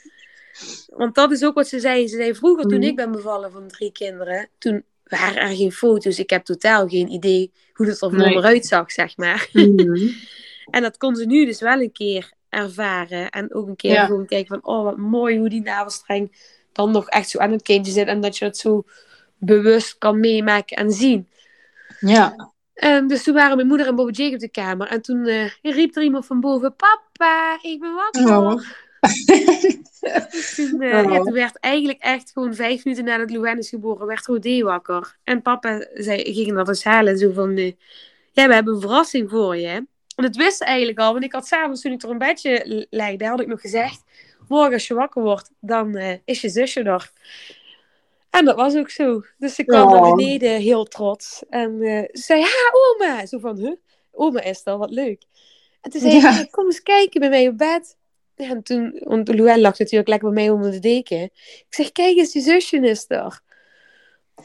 Want 0.87 1.14
dat 1.14 1.32
is 1.32 1.44
ook 1.44 1.54
wat 1.54 1.68
ze 1.68 1.80
zei. 1.80 2.08
Ze 2.08 2.16
zei 2.16 2.35
vroeger, 2.35 2.66
toen 2.66 2.78
mhm. 2.78 2.88
ik 2.88 2.96
ben 2.96 3.12
bevallen 3.12 3.52
van 3.52 3.68
drie 3.68 3.92
kinderen, 3.92 4.48
toen 4.58 4.85
waren 5.04 5.42
er 5.42 5.56
geen 5.56 5.72
foto's. 5.72 6.18
Ik 6.18 6.30
heb 6.30 6.44
totaal 6.44 6.88
geen 6.88 7.08
idee 7.08 7.52
hoe 7.72 7.87
het 7.87 8.02
er 8.02 8.11
voor 8.11 8.18
nee. 8.18 8.37
eruit 8.37 8.66
zag, 8.66 8.92
zeg 8.92 9.16
maar. 9.16 9.48
Mhm. 9.52 10.08
en 10.70 10.82
dat 10.82 10.96
kon 10.96 11.16
ze 11.16 11.26
nu 11.26 11.44
dus 11.44 11.61
wel 11.61 11.80
een 11.80 11.92
keer 11.92 12.32
ervaren. 12.53 13.31
En 13.31 13.55
ook 13.55 13.67
een 13.67 13.77
keer 13.77 14.01
gewoon 14.01 14.27
kijken 14.27 14.61
van, 14.61 14.75
oh 14.75 14.85
wat 14.85 14.97
mooi 14.97 15.38
hoe 15.38 15.49
die 15.49 15.62
navelstreng 15.62 16.33
dan 16.73 16.91
nog 16.91 17.09
echt 17.09 17.29
zo 17.29 17.38
aan 17.38 17.53
het 17.53 17.62
kindje 17.62 17.93
zit. 17.93 18.07
En 18.07 18.21
dat 18.21 18.38
je 18.38 18.45
dat 18.45 18.57
zo 18.57 18.85
bewust 19.38 19.99
kan 19.99 20.21
meemaken 20.21 20.77
en 20.77 20.91
zien. 20.91 21.29
Ja. 22.01 22.51
Um, 22.75 23.09
dus 23.09 23.23
toen 23.23 23.35
waren 23.35 23.57
mijn 23.57 23.69
moeder 23.69 23.87
en 23.87 23.95
Bobby 23.95 24.12
Jake 24.12 24.35
op 24.35 24.41
de 24.41 24.49
kamer. 24.49 24.87
En 24.87 25.03
toen 25.03 25.27
uh, 25.27 25.51
riep 25.62 25.97
er 25.97 26.03
iemand 26.03 26.27
van 26.27 26.41
boven, 26.41 26.75
papa, 26.77 27.59
ik 27.62 27.81
ben 27.81 27.95
wakker. 27.95 28.37
Oh. 28.37 28.62
dus 30.31 30.55
toen, 30.55 30.83
uh, 30.83 30.99
oh. 30.99 31.12
ja, 31.12 31.23
toen 31.23 31.33
werd 31.33 31.59
eigenlijk 31.59 31.99
echt 31.99 32.31
gewoon 32.33 32.55
vijf 32.55 32.85
minuten 32.85 33.05
nadat 33.05 33.31
Louane 33.31 33.59
is 33.59 33.69
geboren, 33.69 34.07
werd 34.07 34.27
Rodé 34.27 34.62
wakker. 34.62 35.17
En 35.25 35.43
papa 35.43 35.87
zei, 35.95 36.35
ging 36.35 36.55
dat 36.55 36.69
eens 36.69 36.85
halen. 36.85 37.19
Zo 37.19 37.33
van, 37.33 37.59
uh, 37.59 37.73
ja, 38.33 38.49
we 38.49 38.55
hebben 38.55 38.75
een 38.75 38.81
verrassing 38.81 39.31
voor 39.31 39.57
je. 39.57 39.87
En 40.16 40.25
dat 40.25 40.37
wist 40.37 40.57
ze 40.57 40.64
eigenlijk 40.64 40.98
al, 40.98 41.12
want 41.12 41.25
ik 41.25 41.33
had 41.33 41.46
s'avonds 41.46 41.81
toen 41.81 41.92
ik 41.92 42.03
er 42.03 42.11
een 42.11 42.18
bedje 42.18 42.87
legde, 42.90 43.27
had 43.27 43.40
ik 43.40 43.46
nog 43.46 43.61
gezegd, 43.61 44.03
morgen 44.48 44.72
als 44.72 44.87
je 44.87 44.94
wakker 44.94 45.22
wordt, 45.22 45.51
dan 45.61 45.96
uh, 45.96 46.14
is 46.25 46.40
je 46.40 46.48
zusje 46.48 46.83
er. 46.83 47.12
En 48.31 48.44
dat 48.44 48.57
was 48.57 48.77
ook 48.77 48.90
zo. 48.90 49.22
Dus 49.38 49.59
ik 49.59 49.66
kwam 49.66 49.90
naar 49.90 50.14
beneden 50.14 50.61
heel 50.61 50.85
trots. 50.85 51.42
En 51.51 51.72
uh, 51.81 51.98
ze 51.98 52.22
zei, 52.22 52.42
ha, 52.42 52.70
oma! 52.72 53.27
Zo 53.27 53.38
van, 53.38 53.57
huh? 53.57 53.72
Oma 54.12 54.42
is 54.42 54.61
er, 54.64 54.79
wat 54.79 54.90
leuk. 54.90 55.22
En 55.81 55.90
toen 55.90 56.01
zei 56.01 56.14
ja. 56.14 56.46
kom 56.51 56.64
eens 56.64 56.83
kijken 56.83 57.20
bij 57.20 57.29
mij 57.29 57.48
op 57.48 57.59
bed. 57.59 57.96
En 58.35 58.62
toen, 58.62 59.01
want 59.05 59.29
Louelle 59.29 59.61
lag 59.61 59.79
natuurlijk 59.79 60.09
lekker 60.09 60.33
bij 60.33 60.42
mij 60.42 60.53
onder 60.53 60.70
de 60.70 60.79
deken. 60.79 61.22
Ik 61.22 61.66
zeg, 61.68 61.92
kijk 61.92 62.16
eens, 62.16 62.33
je 62.33 62.40
zusje 62.40 62.77
is 62.77 63.05
er. 63.09 63.40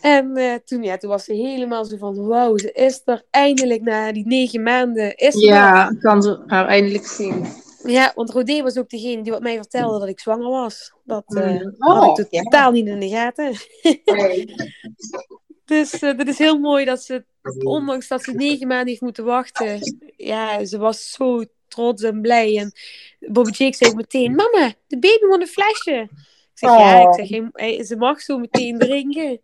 En 0.02 0.38
uh, 0.38 0.54
toen, 0.66 0.84
ja, 0.84 0.98
toen 0.98 1.10
was 1.10 1.24
ze 1.24 1.34
helemaal 1.34 1.86
zo 1.86 1.98
van, 1.98 2.28
wauw, 2.28 2.58
ze 2.58 2.72
is 2.72 3.02
er 3.06 3.24
eindelijk 3.30 3.82
na 3.82 4.12
die 4.12 4.28
negen 4.28 4.64
maanden. 4.64 5.16
Is 5.16 5.36
ja, 5.36 5.96
kan 6.00 6.22
ze 6.22 6.44
haar 6.48 6.68
eindelijk 6.68 7.06
zien. 7.06 7.46
Ja, 7.84 8.12
want 8.16 8.30
Rodé 8.30 8.62
was 8.62 8.78
ook 8.78 8.90
degene 8.90 9.22
die 9.22 9.32
wat 9.32 9.42
mij 9.42 9.56
vertelde 9.56 10.00
dat 10.00 10.08
ik 10.08 10.20
zwanger 10.20 10.50
was. 10.50 10.94
Dat 11.04 11.24
uh, 11.28 11.62
had 11.78 12.20
ik 12.20 12.30
totaal 12.30 12.72
niet 12.72 12.88
in 12.88 13.00
de 13.00 13.10
gaten. 13.10 13.54
dus 15.66 16.02
uh, 16.02 16.18
dat 16.18 16.28
is 16.28 16.38
heel 16.38 16.60
mooi 16.60 16.86
dat 16.86 17.04
ze, 17.04 17.26
ondanks 17.64 18.08
dat 18.08 18.24
ze 18.24 18.32
negen 18.32 18.68
maanden 18.68 18.88
heeft 18.88 19.02
moeten 19.02 19.26
wachten, 19.26 19.80
ja, 20.18 20.66
ze 20.66 20.78
was 20.78 21.12
zo 21.12 21.44
trots 21.68 22.04
en 22.04 22.22
blij. 22.22 22.58
En 22.58 22.72
Bobby 23.20 23.52
Jake 23.52 23.76
zei 23.76 23.96
meteen, 23.96 24.36
mama, 24.36 24.74
de 24.88 25.00
baby 25.00 25.26
moet 25.26 25.42
een 25.42 25.48
flesje. 25.48 26.10
Ik 26.60 26.68
zeg, 26.68 26.78
ja, 26.78 27.02
ik 27.02 27.28
zeg, 27.28 27.42
hey, 27.54 27.84
ze 27.84 27.96
mag 27.96 28.22
zo 28.22 28.38
meteen 28.38 28.80
drinken. 28.80 29.40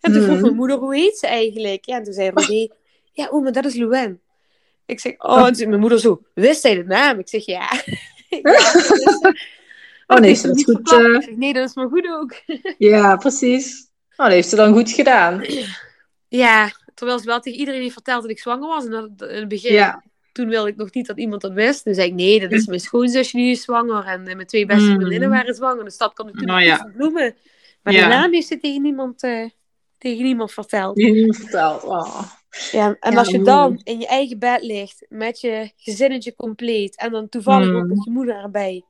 En 0.00 0.12
toen 0.12 0.22
vroeg 0.22 0.26
hmm. 0.26 0.40
mijn 0.40 0.54
moeder, 0.54 0.76
hoe 0.76 0.96
heet 0.96 1.18
ze 1.18 1.26
eigenlijk? 1.26 1.86
Ja, 1.86 1.96
en 1.96 2.02
toen 2.02 2.12
zei 2.12 2.30
Rodé, 2.34 2.68
ja, 3.12 3.28
oh, 3.28 3.42
maar 3.42 3.52
dat 3.52 3.64
is 3.64 3.74
Luen. 3.74 4.20
Ik 4.86 5.00
zeg, 5.00 5.14
oh, 5.18 5.46
en 5.46 5.52
toen 5.52 5.68
mijn 5.68 5.80
moeder 5.80 6.00
zo, 6.00 6.22
wist 6.34 6.60
zij 6.60 6.74
de 6.74 6.84
naam? 6.84 7.18
Ik 7.18 7.28
zeg, 7.28 7.46
ja. 7.46 7.70
ja 8.28 8.72
oh 10.06 10.18
nee, 10.18 10.30
is 10.30 10.42
dat 10.42 10.64
goed? 10.64 10.92
Uh... 10.92 11.14
Ik 11.14 11.22
zeg, 11.22 11.36
nee, 11.36 11.52
dat 11.52 11.68
is 11.68 11.74
maar 11.74 11.88
goed 11.88 12.08
ook. 12.08 12.34
ja, 12.92 13.16
precies. 13.16 13.88
Oh, 14.10 14.26
dat 14.26 14.34
heeft 14.34 14.48
ze 14.48 14.56
dan 14.56 14.72
goed 14.72 14.90
gedaan. 14.90 15.44
Ja, 16.28 16.72
terwijl 16.94 17.18
ze 17.18 17.26
wel 17.26 17.40
tegen 17.40 17.58
iedereen 17.58 17.80
heeft 17.80 17.92
verteld 17.92 18.22
dat 18.22 18.30
ik 18.30 18.38
zwanger 18.38 18.68
was. 18.68 18.84
En 18.84 18.90
dat, 18.90 19.30
in 19.30 19.36
het 19.36 19.48
begin, 19.48 19.72
toen 20.38 20.48
wilde 20.48 20.68
ik 20.68 20.76
nog 20.76 20.92
niet 20.92 21.06
dat 21.06 21.18
iemand 21.18 21.40
dat 21.42 21.52
wist. 21.52 21.84
Toen 21.84 21.94
zei 21.94 22.08
ik, 22.08 22.14
nee, 22.14 22.40
dat 22.40 22.52
is 22.52 22.66
mijn 22.66 22.80
schoonzusje 22.80 23.36
die 23.36 23.50
is 23.50 23.62
zwanger. 23.62 24.04
En 24.04 24.22
mijn 24.22 24.46
twee 24.46 24.66
beste 24.66 24.90
mm. 24.90 24.94
vriendinnen 24.94 25.30
waren 25.30 25.54
zwanger. 25.54 25.84
Dus 25.84 25.96
dat 25.96 26.12
kan 26.12 26.32
toen 26.32 26.50
oh, 26.50 26.60
ja. 26.60 26.90
bloemen. 26.96 27.36
Maar 27.82 27.92
ja. 27.92 28.08
daarna 28.08 28.30
heeft 28.30 28.46
ze 28.46 28.58
tegen 28.58 28.82
niemand, 28.82 29.22
uh, 29.22 29.48
tegen 29.98 30.24
niemand 30.24 30.52
verteld. 30.52 30.96
Tegen 30.96 31.12
niemand 31.12 31.36
verteld, 31.36 31.84
oh. 31.84 32.22
Ja, 32.72 32.96
en 33.00 33.16
als 33.16 33.28
je 33.28 33.42
dan 33.42 33.80
in 33.82 34.00
je 34.00 34.06
eigen 34.06 34.38
bed 34.38 34.62
ligt, 34.62 35.06
met 35.08 35.40
je 35.40 35.72
gezinnetje 35.76 36.34
compleet, 36.34 36.96
en 36.96 37.12
dan 37.12 37.28
toevallig 37.28 37.74
ook 37.74 37.86
met 37.86 38.04
je 38.04 38.10
moeder 38.10 38.36
erbij. 38.36 38.84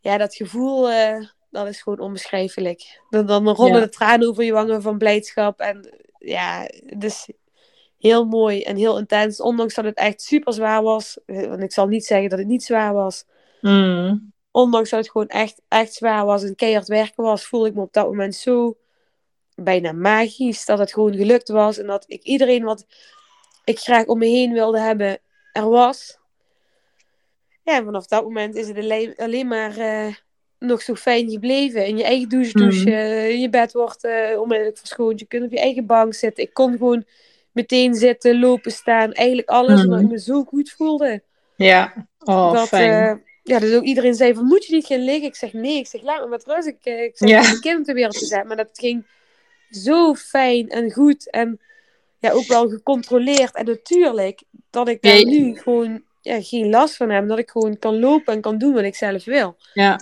Ja, 0.00 0.18
dat 0.18 0.34
gevoel, 0.34 0.90
uh, 0.90 1.26
dat 1.50 1.66
is 1.66 1.82
gewoon 1.82 1.98
onbeschrijfelijk. 1.98 3.00
Dan, 3.10 3.26
dan 3.26 3.48
rollen 3.48 3.80
de 3.80 3.88
tranen 3.88 4.28
over 4.28 4.44
je 4.44 4.52
wangen 4.52 4.82
van 4.82 4.98
blijdschap. 4.98 5.60
En 5.60 6.04
ja, 6.18 6.68
dus 6.96 7.28
heel 8.08 8.24
mooi 8.24 8.62
en 8.62 8.76
heel 8.76 8.98
intens. 8.98 9.40
Ondanks 9.40 9.74
dat 9.74 9.84
het 9.84 9.96
echt 9.96 10.22
super 10.22 10.52
zwaar 10.52 10.82
was. 10.82 11.18
Eh, 11.26 11.46
want 11.46 11.62
ik 11.62 11.72
zal 11.72 11.86
niet 11.86 12.04
zeggen 12.04 12.28
dat 12.28 12.38
het 12.38 12.48
niet 12.48 12.62
zwaar 12.62 12.94
was. 12.94 13.24
Mm. 13.60 14.32
Ondanks 14.50 14.90
dat 14.90 14.98
het 14.98 15.10
gewoon 15.10 15.28
echt, 15.28 15.60
echt 15.68 15.92
zwaar 15.92 16.24
was 16.24 16.42
en 16.42 16.54
keihard 16.54 16.88
werken 16.88 17.24
was, 17.24 17.46
voelde 17.46 17.68
ik 17.68 17.74
me 17.74 17.80
op 17.80 17.92
dat 17.92 18.06
moment 18.06 18.34
zo 18.34 18.76
bijna 19.54 19.92
magisch. 19.92 20.64
Dat 20.64 20.78
het 20.78 20.92
gewoon 20.92 21.14
gelukt 21.14 21.48
was. 21.48 21.78
En 21.78 21.86
dat 21.86 22.04
ik 22.06 22.22
iedereen 22.22 22.64
wat 22.64 22.86
ik 23.64 23.78
graag 23.78 24.06
om 24.06 24.18
me 24.18 24.26
heen 24.26 24.52
wilde 24.52 24.78
hebben, 24.78 25.18
er 25.52 25.68
was. 25.68 26.18
Ja, 27.62 27.76
en 27.76 27.84
vanaf 27.84 28.06
dat 28.06 28.22
moment 28.22 28.54
is 28.54 28.68
het 28.68 29.14
alleen 29.16 29.46
maar 29.46 29.78
uh, 29.78 30.14
nog 30.58 30.82
zo 30.82 30.94
fijn 30.94 31.30
gebleven. 31.30 31.86
In 31.86 31.96
je 31.96 32.04
eigen 32.04 32.28
douche 32.28 32.52
douchen, 32.52 33.06
mm. 33.06 33.30
in 33.30 33.40
je 33.40 33.48
bed 33.50 33.72
wordt 33.72 34.04
uh, 34.04 34.40
onmiddellijk 34.40 34.78
verschoond. 34.78 35.20
Je 35.20 35.26
kunt 35.26 35.44
op 35.44 35.50
je 35.50 35.60
eigen 35.60 35.86
bank 35.86 36.14
zitten. 36.14 36.44
Ik 36.44 36.54
kon 36.54 36.72
gewoon 36.72 37.04
meteen 37.54 37.94
zitten, 37.94 38.38
lopen, 38.38 38.72
staan. 38.72 39.12
Eigenlijk 39.12 39.48
alles, 39.48 39.78
mm. 39.78 39.84
omdat 39.84 40.00
ik 40.00 40.10
me 40.10 40.20
zo 40.20 40.44
goed 40.44 40.70
voelde. 40.70 41.22
Ja, 41.56 42.06
oh, 42.18 42.52
dat, 42.52 42.68
fijn. 42.68 43.16
Uh, 43.16 43.22
ja, 43.42 43.58
dus 43.58 43.74
ook 43.74 43.82
iedereen 43.82 44.14
zei 44.14 44.34
van, 44.34 44.44
moet 44.44 44.66
je 44.66 44.74
niet 44.74 44.86
gaan 44.86 45.04
liggen? 45.04 45.24
Ik 45.24 45.36
zeg, 45.36 45.52
nee. 45.52 45.78
Ik 45.78 45.86
zeg, 45.86 46.02
laat 46.02 46.20
me 46.20 46.28
met 46.28 46.44
rust. 46.46 46.66
Ik, 46.66 46.84
ik 46.84 47.16
zeg, 47.16 47.28
ja. 47.28 47.50
een 47.50 47.60
kind 47.60 47.78
op 47.78 47.84
de 47.84 47.92
wereld 47.92 48.16
gezet. 48.16 48.44
Maar 48.44 48.56
dat 48.56 48.70
ging 48.72 49.06
zo 49.70 50.14
fijn 50.14 50.68
en 50.68 50.92
goed. 50.92 51.30
En 51.30 51.60
ja, 52.18 52.30
ook 52.30 52.46
wel 52.46 52.68
gecontroleerd. 52.68 53.54
En 53.54 53.64
natuurlijk, 53.64 54.42
dat 54.70 54.88
ik 54.88 55.02
daar 55.02 55.24
nu 55.24 55.56
gewoon 55.56 56.02
ja, 56.20 56.42
geen 56.42 56.70
last 56.70 56.96
van 56.96 57.10
heb. 57.10 57.28
Dat 57.28 57.38
ik 57.38 57.50
gewoon 57.50 57.78
kan 57.78 57.98
lopen 57.98 58.34
en 58.34 58.40
kan 58.40 58.58
doen 58.58 58.74
wat 58.74 58.84
ik 58.84 58.94
zelf 58.94 59.24
wil. 59.24 59.56
Ja. 59.72 60.00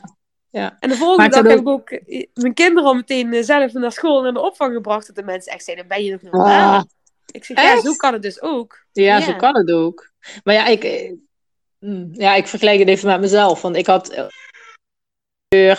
Ja. 0.50 0.76
En 0.80 0.88
de 0.88 0.96
volgende 0.96 1.30
dag 1.30 1.46
heb 1.46 1.58
ik 1.58 1.68
ook 1.68 1.90
eh, 1.90 2.26
mijn 2.34 2.54
kinderen 2.54 2.88
al 2.88 2.94
meteen 2.94 3.32
eh, 3.32 3.42
zelf 3.42 3.72
naar 3.72 3.92
school 3.92 4.16
en 4.16 4.22
naar 4.22 4.32
de 4.32 4.40
opvang 4.40 4.74
gebracht. 4.74 5.06
Dat 5.06 5.16
de 5.16 5.22
mensen 5.22 5.52
echt 5.52 5.64
zeiden, 5.64 5.88
ben 5.88 6.04
je 6.04 6.10
nog 6.10 6.22
normaal? 6.22 6.78
Ah. 6.78 6.84
Ik 7.32 7.44
zeg, 7.44 7.56
ja, 7.56 7.80
zo 7.80 7.94
kan 7.94 8.12
het 8.12 8.22
dus 8.22 8.42
ook. 8.42 8.84
Ja, 8.92 9.20
zo 9.20 9.36
kan 9.36 9.56
het 9.56 9.70
ook. 9.70 10.10
Maar 10.44 10.54
ja, 10.54 10.66
ik, 10.66 10.84
eh, 10.84 11.12
mm, 11.78 12.08
ja, 12.12 12.34
ik 12.34 12.46
vergelijk 12.46 12.78
het 12.78 12.88
even 12.88 13.08
met 13.08 13.20
mezelf. 13.20 13.62
Want 13.62 13.76
ik 13.76 13.86
had 13.86 14.30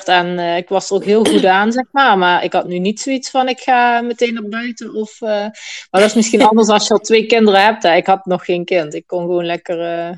en 0.06 0.28
uh, 0.28 0.58
ik 0.58 0.70
was 0.70 0.90
er 0.90 0.96
ook 0.96 1.04
heel 1.04 1.26
goed 1.26 1.46
aan, 1.46 1.72
zeg 1.72 1.86
maar. 1.92 2.18
Maar 2.18 2.44
ik 2.44 2.54
had 2.54 2.68
nu 2.68 2.80
niet 2.80 3.00
zoiets 3.00 3.30
van 3.30 3.48
ik 3.48 3.60
ga 3.60 4.02
meteen 4.02 4.34
naar 4.34 4.50
buiten. 4.50 4.94
Of, 4.94 5.22
uh, 5.22 5.30
maar 5.30 5.54
dat 5.90 6.04
is 6.04 6.14
misschien 6.14 6.46
anders 6.48 6.68
als 6.68 6.88
je 6.88 6.94
al 6.94 7.00
twee 7.00 7.26
kinderen 7.26 7.64
hebt. 7.64 7.84
Hè. 7.84 7.96
Ik 7.96 8.08
had 8.08 8.26
nog 8.26 8.46
geen 8.46 8.66
kind. 8.66 8.94
Ik 8.94 9.08
kon 9.08 9.22
gewoon 9.22 9.46
lekker. 9.46 9.78
Uh, 9.78 10.18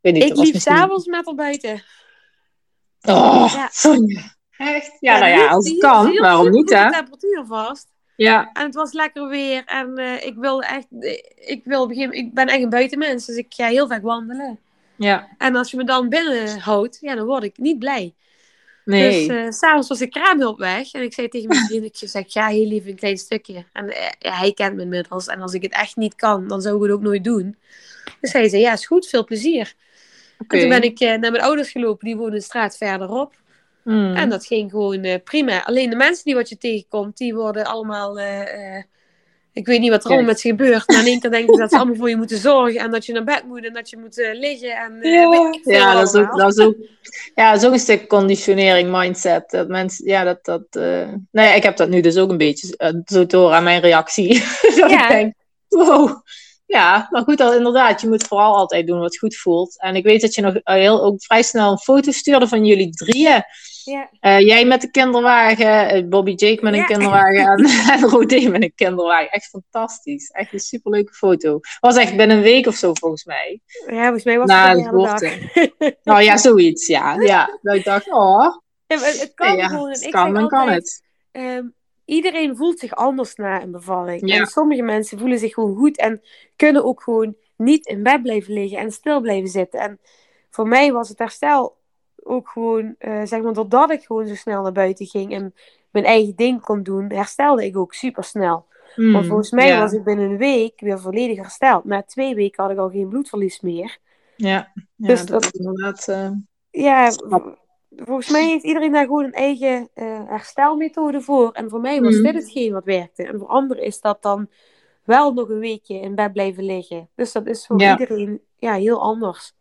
weet 0.00 0.12
niet, 0.12 0.22
ik 0.22 0.28
liep 0.28 0.38
misschien... 0.38 0.60
s'avonds 0.60 1.06
met 1.06 1.26
haar 1.26 1.34
buiten. 1.34 1.82
Oh, 3.02 3.52
ja. 3.54 3.70
Echt? 4.56 4.96
Ja, 5.00 5.18
nou 5.18 5.30
ja, 5.30 5.48
als 5.48 5.68
het 5.68 5.78
kan, 5.78 6.18
waarom 6.18 6.50
niet, 6.50 6.70
hè? 6.70 6.84
De 6.84 6.90
temperatuur 6.90 7.44
vast. 7.46 7.88
Ja. 8.24 8.50
En 8.52 8.64
het 8.64 8.74
was 8.74 8.92
lekker 8.92 9.28
weer. 9.28 9.62
En 9.66 9.98
ik 10.24 10.34
wil 10.36 10.62
echt, 10.62 10.86
ik 11.36 11.60
wil 11.64 11.86
beginnen, 11.86 12.16
ik 12.16 12.34
ben 12.34 12.46
echt 12.46 12.62
een 12.62 12.68
buitenmens, 12.68 13.26
dus 13.26 13.36
ik 13.36 13.46
ga 13.48 13.66
heel 13.66 13.88
vaak 13.88 14.02
wandelen. 14.02 14.58
Ja. 14.96 15.28
En 15.38 15.56
als 15.56 15.70
je 15.70 15.76
me 15.76 15.84
dan 15.84 16.08
binnen 16.08 16.58
houdt, 16.58 16.98
ja, 17.00 17.14
dan 17.14 17.26
word 17.26 17.42
ik 17.42 17.58
niet 17.58 17.78
blij. 17.78 18.14
Nee. 18.84 19.28
Dus 19.28 19.36
uh, 19.36 19.50
s'avonds 19.50 19.88
was 19.88 19.98
de 19.98 20.08
kraamhulp 20.08 20.58
weg. 20.58 20.92
En 20.92 21.02
ik 21.02 21.14
zei 21.14 21.28
tegen 21.28 21.48
mijn 21.48 21.66
vriend, 21.66 21.84
ik 21.84 22.08
zeg, 22.08 22.24
ga 22.28 22.46
heel 22.46 22.66
lief 22.66 22.86
een 22.86 22.96
klein 22.96 23.18
stukje. 23.18 23.64
En 23.72 23.86
uh, 23.86 23.94
ja, 24.18 24.32
hij 24.32 24.52
kent 24.52 24.76
me 24.76 24.82
inmiddels. 24.82 25.26
En 25.26 25.40
als 25.40 25.54
ik 25.54 25.62
het 25.62 25.72
echt 25.72 25.96
niet 25.96 26.14
kan, 26.14 26.48
dan 26.48 26.60
zou 26.60 26.76
ik 26.76 26.82
het 26.82 26.90
ook 26.90 27.02
nooit 27.02 27.24
doen. 27.24 27.56
Dus 28.20 28.32
hij 28.32 28.48
zei, 28.48 28.62
ja, 28.62 28.72
is 28.72 28.86
goed, 28.86 29.06
veel 29.06 29.24
plezier. 29.24 29.74
Okay. 30.38 30.60
En 30.60 30.68
toen 30.68 30.80
ben 30.80 30.90
ik 30.90 31.00
uh, 31.00 31.08
naar 31.08 31.30
mijn 31.30 31.42
ouders 31.42 31.70
gelopen. 31.70 32.06
Die 32.06 32.16
wonen 32.16 32.34
een 32.34 32.42
straat 32.42 32.76
verderop. 32.76 33.34
Mm. 33.84 34.14
En 34.14 34.30
dat 34.30 34.46
ging 34.46 34.70
gewoon 34.70 35.20
prima. 35.24 35.64
Alleen 35.64 35.90
de 35.90 35.96
mensen 35.96 36.24
die 36.24 36.34
wat 36.34 36.48
je 36.48 36.58
tegenkomt, 36.58 37.16
die 37.16 37.34
worden 37.34 37.64
allemaal 37.64 38.18
ik 39.52 39.66
weet 39.66 39.80
niet 39.80 39.90
wat 39.90 40.04
er 40.04 40.06
allemaal 40.06 40.26
met 40.26 40.40
ze 40.40 40.48
gebeurt. 40.48 40.88
Maar 40.88 40.98
in 40.98 41.06
één 41.06 41.20
keer 41.20 41.30
denken 41.30 41.58
dat 41.58 41.70
ze 41.70 41.76
allemaal 41.76 41.94
voor 41.96 42.08
je 42.08 42.16
moeten 42.16 42.38
zorgen. 42.38 42.80
En 42.80 42.90
dat 42.90 43.06
je 43.06 43.12
naar 43.12 43.24
bed 43.24 43.44
moet 43.44 43.66
en 43.66 43.72
dat 43.72 43.90
je 43.90 43.96
moet 43.96 44.18
uh, 44.18 44.38
liggen. 44.38 44.76
En, 44.76 44.98
uh, 45.00 45.12
ja, 45.12 45.58
ja 45.62 45.94
dat, 45.94 46.14
is 46.14 46.20
ook, 46.20 46.36
dat, 46.36 46.58
is 46.58 46.64
ook, 46.64 46.76
ja, 47.34 47.52
dat 47.52 47.60
is 47.60 47.66
ook 47.66 47.72
een 47.72 47.78
stuk 47.78 48.08
conditionering, 48.08 48.90
mindset. 48.90 49.50
Dat 49.50 49.68
mensen, 49.68 50.06
ja, 50.06 50.24
dat, 50.24 50.44
dat, 50.44 50.62
uh... 50.70 51.08
nou 51.30 51.48
ja, 51.48 51.52
ik 51.52 51.62
heb 51.62 51.76
dat 51.76 51.88
nu 51.88 52.00
dus 52.00 52.16
ook 52.16 52.30
een 52.30 52.36
beetje 52.36 53.02
zo 53.04 53.26
door 53.26 53.52
aan 53.52 53.64
mijn 53.64 53.80
reactie. 53.80 54.44
dat 54.76 54.90
ja. 54.90 55.02
ik 55.02 55.08
denk, 55.08 55.34
wow. 55.68 56.22
Ja, 56.66 57.06
maar 57.10 57.22
goed, 57.22 57.38
dat, 57.38 57.54
inderdaad, 57.54 58.00
je 58.00 58.08
moet 58.08 58.26
vooral 58.26 58.54
altijd 58.54 58.86
doen 58.86 59.00
wat 59.00 59.18
goed 59.18 59.36
voelt. 59.36 59.80
En 59.80 59.96
ik 59.96 60.04
weet 60.04 60.20
dat 60.20 60.34
je 60.34 60.42
nog 60.42 60.54
heel, 60.64 61.02
ook 61.02 61.24
vrij 61.24 61.42
snel 61.42 61.70
een 61.70 61.78
foto 61.78 62.10
stuurde 62.10 62.48
van 62.48 62.64
jullie 62.64 62.90
drieën. 62.90 63.44
Ja. 63.84 64.10
Uh, 64.20 64.40
jij 64.40 64.64
met 64.64 64.80
de 64.80 64.90
kinderwagen, 64.90 65.88
eh, 65.88 66.08
Bobby 66.08 66.32
Jake 66.32 66.64
met 66.64 66.74
een 66.74 66.86
kinderwagen 66.86 67.46
en, 67.46 67.64
en 67.94 68.08
Rodé 68.08 68.48
met 68.48 68.62
een 68.62 68.74
kinderwagen. 68.74 69.30
Echt 69.30 69.48
fantastisch. 69.48 70.30
Echt 70.30 70.52
een 70.52 70.60
superleuke 70.60 71.12
foto. 71.12 71.60
Was 71.80 71.96
echt 71.96 72.16
binnen 72.16 72.36
een 72.36 72.42
week 72.42 72.66
of 72.66 72.74
zo 72.74 72.94
volgens 72.94 73.24
mij. 73.24 73.60
Ja, 73.86 74.02
volgens 74.02 74.24
mij 74.24 74.38
was 74.38 74.48
Na 74.48 74.76
het 74.76 75.22
een 75.22 75.96
Nou 76.02 76.22
ja, 76.22 76.36
zoiets, 76.36 76.86
ja. 76.86 77.14
ja. 77.20 77.58
Dat 77.62 77.74
ik 77.74 77.84
dacht, 77.84 78.12
oh. 78.12 78.56
Ja, 78.86 78.98
het 78.98 79.32
kan 79.34 79.56
ja, 79.56 79.68
gewoon. 79.68 79.90
Het 79.90 80.08
kan, 80.10 80.34
dan 80.34 80.48
kan 80.48 80.68
het. 80.68 81.02
Um, 81.32 81.74
iedereen 82.04 82.56
voelt 82.56 82.78
zich 82.78 82.94
anders 82.94 83.34
na 83.34 83.62
een 83.62 83.70
bevalling. 83.70 84.32
En 84.32 84.46
sommige 84.46 84.82
mensen 84.82 85.18
voelen 85.18 85.38
zich 85.38 85.54
gewoon 85.54 85.76
goed 85.76 85.98
en 85.98 86.22
kunnen 86.56 86.84
ook 86.84 87.02
gewoon 87.02 87.36
niet 87.56 87.86
in 87.86 88.02
bed 88.02 88.22
blijven 88.22 88.52
liggen 88.52 88.78
en 88.78 88.92
stil 88.92 89.20
blijven 89.20 89.48
zitten. 89.48 89.80
En 89.80 90.00
voor 90.50 90.68
mij 90.68 90.92
was 90.92 91.08
het 91.08 91.18
herstel 91.18 91.76
ook 92.22 92.48
gewoon, 92.48 92.94
uh, 92.98 93.22
zeg 93.24 93.42
maar, 93.42 93.52
doordat 93.52 93.90
ik 93.90 94.02
gewoon 94.02 94.26
zo 94.26 94.34
snel 94.34 94.62
naar 94.62 94.72
buiten 94.72 95.06
ging 95.06 95.32
en 95.32 95.54
mijn 95.90 96.04
eigen 96.04 96.36
ding 96.36 96.60
kon 96.60 96.82
doen, 96.82 97.12
herstelde 97.12 97.64
ik 97.64 97.76
ook 97.76 97.94
super 97.94 98.24
snel. 98.24 98.66
Mm, 98.96 99.12
Want 99.12 99.26
volgens 99.26 99.50
mij 99.50 99.78
was 99.78 99.92
ik 99.92 100.04
binnen 100.04 100.30
een 100.30 100.36
week 100.36 100.80
weer 100.80 101.00
volledig 101.00 101.36
hersteld. 101.36 101.84
Na 101.84 102.02
twee 102.02 102.34
weken 102.34 102.62
had 102.62 102.72
ik 102.72 102.78
al 102.78 102.90
geen 102.90 103.08
bloedverlies 103.08 103.60
meer. 103.60 103.98
Ja, 104.36 104.48
ja 104.48 104.72
dus 104.96 105.26
dat, 105.26 105.42
dat 105.42 105.54
inderdaad. 105.54 106.08
Uh, 106.08 106.30
ja, 106.70 107.12
volgens 107.96 108.30
mij 108.30 108.46
heeft 108.46 108.64
iedereen 108.64 108.92
daar 108.92 109.04
gewoon 109.04 109.24
een 109.24 109.32
eigen 109.32 109.88
uh, 109.94 110.28
herstelmethode 110.28 111.20
voor. 111.20 111.52
En 111.52 111.70
voor 111.70 111.80
mij 111.80 112.00
was 112.00 112.16
mm. 112.16 112.22
dit 112.22 112.34
hetgeen 112.34 112.72
wat 112.72 112.84
werkte. 112.84 113.26
En 113.26 113.38
voor 113.38 113.48
anderen 113.48 113.82
is 113.82 114.00
dat 114.00 114.22
dan 114.22 114.48
wel 115.04 115.32
nog 115.32 115.48
een 115.48 115.58
weekje 115.58 116.00
in 116.00 116.14
bed 116.14 116.32
blijven 116.32 116.64
liggen. 116.64 117.08
Dus 117.14 117.32
dat 117.32 117.46
is 117.46 117.66
voor 117.66 117.82
iedereen 117.82 118.40
ja, 118.56 118.74
heel 118.74 119.00
anders. 119.00 119.52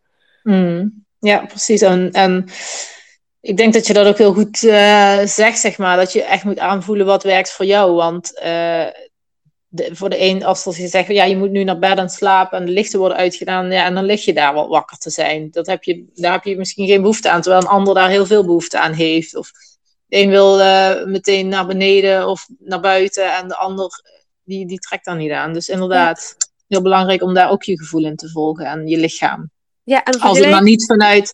Mm. 0.43 1.05
Ja, 1.19 1.45
precies. 1.45 1.81
En, 1.81 2.11
en 2.11 2.49
ik 3.41 3.57
denk 3.57 3.73
dat 3.73 3.87
je 3.87 3.93
dat 3.93 4.07
ook 4.07 4.17
heel 4.17 4.33
goed 4.33 4.63
uh, 4.63 5.19
zegt, 5.25 5.59
zeg 5.59 5.77
maar. 5.77 5.97
Dat 5.97 6.13
je 6.13 6.23
echt 6.23 6.43
moet 6.43 6.59
aanvoelen 6.59 7.05
wat 7.05 7.23
werkt 7.23 7.51
voor 7.51 7.65
jou. 7.65 7.93
Want 7.93 8.31
uh, 8.43 8.87
de, 9.67 9.89
voor 9.91 10.09
de 10.09 10.21
een, 10.21 10.43
als 10.43 10.63
je 10.63 10.87
zegt, 10.87 11.07
ja, 11.07 11.23
je 11.23 11.37
moet 11.37 11.51
nu 11.51 11.63
naar 11.63 11.79
bed 11.79 11.97
en 11.97 12.09
slapen 12.09 12.59
en 12.59 12.65
de 12.65 12.71
lichten 12.71 12.99
worden 12.99 13.17
uitgedaan, 13.17 13.71
ja, 13.71 13.85
en 13.85 13.93
dan 13.93 14.03
lig 14.03 14.25
je 14.25 14.33
daar 14.33 14.53
wel 14.53 14.67
wakker 14.67 14.97
te 14.97 15.09
zijn. 15.09 15.51
Dat 15.51 15.67
heb 15.67 15.83
je, 15.83 16.05
daar 16.13 16.31
heb 16.31 16.43
je 16.43 16.57
misschien 16.57 16.87
geen 16.87 17.01
behoefte 17.01 17.29
aan, 17.29 17.41
terwijl 17.41 17.63
een 17.63 17.69
ander 17.69 17.93
daar 17.93 18.09
heel 18.09 18.25
veel 18.25 18.45
behoefte 18.45 18.79
aan 18.79 18.93
heeft. 18.93 19.35
Of 19.35 19.51
de 20.05 20.17
een 20.17 20.29
wil 20.29 20.59
uh, 20.59 21.05
meteen 21.05 21.47
naar 21.47 21.65
beneden 21.65 22.27
of 22.27 22.47
naar 22.59 22.79
buiten 22.79 23.35
en 23.35 23.47
de 23.47 23.55
ander, 23.55 24.03
die, 24.43 24.67
die 24.67 24.79
trekt 24.79 25.05
daar 25.05 25.15
niet 25.15 25.31
aan. 25.31 25.53
Dus 25.53 25.67
inderdaad, 25.67 26.35
heel 26.67 26.81
belangrijk 26.81 27.21
om 27.21 27.33
daar 27.33 27.49
ook 27.49 27.63
je 27.63 27.77
gevoel 27.77 28.05
in 28.05 28.15
te 28.15 28.29
volgen 28.29 28.65
en 28.65 28.87
je 28.87 28.97
lichaam. 28.97 29.51
Ja, 29.89 30.03
en 30.03 30.19
als 30.19 30.39
het 30.39 30.49
maar 30.49 30.63
niet 30.63 30.85
vanuit, 30.85 31.33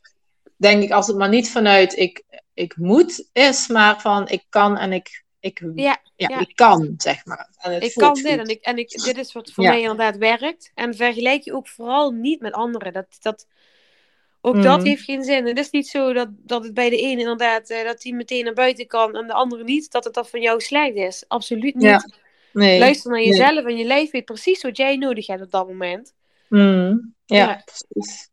denk 0.57 0.83
ik, 0.83 0.91
als 0.91 1.07
het 1.07 1.17
maar 1.17 1.29
niet 1.29 1.49
vanuit 1.49 1.97
ik, 1.97 2.23
ik 2.53 2.77
moet 2.77 3.29
is, 3.33 3.67
maar 3.67 4.01
van 4.01 4.27
ik 4.27 4.43
kan 4.49 4.77
en 4.77 4.93
ik, 4.93 5.23
ik, 5.39 5.61
ja, 5.75 6.01
ja, 6.15 6.39
ik 6.39 6.55
kan, 6.55 6.93
zeg 6.97 7.25
maar. 7.25 7.49
En 7.57 7.81
ik 7.81 7.93
kan 7.93 8.13
dit 8.13 8.25
en, 8.25 8.47
ik, 8.47 8.61
en 8.61 8.77
ik, 8.77 8.89
dit 8.89 9.17
is 9.17 9.33
wat 9.33 9.51
voor 9.51 9.63
mij 9.63 9.81
inderdaad 9.81 10.17
werkt. 10.17 10.71
En 10.73 10.95
vergelijk 10.95 11.43
je 11.43 11.53
ook 11.53 11.67
vooral 11.67 12.11
niet 12.11 12.41
met 12.41 12.53
anderen. 12.53 12.93
Dat, 12.93 13.17
dat, 13.21 13.47
ook 14.41 14.63
dat 14.63 14.79
mm. 14.79 14.85
heeft 14.85 15.03
geen 15.03 15.23
zin. 15.23 15.45
Het 15.45 15.59
is 15.59 15.69
niet 15.69 15.87
zo 15.87 16.13
dat, 16.13 16.27
dat 16.31 16.63
het 16.63 16.73
bij 16.73 16.89
de 16.89 16.97
ene 16.97 17.19
inderdaad, 17.19 17.69
uh, 17.69 17.83
dat 17.83 18.03
hij 18.03 18.11
meteen 18.11 18.43
naar 18.43 18.53
buiten 18.53 18.87
kan 18.87 19.15
en 19.15 19.27
de 19.27 19.33
andere 19.33 19.63
niet, 19.63 19.91
dat 19.91 20.03
het 20.03 20.13
dat 20.13 20.29
van 20.29 20.41
jou 20.41 20.61
slecht 20.61 20.95
is. 20.95 21.25
Absoluut 21.27 21.75
niet. 21.75 22.17
Nee, 22.53 22.79
Luister 22.79 23.11
naar 23.11 23.23
jezelf 23.23 23.65
en 23.65 23.77
je 23.77 23.85
lijf 23.85 24.11
weet 24.11 24.25
precies 24.25 24.61
wat 24.61 24.77
jij 24.77 24.97
nodig 24.97 25.27
hebt 25.27 25.41
op 25.41 25.51
dat 25.51 25.67
moment. 25.67 26.13
Mm. 26.49 27.13
Ja, 27.25 27.63
precies. 27.65 28.29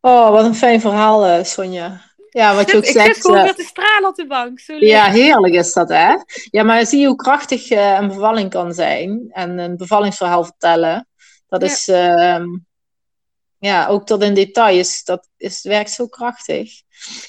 Oh, 0.00 0.30
wat 0.30 0.44
een 0.44 0.54
fijn 0.54 0.80
verhaal, 0.80 1.26
uh, 1.26 1.44
Sonja. 1.44 2.08
Ja, 2.30 2.54
wat 2.54 2.70
je 2.70 2.76
ook 2.76 2.84
ik 2.84 2.90
zegt. 2.90 3.16
Ik 3.16 3.22
gewoon 3.22 3.46
uh, 3.46 3.52
te 3.52 3.62
stralen 3.62 4.08
op 4.08 4.14
de 4.14 4.26
bank. 4.26 4.60
Zo 4.60 4.76
ja, 4.78 5.10
heerlijk 5.10 5.54
is 5.54 5.72
dat, 5.72 5.88
hè? 5.88 6.14
Ja, 6.50 6.62
maar 6.62 6.86
zie 6.86 7.00
je 7.00 7.06
hoe 7.06 7.16
krachtig 7.16 7.70
uh, 7.70 7.96
een 8.00 8.08
bevalling 8.08 8.50
kan 8.50 8.72
zijn. 8.72 9.28
En 9.30 9.58
een 9.58 9.76
bevallingsverhaal 9.76 10.44
vertellen. 10.44 11.08
Dat 11.48 11.62
is... 11.62 11.88
Um, 11.88 12.68
ja, 13.60 13.86
ook 13.86 14.06
tot 14.06 14.22
in 14.22 14.34
details, 14.34 15.04
dat 15.04 15.28
is, 15.36 15.62
werkt 15.62 15.90
zo 15.90 16.06
krachtig. 16.06 16.82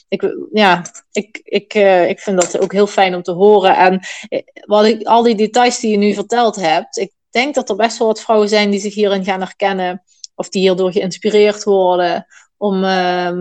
Ik, 0.07 0.35
ja, 0.51 0.81
ik, 1.11 1.41
ik, 1.43 1.73
uh, 1.73 2.09
ik 2.09 2.19
vind 2.19 2.41
dat 2.41 2.59
ook 2.59 2.71
heel 2.71 2.87
fijn 2.87 3.15
om 3.15 3.21
te 3.21 3.31
horen. 3.31 3.75
En 3.75 3.99
eh, 4.29 4.41
wat 4.65 4.85
ik, 4.85 5.07
al 5.07 5.23
die 5.23 5.35
details 5.35 5.79
die 5.79 5.91
je 5.91 5.97
nu 5.97 6.13
verteld 6.13 6.55
hebt, 6.55 6.97
ik 6.97 7.11
denk 7.29 7.55
dat 7.55 7.69
er 7.69 7.75
best 7.75 7.97
wel 7.97 8.07
wat 8.07 8.21
vrouwen 8.21 8.49
zijn 8.49 8.69
die 8.69 8.79
zich 8.79 8.93
hierin 8.93 9.23
gaan 9.23 9.39
herkennen. 9.39 10.03
Of 10.41 10.49
die 10.49 10.61
hierdoor 10.61 10.91
geïnspireerd 10.91 11.63
worden 11.63 12.25
om, 12.57 12.83
uh, 12.83 13.37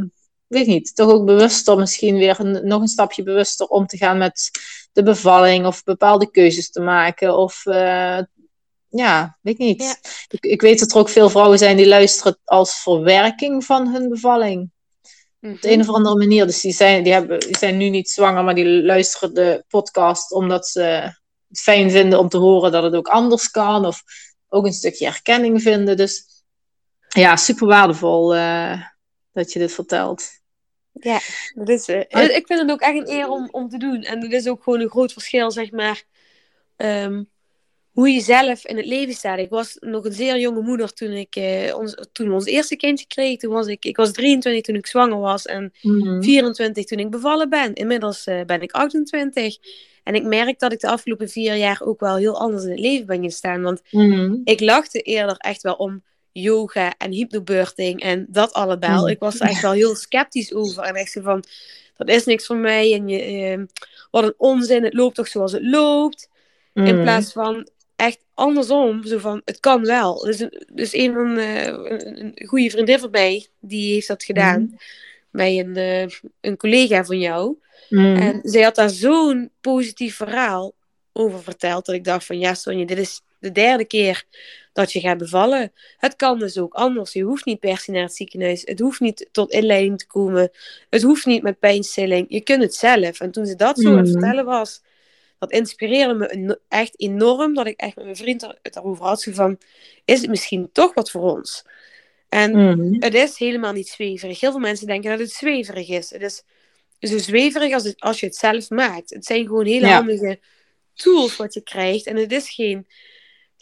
weet 0.46 0.66
niet, 0.66 0.94
toch 0.94 1.10
ook 1.10 1.24
bewuster 1.24 1.78
misschien 1.78 2.16
weer 2.16 2.40
een, 2.40 2.66
nog 2.66 2.80
een 2.80 2.88
stapje 2.88 3.22
bewuster 3.22 3.66
om 3.66 3.86
te 3.86 3.96
gaan 3.96 4.18
met 4.18 4.50
de 4.92 5.02
bevalling 5.02 5.66
of 5.66 5.84
bepaalde 5.84 6.30
keuzes 6.30 6.70
te 6.70 6.80
maken. 6.80 7.36
Of 7.36 7.66
uh, 7.66 8.18
ja, 8.88 9.38
weet 9.42 9.54
ik 9.54 9.58
niet. 9.58 10.00
Ik, 10.28 10.44
ik, 10.44 10.60
weet 10.60 10.78
dat 10.78 10.92
er 10.92 10.98
ook 10.98 11.08
veel 11.08 11.30
vrouwen 11.30 11.58
zijn 11.58 11.76
die 11.76 11.88
luisteren 11.88 12.38
als 12.44 12.82
verwerking 12.82 13.64
van 13.64 13.88
hun 13.88 14.08
bevalling. 14.08 14.70
Op 15.40 15.62
de 15.62 15.70
een 15.70 15.78
mhm. 15.78 15.88
of 15.88 15.94
andere 15.94 16.16
manier. 16.16 16.46
Dus 16.46 16.60
die 16.60 16.72
zijn, 16.72 17.02
die, 17.02 17.12
hebben, 17.12 17.40
die 17.40 17.58
zijn 17.58 17.76
nu 17.76 17.88
niet 17.88 18.10
zwanger, 18.10 18.44
maar 18.44 18.54
die 18.54 18.82
luisteren 18.82 19.34
de 19.34 19.64
podcast 19.68 20.32
omdat 20.32 20.66
ze 20.66 20.80
het 21.48 21.60
fijn 21.60 21.90
vinden 21.90 22.18
om 22.18 22.28
te 22.28 22.38
horen 22.38 22.72
dat 22.72 22.82
het 22.82 22.94
ook 22.94 23.08
anders 23.08 23.50
kan. 23.50 23.86
Of 23.86 24.02
ook 24.48 24.66
een 24.66 24.72
stukje 24.72 25.06
erkenning 25.06 25.62
vinden. 25.62 25.96
Dus 25.96 26.39
ja, 27.18 27.36
super 27.36 27.66
waardevol 27.66 28.34
uh, 28.34 28.82
dat 29.32 29.52
je 29.52 29.58
dit 29.58 29.72
vertelt. 29.72 30.38
Ja, 30.92 31.20
dat 31.54 31.68
is, 31.68 31.88
uh, 31.88 32.00
ik 32.10 32.46
vind 32.46 32.60
het 32.60 32.70
ook 32.70 32.80
echt 32.80 32.96
een 32.96 33.10
eer 33.10 33.28
om, 33.28 33.48
om 33.50 33.68
te 33.68 33.78
doen. 33.78 34.02
En 34.02 34.22
het 34.22 34.32
is 34.32 34.48
ook 34.48 34.62
gewoon 34.62 34.80
een 34.80 34.90
groot 34.90 35.12
verschil, 35.12 35.50
zeg 35.50 35.70
maar. 35.70 36.02
Um, 36.76 37.28
hoe 37.90 38.08
je 38.10 38.20
zelf 38.20 38.66
in 38.66 38.76
het 38.76 38.86
leven 38.86 39.14
staat. 39.14 39.38
Ik 39.38 39.50
was 39.50 39.76
nog 39.80 40.04
een 40.04 40.12
zeer 40.12 40.38
jonge 40.38 40.60
moeder 40.60 40.92
toen 40.92 41.10
ik 41.10 41.36
uh, 41.36 41.76
ons, 41.76 41.94
toen 42.12 42.28
we 42.28 42.34
ons 42.34 42.44
eerste 42.44 42.76
kindje 42.76 43.06
kregen. 43.06 43.38
Toen 43.38 43.52
was 43.52 43.66
ik, 43.66 43.84
ik 43.84 43.96
was 43.96 44.12
23 44.12 44.62
toen 44.62 44.74
ik 44.74 44.86
zwanger 44.86 45.18
was 45.18 45.46
en 45.46 45.70
24 45.72 46.56
mhm. 46.56 46.82
toen 46.82 46.98
ik 46.98 47.10
bevallen 47.10 47.48
ben. 47.48 47.74
Inmiddels 47.74 48.26
uh, 48.26 48.44
ben 48.44 48.60
ik 48.60 48.72
28. 48.72 49.56
En 50.04 50.14
ik 50.14 50.24
merk 50.24 50.58
dat 50.58 50.72
ik 50.72 50.80
de 50.80 50.88
afgelopen 50.88 51.28
vier 51.28 51.54
jaar 51.54 51.80
ook 51.84 52.00
wel 52.00 52.16
heel 52.16 52.40
anders 52.40 52.64
in 52.64 52.70
het 52.70 52.80
leven 52.80 53.06
ben 53.06 53.22
gestaan. 53.22 53.62
Want 53.62 53.82
mhm. 53.90 54.36
ik 54.44 54.60
lachte 54.60 55.00
eerder 55.00 55.36
echt 55.36 55.62
wel 55.62 55.74
om 55.74 56.02
yoga 56.32 56.94
en 56.98 57.12
hypnobirthing 57.12 58.00
en 58.00 58.26
dat 58.28 58.52
allebei. 58.52 59.00
Mm. 59.00 59.06
Ik 59.06 59.18
was 59.18 59.40
er 59.40 59.48
echt 59.48 59.62
wel 59.62 59.72
heel 59.72 59.94
sceptisch 59.94 60.54
over. 60.54 60.82
En 60.82 60.94
echt 60.94 61.12
zo 61.12 61.20
van, 61.20 61.44
dat 61.96 62.08
is 62.08 62.24
niks 62.24 62.46
voor 62.46 62.56
mij. 62.56 62.92
En 62.92 63.08
je, 63.08 63.56
uh, 63.56 63.64
wat 64.10 64.24
een 64.24 64.34
onzin, 64.36 64.84
het 64.84 64.94
loopt 64.94 65.14
toch 65.14 65.28
zoals 65.28 65.52
het 65.52 65.62
loopt. 65.62 66.28
In 66.74 67.02
plaats 67.02 67.32
van, 67.32 67.68
echt 67.96 68.18
andersom. 68.34 69.04
Zo 69.04 69.18
van, 69.18 69.42
het 69.44 69.60
kan 69.60 69.84
wel. 69.84 70.24
Dus, 70.24 70.48
dus 70.72 70.92
een 70.92 71.12
van 71.12 71.38
uh, 71.38 71.66
een, 71.66 72.42
goede 72.46 72.70
vriendin 72.70 72.98
van 72.98 73.10
mij, 73.10 73.46
die 73.60 73.92
heeft 73.92 74.08
dat 74.08 74.24
gedaan. 74.24 74.60
Mm. 74.60 74.78
Bij 75.30 75.58
een, 75.58 75.76
uh, 75.76 76.06
een 76.40 76.56
collega 76.56 77.04
van 77.04 77.18
jou. 77.18 77.56
Mm. 77.88 78.16
En 78.16 78.40
zij 78.42 78.62
had 78.62 78.74
daar 78.74 78.90
zo'n 78.90 79.50
positief 79.60 80.16
verhaal 80.16 80.74
over 81.12 81.42
verteld. 81.42 81.86
Dat 81.86 81.94
ik 81.94 82.04
dacht 82.04 82.26
van, 82.26 82.38
ja 82.38 82.54
Sonja, 82.54 82.84
dit 82.84 82.98
is 82.98 83.20
de 83.38 83.52
derde 83.52 83.84
keer 83.84 84.24
dat 84.72 84.92
je 84.92 85.00
gaat 85.00 85.18
bevallen. 85.18 85.72
Het 85.96 86.16
kan 86.16 86.38
dus 86.38 86.58
ook 86.58 86.74
anders. 86.74 87.12
Je 87.12 87.22
hoeft 87.22 87.44
niet 87.44 87.60
per 87.60 87.78
se 87.78 87.90
naar 87.90 88.02
het 88.02 88.14
ziekenhuis. 88.14 88.62
Het 88.64 88.80
hoeft 88.80 89.00
niet 89.00 89.28
tot 89.32 89.50
inleiding 89.50 89.98
te 89.98 90.06
komen. 90.06 90.50
Het 90.90 91.02
hoeft 91.02 91.26
niet 91.26 91.42
met 91.42 91.58
pijnstilling. 91.58 92.26
Je 92.28 92.40
kunt 92.40 92.62
het 92.62 92.74
zelf. 92.74 93.20
En 93.20 93.30
toen 93.30 93.46
ze 93.46 93.56
dat 93.56 93.78
zo 93.78 93.90
aan 93.90 93.96
het 93.96 94.06
mm. 94.06 94.12
vertellen 94.12 94.44
was, 94.44 94.82
dat 95.38 95.50
inspireerde 95.52 96.14
me 96.14 96.60
echt 96.68 97.00
enorm. 97.00 97.54
Dat 97.54 97.66
ik 97.66 97.80
echt 97.80 97.96
met 97.96 98.04
mijn 98.04 98.16
vriend 98.16 98.42
het 98.62 98.76
erover 98.76 99.04
had. 99.04 99.26
van, 99.30 99.58
is 100.04 100.20
het 100.20 100.30
misschien 100.30 100.70
toch 100.72 100.94
wat 100.94 101.10
voor 101.10 101.36
ons? 101.36 101.64
En 102.28 102.50
mhm. 102.50 102.94
het 102.98 103.14
is 103.14 103.38
helemaal 103.38 103.72
niet 103.72 103.88
zweverig. 103.88 104.40
Heel 104.40 104.50
veel 104.50 104.60
mensen 104.60 104.86
denken 104.86 105.10
dat 105.10 105.18
het 105.18 105.32
zweverig 105.32 105.88
is. 105.88 106.10
Het 106.10 106.22
is 106.22 106.42
zo 107.10 107.18
zweverig 107.18 107.72
als, 107.72 107.84
het, 107.84 108.00
als 108.00 108.20
je 108.20 108.26
het 108.26 108.36
zelf 108.36 108.70
maakt. 108.70 109.10
Het 109.10 109.24
zijn 109.24 109.46
gewoon 109.46 109.66
hele 109.66 109.86
handige 109.86 110.38
tools 110.94 111.36
wat 111.36 111.54
je 111.54 111.62
krijgt. 111.62 112.06
En 112.06 112.16
het 112.16 112.32
is 112.32 112.50
geen, 112.50 112.86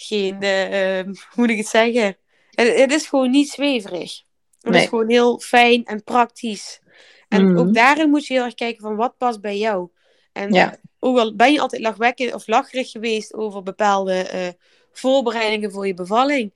geen 0.01 0.42
uh, 0.42 1.05
hoe 1.05 1.34
moet 1.34 1.51
ik 1.51 1.57
het 1.57 1.68
zeggen? 1.68 2.16
Het, 2.51 2.76
het, 2.76 2.92
is 2.92 3.07
gewoon 3.07 3.30
niet 3.30 3.49
zweverig. 3.49 4.22
Het 4.61 4.74
is 4.74 4.86
gewoon 4.86 5.11
heel 5.11 5.38
fijn 5.38 5.84
en 5.84 6.05
praktisch. 6.05 6.80
En 7.28 7.51
mhm. 7.51 7.59
ook 7.59 7.74
daarin 7.74 8.11
moet 8.11 8.26
je 8.26 8.34
heel 8.34 8.44
erg 8.44 8.55
kijken 8.55 8.82
van 8.82 8.96
wat 8.96 9.16
past 9.18 9.40
bij 9.40 9.59
jou. 9.59 9.88
En 10.32 10.53
ja 10.53 10.78
ook 10.99 11.18
al 11.18 11.34
ben 11.34 11.53
je 11.53 11.61
altijd 11.61 11.82
lachwekkend 11.82 12.34
of 12.34 12.46
lacherig 12.46 12.90
geweest 12.90 13.34
over 13.34 13.62
bepaalde 13.62 14.30
uh, 14.34 14.49
voorbereidingen 14.92 15.72
voor 15.72 15.86
je 15.86 15.94
bevalling. 15.94 16.53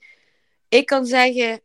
Ik 0.69 0.87
kan 0.87 1.07
zeggen, 1.07 1.61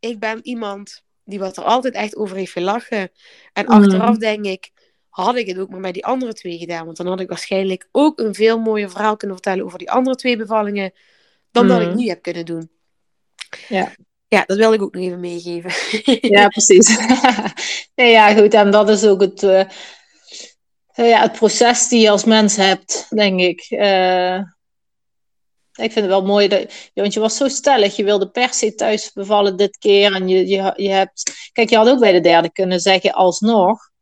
ik 0.00 0.18
ben 0.18 0.40
iemand 0.42 1.04
die 1.24 1.38
wat 1.38 1.56
er 1.56 1.64
altijd 1.64 1.94
echt 1.94 2.16
over 2.16 2.36
heeft 2.36 2.52
gelachen. 2.52 3.10
En 3.52 3.64
mm. 3.64 3.70
achteraf 3.70 4.16
denk 4.16 4.44
ik, 4.44 4.70
had 5.14 5.36
ik 5.36 5.46
het 5.46 5.58
ook 5.58 5.70
maar 5.70 5.80
bij 5.80 5.92
die 5.92 6.06
andere 6.06 6.32
twee 6.32 6.58
gedaan. 6.58 6.84
Want 6.84 6.96
dan 6.96 7.06
had 7.06 7.20
ik 7.20 7.28
waarschijnlijk 7.28 7.88
ook 7.92 8.18
een 8.18 8.34
veel 8.34 8.58
mooier 8.58 8.90
verhaal 8.90 9.16
kunnen 9.16 9.36
vertellen 9.36 9.64
over 9.64 9.78
die 9.78 9.90
andere 9.90 10.16
twee 10.16 10.36
bevallingen. 10.36 10.92
Dan 11.50 11.68
dat 11.68 11.80
ik 11.80 11.88
mm. 11.88 11.96
nu 11.96 12.08
heb 12.08 12.22
kunnen 12.22 12.44
doen. 12.44 12.70
Ja. 13.68 13.94
Ja, 14.28 14.44
dat 14.46 14.56
wil 14.56 14.72
ik 14.72 14.82
ook 14.82 14.94
nog 14.94 15.02
even 15.02 15.20
meegeven. 15.20 15.72
ja, 16.20 16.48
precies. 16.56 16.98
nee, 17.94 18.10
ja, 18.10 18.34
goed. 18.34 18.54
En 18.54 18.70
dat 18.70 18.88
is 18.88 19.04
ook 19.04 19.20
het, 19.20 19.42
uh, 19.42 19.60
uh, 20.94 21.08
ja, 21.08 21.20
het 21.20 21.32
proces 21.32 21.88
die 21.88 22.00
je 22.00 22.10
als 22.10 22.24
mens 22.24 22.56
hebt, 22.56 23.06
denk 23.08 23.40
ik. 23.40 23.70
Uh, 23.70 24.36
ik 25.74 25.92
vind 25.92 25.94
het 25.94 26.06
wel 26.06 26.24
mooi, 26.24 26.48
dat, 26.48 26.72
want 26.94 27.14
je 27.14 27.20
was 27.20 27.36
zo 27.36 27.48
stellig. 27.48 27.96
Je 27.96 28.04
wilde 28.04 28.30
per 28.30 28.54
se 28.54 28.74
thuis 28.74 29.12
bevallen 29.12 29.56
dit 29.56 29.78
keer. 29.78 30.14
En 30.14 30.28
je, 30.28 30.46
je, 30.46 30.72
je 30.76 30.90
hebt... 30.90 31.50
Kijk, 31.52 31.70
je 31.70 31.76
had 31.76 31.88
ook 31.88 32.00
bij 32.00 32.12
de 32.12 32.20
derde 32.20 32.52
kunnen 32.52 32.80
zeggen 32.80 33.12
alsnog. 33.12 33.92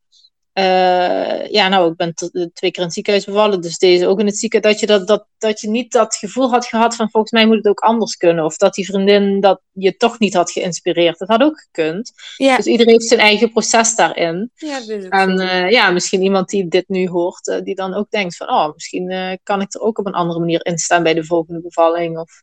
Uh, 0.55 1.47
ja, 1.51 1.69
nou, 1.69 1.91
ik 1.91 1.97
ben 1.97 2.15
twee 2.15 2.71
keer 2.71 2.77
in 2.77 2.83
het 2.83 2.93
ziekenhuis 2.93 3.25
bevallen, 3.25 3.61
dus 3.61 3.79
deze 3.79 4.07
ook 4.07 4.21
in 4.21 4.27
het 4.27 4.37
ziekenhuis. 4.37 4.73
Dat 4.73 4.81
je, 4.81 4.99
dat, 4.99 5.07
dat, 5.07 5.27
dat 5.39 5.61
je 5.61 5.69
niet 5.69 5.93
dat 5.93 6.17
gevoel 6.17 6.51
had 6.51 6.67
gehad 6.67 6.97
van 6.97 7.11
volgens 7.11 7.33
mij 7.33 7.47
moet 7.47 7.57
het 7.57 7.69
ook 7.69 7.81
anders 7.81 8.17
kunnen. 8.17 8.45
Of 8.45 8.57
dat 8.57 8.75
die 8.75 8.87
vriendin 8.87 9.41
dat 9.41 9.61
je 9.73 9.97
toch 9.97 10.19
niet 10.19 10.35
had 10.35 10.51
geïnspireerd. 10.51 11.19
Dat 11.19 11.29
had 11.29 11.43
ook 11.43 11.61
gekund. 11.61 12.13
Ja. 12.37 12.57
Dus 12.57 12.67
iedereen 12.67 12.93
heeft 12.93 13.09
zijn 13.09 13.21
eigen 13.21 13.51
proces 13.51 13.95
daarin. 13.95 14.51
Ja, 14.55 14.81
en 15.09 15.41
uh, 15.41 15.71
ja, 15.71 15.91
misschien 15.91 16.23
iemand 16.23 16.49
die 16.49 16.69
dit 16.69 16.89
nu 16.89 17.09
hoort, 17.09 17.47
uh, 17.47 17.61
die 17.61 17.75
dan 17.75 17.95
ook 17.95 18.11
denkt 18.11 18.37
van 18.37 18.49
oh, 18.49 18.73
misschien 18.73 19.39
kan 19.43 19.61
ik 19.61 19.75
er 19.75 19.81
ook 19.81 19.99
op 19.99 20.07
een 20.07 20.13
andere 20.13 20.39
manier 20.39 20.67
in 20.67 20.79
staan 20.79 21.03
bij 21.03 21.15
de 21.15 21.25
volgende 21.25 21.61
bevalling. 21.61 22.19
Of, 22.19 22.41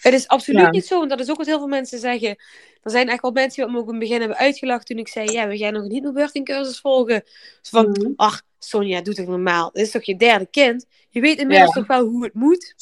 het 0.00 0.14
is 0.14 0.28
absoluut 0.28 0.70
niet 0.70 0.86
zo, 0.86 0.98
want 0.98 1.10
dat 1.10 1.20
is 1.20 1.30
ook 1.30 1.36
wat 1.36 1.46
heel 1.46 1.58
veel 1.58 1.66
mensen 1.66 1.98
zeggen. 1.98 2.36
Er 2.82 2.90
zijn 2.90 3.08
echt 3.08 3.22
wel 3.22 3.30
mensen 3.30 3.64
die 3.64 3.72
me 3.72 3.78
ook 3.78 3.86
in 3.86 3.90
het 3.90 4.00
begin 4.00 4.20
hebben 4.20 4.38
uitgelachen 4.38 4.84
toen 4.84 4.98
ik 4.98 5.08
zei, 5.08 5.30
ja, 5.30 5.48
we 5.48 5.58
gaan 5.58 5.72
nog 5.72 5.84
een 5.84 5.92
hypnobirthing 5.92 6.44
cursus 6.44 6.80
volgen. 6.80 7.22
Dus 7.60 7.70
van, 7.70 7.86
mm. 7.88 8.12
ach, 8.16 8.42
Sonja, 8.58 9.00
doe 9.00 9.14
toch 9.14 9.26
normaal. 9.26 9.70
Dit 9.72 9.82
is 9.82 9.90
toch 9.90 10.04
je 10.04 10.16
derde 10.16 10.46
kind? 10.46 10.86
Je 11.08 11.20
weet 11.20 11.38
inmiddels 11.38 11.72
toch 11.72 11.86
wel 11.86 12.04
hoe 12.04 12.24
het 12.24 12.34
moet? 12.34 12.74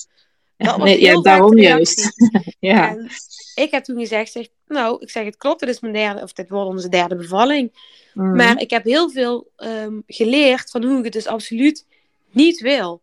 Dat 0.56 0.76
was 0.76 0.84
nee, 0.88 1.00
ja, 1.00 1.20
daarom 1.20 1.58
juist. 1.58 2.12
ja. 2.58 2.88
En 2.88 3.10
ik 3.54 3.70
heb 3.70 3.84
toen 3.84 3.98
gezegd, 3.98 4.32
zeg, 4.32 4.48
nou, 4.66 5.02
ik 5.02 5.10
zeg 5.10 5.24
het 5.24 5.36
klopt, 5.36 5.60
dit 5.60 5.68
is 5.68 5.80
mijn 5.80 5.92
derde, 5.92 6.22
of 6.22 6.32
dit 6.32 6.48
wordt 6.48 6.68
onze 6.68 6.88
derde 6.88 7.16
bevalling. 7.16 7.72
Mm. 8.14 8.36
Maar 8.36 8.60
ik 8.60 8.70
heb 8.70 8.84
heel 8.84 9.10
veel 9.10 9.50
um, 9.56 10.02
geleerd 10.06 10.70
van 10.70 10.84
hoe 10.84 10.98
ik 10.98 11.04
het 11.04 11.12
dus 11.12 11.26
absoluut 11.26 11.86
niet 12.30 12.60
wil. 12.60 13.02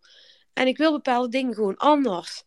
En 0.53 0.67
ik 0.67 0.77
wil 0.77 0.91
bepaalde 0.91 1.29
dingen 1.29 1.53
gewoon 1.53 1.77
anders. 1.77 2.43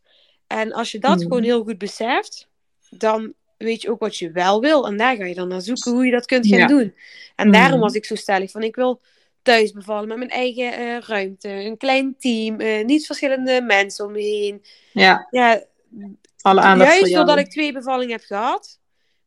En 0.47 0.73
als 0.73 0.93
je 0.93 0.99
dat 0.99 1.17
mm. 1.17 1.23
gewoon 1.23 1.43
heel 1.43 1.63
goed 1.63 1.79
beseft, 1.79 2.49
dan 2.91 3.35
weet 3.57 3.83
je 3.83 3.91
ook 3.91 4.01
wat 4.01 4.17
je 4.17 4.31
wel 4.31 4.61
wil. 4.61 4.87
En 4.87 4.97
daar 4.97 5.17
ga 5.17 5.25
je 5.25 5.35
dan 5.35 5.49
naar 5.49 5.63
zoeken 5.63 5.93
hoe 5.93 6.05
je 6.05 6.13
dat 6.13 6.27
kunt 6.27 6.47
gaan 6.47 6.69
doen. 6.69 6.95
En 7.35 7.53
daarom 7.53 7.77
mm. 7.77 7.83
was 7.83 7.95
ik 7.95 8.05
zo 8.05 8.15
stellig 8.15 8.51
van 8.51 8.63
ik 8.63 8.77
wil 8.77 9.01
thuis 9.47 9.73
bevallen 9.73 10.09
met 10.09 10.17
mijn 10.17 10.31
eigen 10.31 10.81
uh, 10.81 10.99
ruimte, 10.99 11.49
een 11.49 11.77
klein 11.77 12.15
team, 12.19 12.61
uh, 12.61 12.85
niet 12.85 13.07
verschillende 13.07 13.61
mensen 13.61 14.05
om 14.05 14.13
me 14.13 14.21
heen. 14.21 14.65
Ja. 14.93 15.27
ja 15.31 15.65
Alle 16.41 16.61
aandacht 16.61 16.91
Juist 16.91 17.15
doordat 17.15 17.39
ik 17.39 17.51
twee 17.51 17.73
bevallingen 17.73 18.17
heb 18.17 18.25
gehad, 18.25 18.79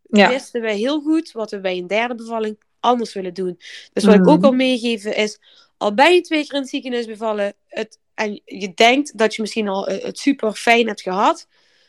ja. 0.04 0.30
wisten 0.30 0.62
wij 0.62 0.76
heel 0.76 1.02
goed 1.02 1.32
wat 1.32 1.52
we 1.52 1.60
bij 1.60 1.78
een 1.78 1.88
derde 1.88 2.16
bevalling 2.16 2.58
anders 2.80 3.14
willen 3.14 3.34
doen. 3.34 3.60
Dus 3.94 4.04
wat 4.04 4.16
ik 4.16 4.28
ook 4.28 4.44
al 4.44 4.52
meegeven 4.52 5.16
is, 5.16 5.40
al 5.78 5.94
ben 5.94 6.14
je 6.14 6.22
twee 6.22 6.44
keer 6.44 6.54
in 6.54 6.60
het 6.60 6.70
ziekenhuis 6.70 7.06
bevallen, 7.06 7.54
het, 7.68 8.00
en 8.20 8.42
je 8.46 8.74
denkt 8.74 9.18
dat 9.18 9.36
je 9.36 9.42
misschien 9.42 9.68
al 9.68 9.88
eh, 9.88 10.04
het 10.04 10.20
super 10.20 10.54
fijn 10.54 10.88
hebt 10.88 11.02
gehad, 11.02 11.48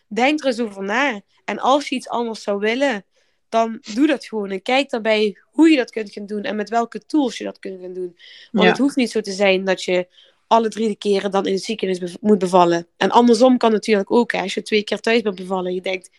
denk 0.09 0.41
er 0.41 0.47
eens 0.47 0.61
over 0.61 0.83
na. 0.83 1.21
En 1.45 1.59
als 1.59 1.89
je 1.89 1.95
iets 1.95 2.09
anders 2.09 2.43
zou 2.43 2.59
willen, 2.59 3.05
dan 3.49 3.79
doe 3.95 4.07
dat 4.07 4.25
gewoon. 4.25 4.51
En 4.51 4.63
kijk 4.63 4.91
daarbij 4.91 5.37
hoe 5.45 5.71
je 5.71 5.77
dat 5.77 5.91
kunt 5.91 6.13
gaan 6.13 6.27
doen 6.27 6.43
en 6.43 6.57
met 6.57 6.69
welke 6.69 7.07
tools 7.07 7.39
je 7.39 7.45
dat 7.45 7.59
kunt 7.59 7.81
gaan 7.81 7.93
doen. 7.93 8.17
Want 8.53 8.69
het 8.69 8.79
hoeft 8.79 8.97
niet 8.97 9.11
zo 9.11 9.21
te 9.21 9.33
zijn 9.33 9.65
dat 9.65 9.83
je 9.83 10.09
alle 10.47 10.69
drie 10.69 10.89
de 10.89 10.97
keren 10.97 11.31
dan 11.31 11.47
in 11.47 11.53
het 11.53 11.63
ziekenhuis 11.63 12.17
moet 12.21 12.39
bevallen. 12.39 12.87
En 12.97 13.11
andersom 13.11 13.57
kan 13.57 13.73
natuurlijk 13.73 14.11
ook. 14.11 14.33
Hè. 14.33 14.41
Als 14.41 14.55
je 14.55 14.63
twee 14.63 14.83
keer 14.83 15.01
thuis 15.01 15.23
bent 15.23 15.35
bevallen 15.35 15.67
en 15.67 15.75
je 15.75 15.81
denkt, 15.81 16.11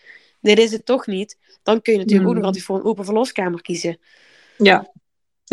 dit 0.41 0.59
is 0.59 0.71
het 0.71 0.85
toch 0.85 1.07
niet. 1.07 1.37
Dan 1.63 1.81
kun 1.81 1.93
je 1.93 1.99
natuurlijk 1.99 2.29
ook 2.29 2.35
nog 2.35 2.45
altijd 2.45 2.63
voor 2.63 2.75
een 2.75 2.85
open 2.85 3.05
verloskamer 3.05 3.61
kiezen. 3.61 3.99
Ja. 4.57 4.90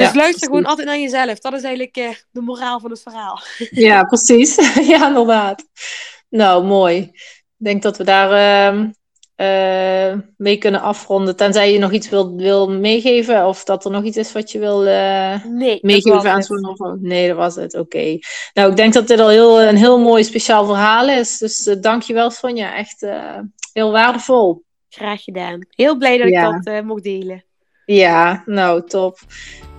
Dus 0.05 0.15
luister 0.15 0.47
gewoon 0.47 0.65
altijd 0.65 0.87
naar 0.87 0.99
jezelf. 0.99 1.39
Dat 1.39 1.53
is 1.53 1.63
eigenlijk 1.63 1.97
uh, 1.97 2.09
de 2.31 2.41
moraal 2.41 2.81
van 2.81 2.91
het 2.91 3.03
verhaal. 3.03 3.41
Ja, 3.71 4.03
precies. 4.03 4.55
ja, 4.93 5.07
inderdaad. 5.07 5.65
Nou, 6.29 6.65
mooi. 6.65 6.97
Ik 6.99 7.55
denk 7.57 7.83
dat 7.83 7.97
we 7.97 8.05
daar... 8.05 8.75
Uh 8.75 8.89
uh, 9.41 10.19
mee 10.37 10.57
kunnen 10.57 10.81
afronden. 10.81 11.37
Tenzij 11.37 11.73
je 11.73 11.79
nog 11.79 11.93
iets 11.93 12.09
wil, 12.09 12.37
wil 12.37 12.71
meegeven 12.71 13.47
of 13.47 13.65
dat 13.65 13.85
er 13.85 13.91
nog 13.91 14.05
iets 14.05 14.17
is 14.17 14.33
wat 14.33 14.53
je 14.53 14.59
wil 14.59 14.87
uh, 14.87 15.45
nee, 15.45 15.79
meegeven 15.83 16.31
aan 16.31 16.43
zo'n 16.43 16.99
Nee, 17.01 17.29
dat 17.29 17.37
was 17.37 17.55
het. 17.55 17.75
Oké. 17.75 18.19
Nou, 18.55 18.71
ik 18.71 18.77
denk 18.77 18.93
dat 18.93 19.09
dit 19.09 19.21
al 19.21 19.29
heel, 19.29 19.63
een 19.63 19.77
heel 19.77 20.01
mooi 20.01 20.25
speciaal 20.25 20.67
verhaal 20.67 21.09
is. 21.09 21.39
Dus 21.39 21.67
uh, 21.67 21.77
dankjewel 21.81 22.31
Sonja. 22.31 22.77
Echt 22.77 23.07
heel 23.73 23.93
waardevol. 23.93 24.63
Graag 24.89 25.23
gedaan. 25.23 25.67
Heel 25.71 25.97
blij 25.97 26.19
dat 26.19 26.27
ik 26.27 26.65
dat 26.65 26.85
mocht 26.85 27.03
delen. 27.03 27.45
Ja, 27.85 28.43
nou 28.47 28.87
top. 28.87 29.19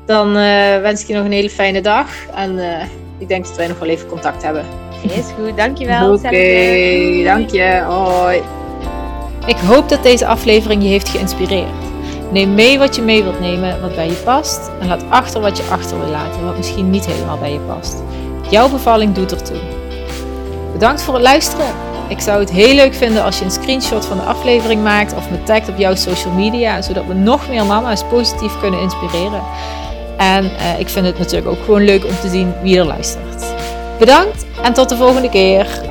Dan 0.09 0.33
wens 0.81 1.01
ik 1.01 1.07
je 1.07 1.13
nog 1.13 1.25
een 1.25 1.31
hele 1.31 1.49
fijne 1.49 1.81
dag. 1.81 2.07
En 2.35 2.59
ik 3.17 3.27
denk 3.27 3.45
dat 3.45 3.55
wij 3.55 3.67
nog 3.67 3.79
wel 3.79 3.89
even 3.89 4.07
contact 4.07 4.43
hebben. 4.43 4.65
Is 5.03 5.25
goed, 5.39 5.57
dankjewel. 5.57 6.13
Oké, 6.13 6.27
okay, 6.27 7.23
dank 7.23 7.49
je. 7.49 7.83
Hoi. 7.87 8.41
Ik 9.45 9.57
hoop 9.57 9.89
dat 9.89 10.03
deze 10.03 10.25
aflevering 10.25 10.83
je 10.83 10.89
heeft 10.89 11.09
geïnspireerd. 11.09 11.69
Neem 12.31 12.53
mee 12.53 12.79
wat 12.79 12.95
je 12.95 13.01
mee 13.01 13.23
wilt 13.23 13.39
nemen, 13.39 13.81
wat 13.81 13.95
bij 13.95 14.07
je 14.07 14.21
past. 14.23 14.71
En 14.79 14.87
laat 14.87 15.03
achter 15.09 15.41
wat 15.41 15.57
je 15.57 15.63
achter 15.71 15.99
wil 15.99 16.09
laten, 16.09 16.45
wat 16.45 16.57
misschien 16.57 16.89
niet 16.89 17.05
helemaal 17.05 17.37
bij 17.37 17.51
je 17.51 17.59
past. 17.59 18.03
Jouw 18.49 18.69
bevalling 18.69 19.13
doet 19.13 19.31
ertoe. 19.31 19.59
Bedankt 20.71 21.01
voor 21.01 21.13
het 21.13 21.23
luisteren. 21.23 21.67
Ik 22.07 22.19
zou 22.19 22.39
het 22.39 22.51
heel 22.51 22.75
leuk 22.75 22.93
vinden 22.93 23.23
als 23.23 23.39
je 23.39 23.45
een 23.45 23.51
screenshot 23.51 24.05
van 24.05 24.17
de 24.17 24.23
aflevering 24.23 24.83
maakt 24.83 25.15
of 25.15 25.29
me 25.29 25.43
tagt 25.43 25.69
op 25.69 25.77
jouw 25.77 25.95
social 25.95 26.33
media, 26.33 26.81
zodat 26.81 27.05
we 27.05 27.13
nog 27.13 27.49
meer 27.49 27.65
mama's 27.65 28.03
positief 28.03 28.59
kunnen 28.59 28.79
inspireren. 28.79 29.41
En 30.19 30.51
eh, 30.57 30.79
ik 30.79 30.89
vind 30.89 31.05
het 31.05 31.17
natuurlijk 31.17 31.47
ook 31.47 31.63
gewoon 31.63 31.83
leuk 31.83 32.05
om 32.05 32.19
te 32.21 32.29
zien 32.29 32.53
wie 32.61 32.77
er 32.77 32.85
luistert. 32.85 33.45
Bedankt 33.99 34.45
en 34.63 34.73
tot 34.73 34.89
de 34.89 34.95
volgende 34.95 35.29
keer. 35.29 35.88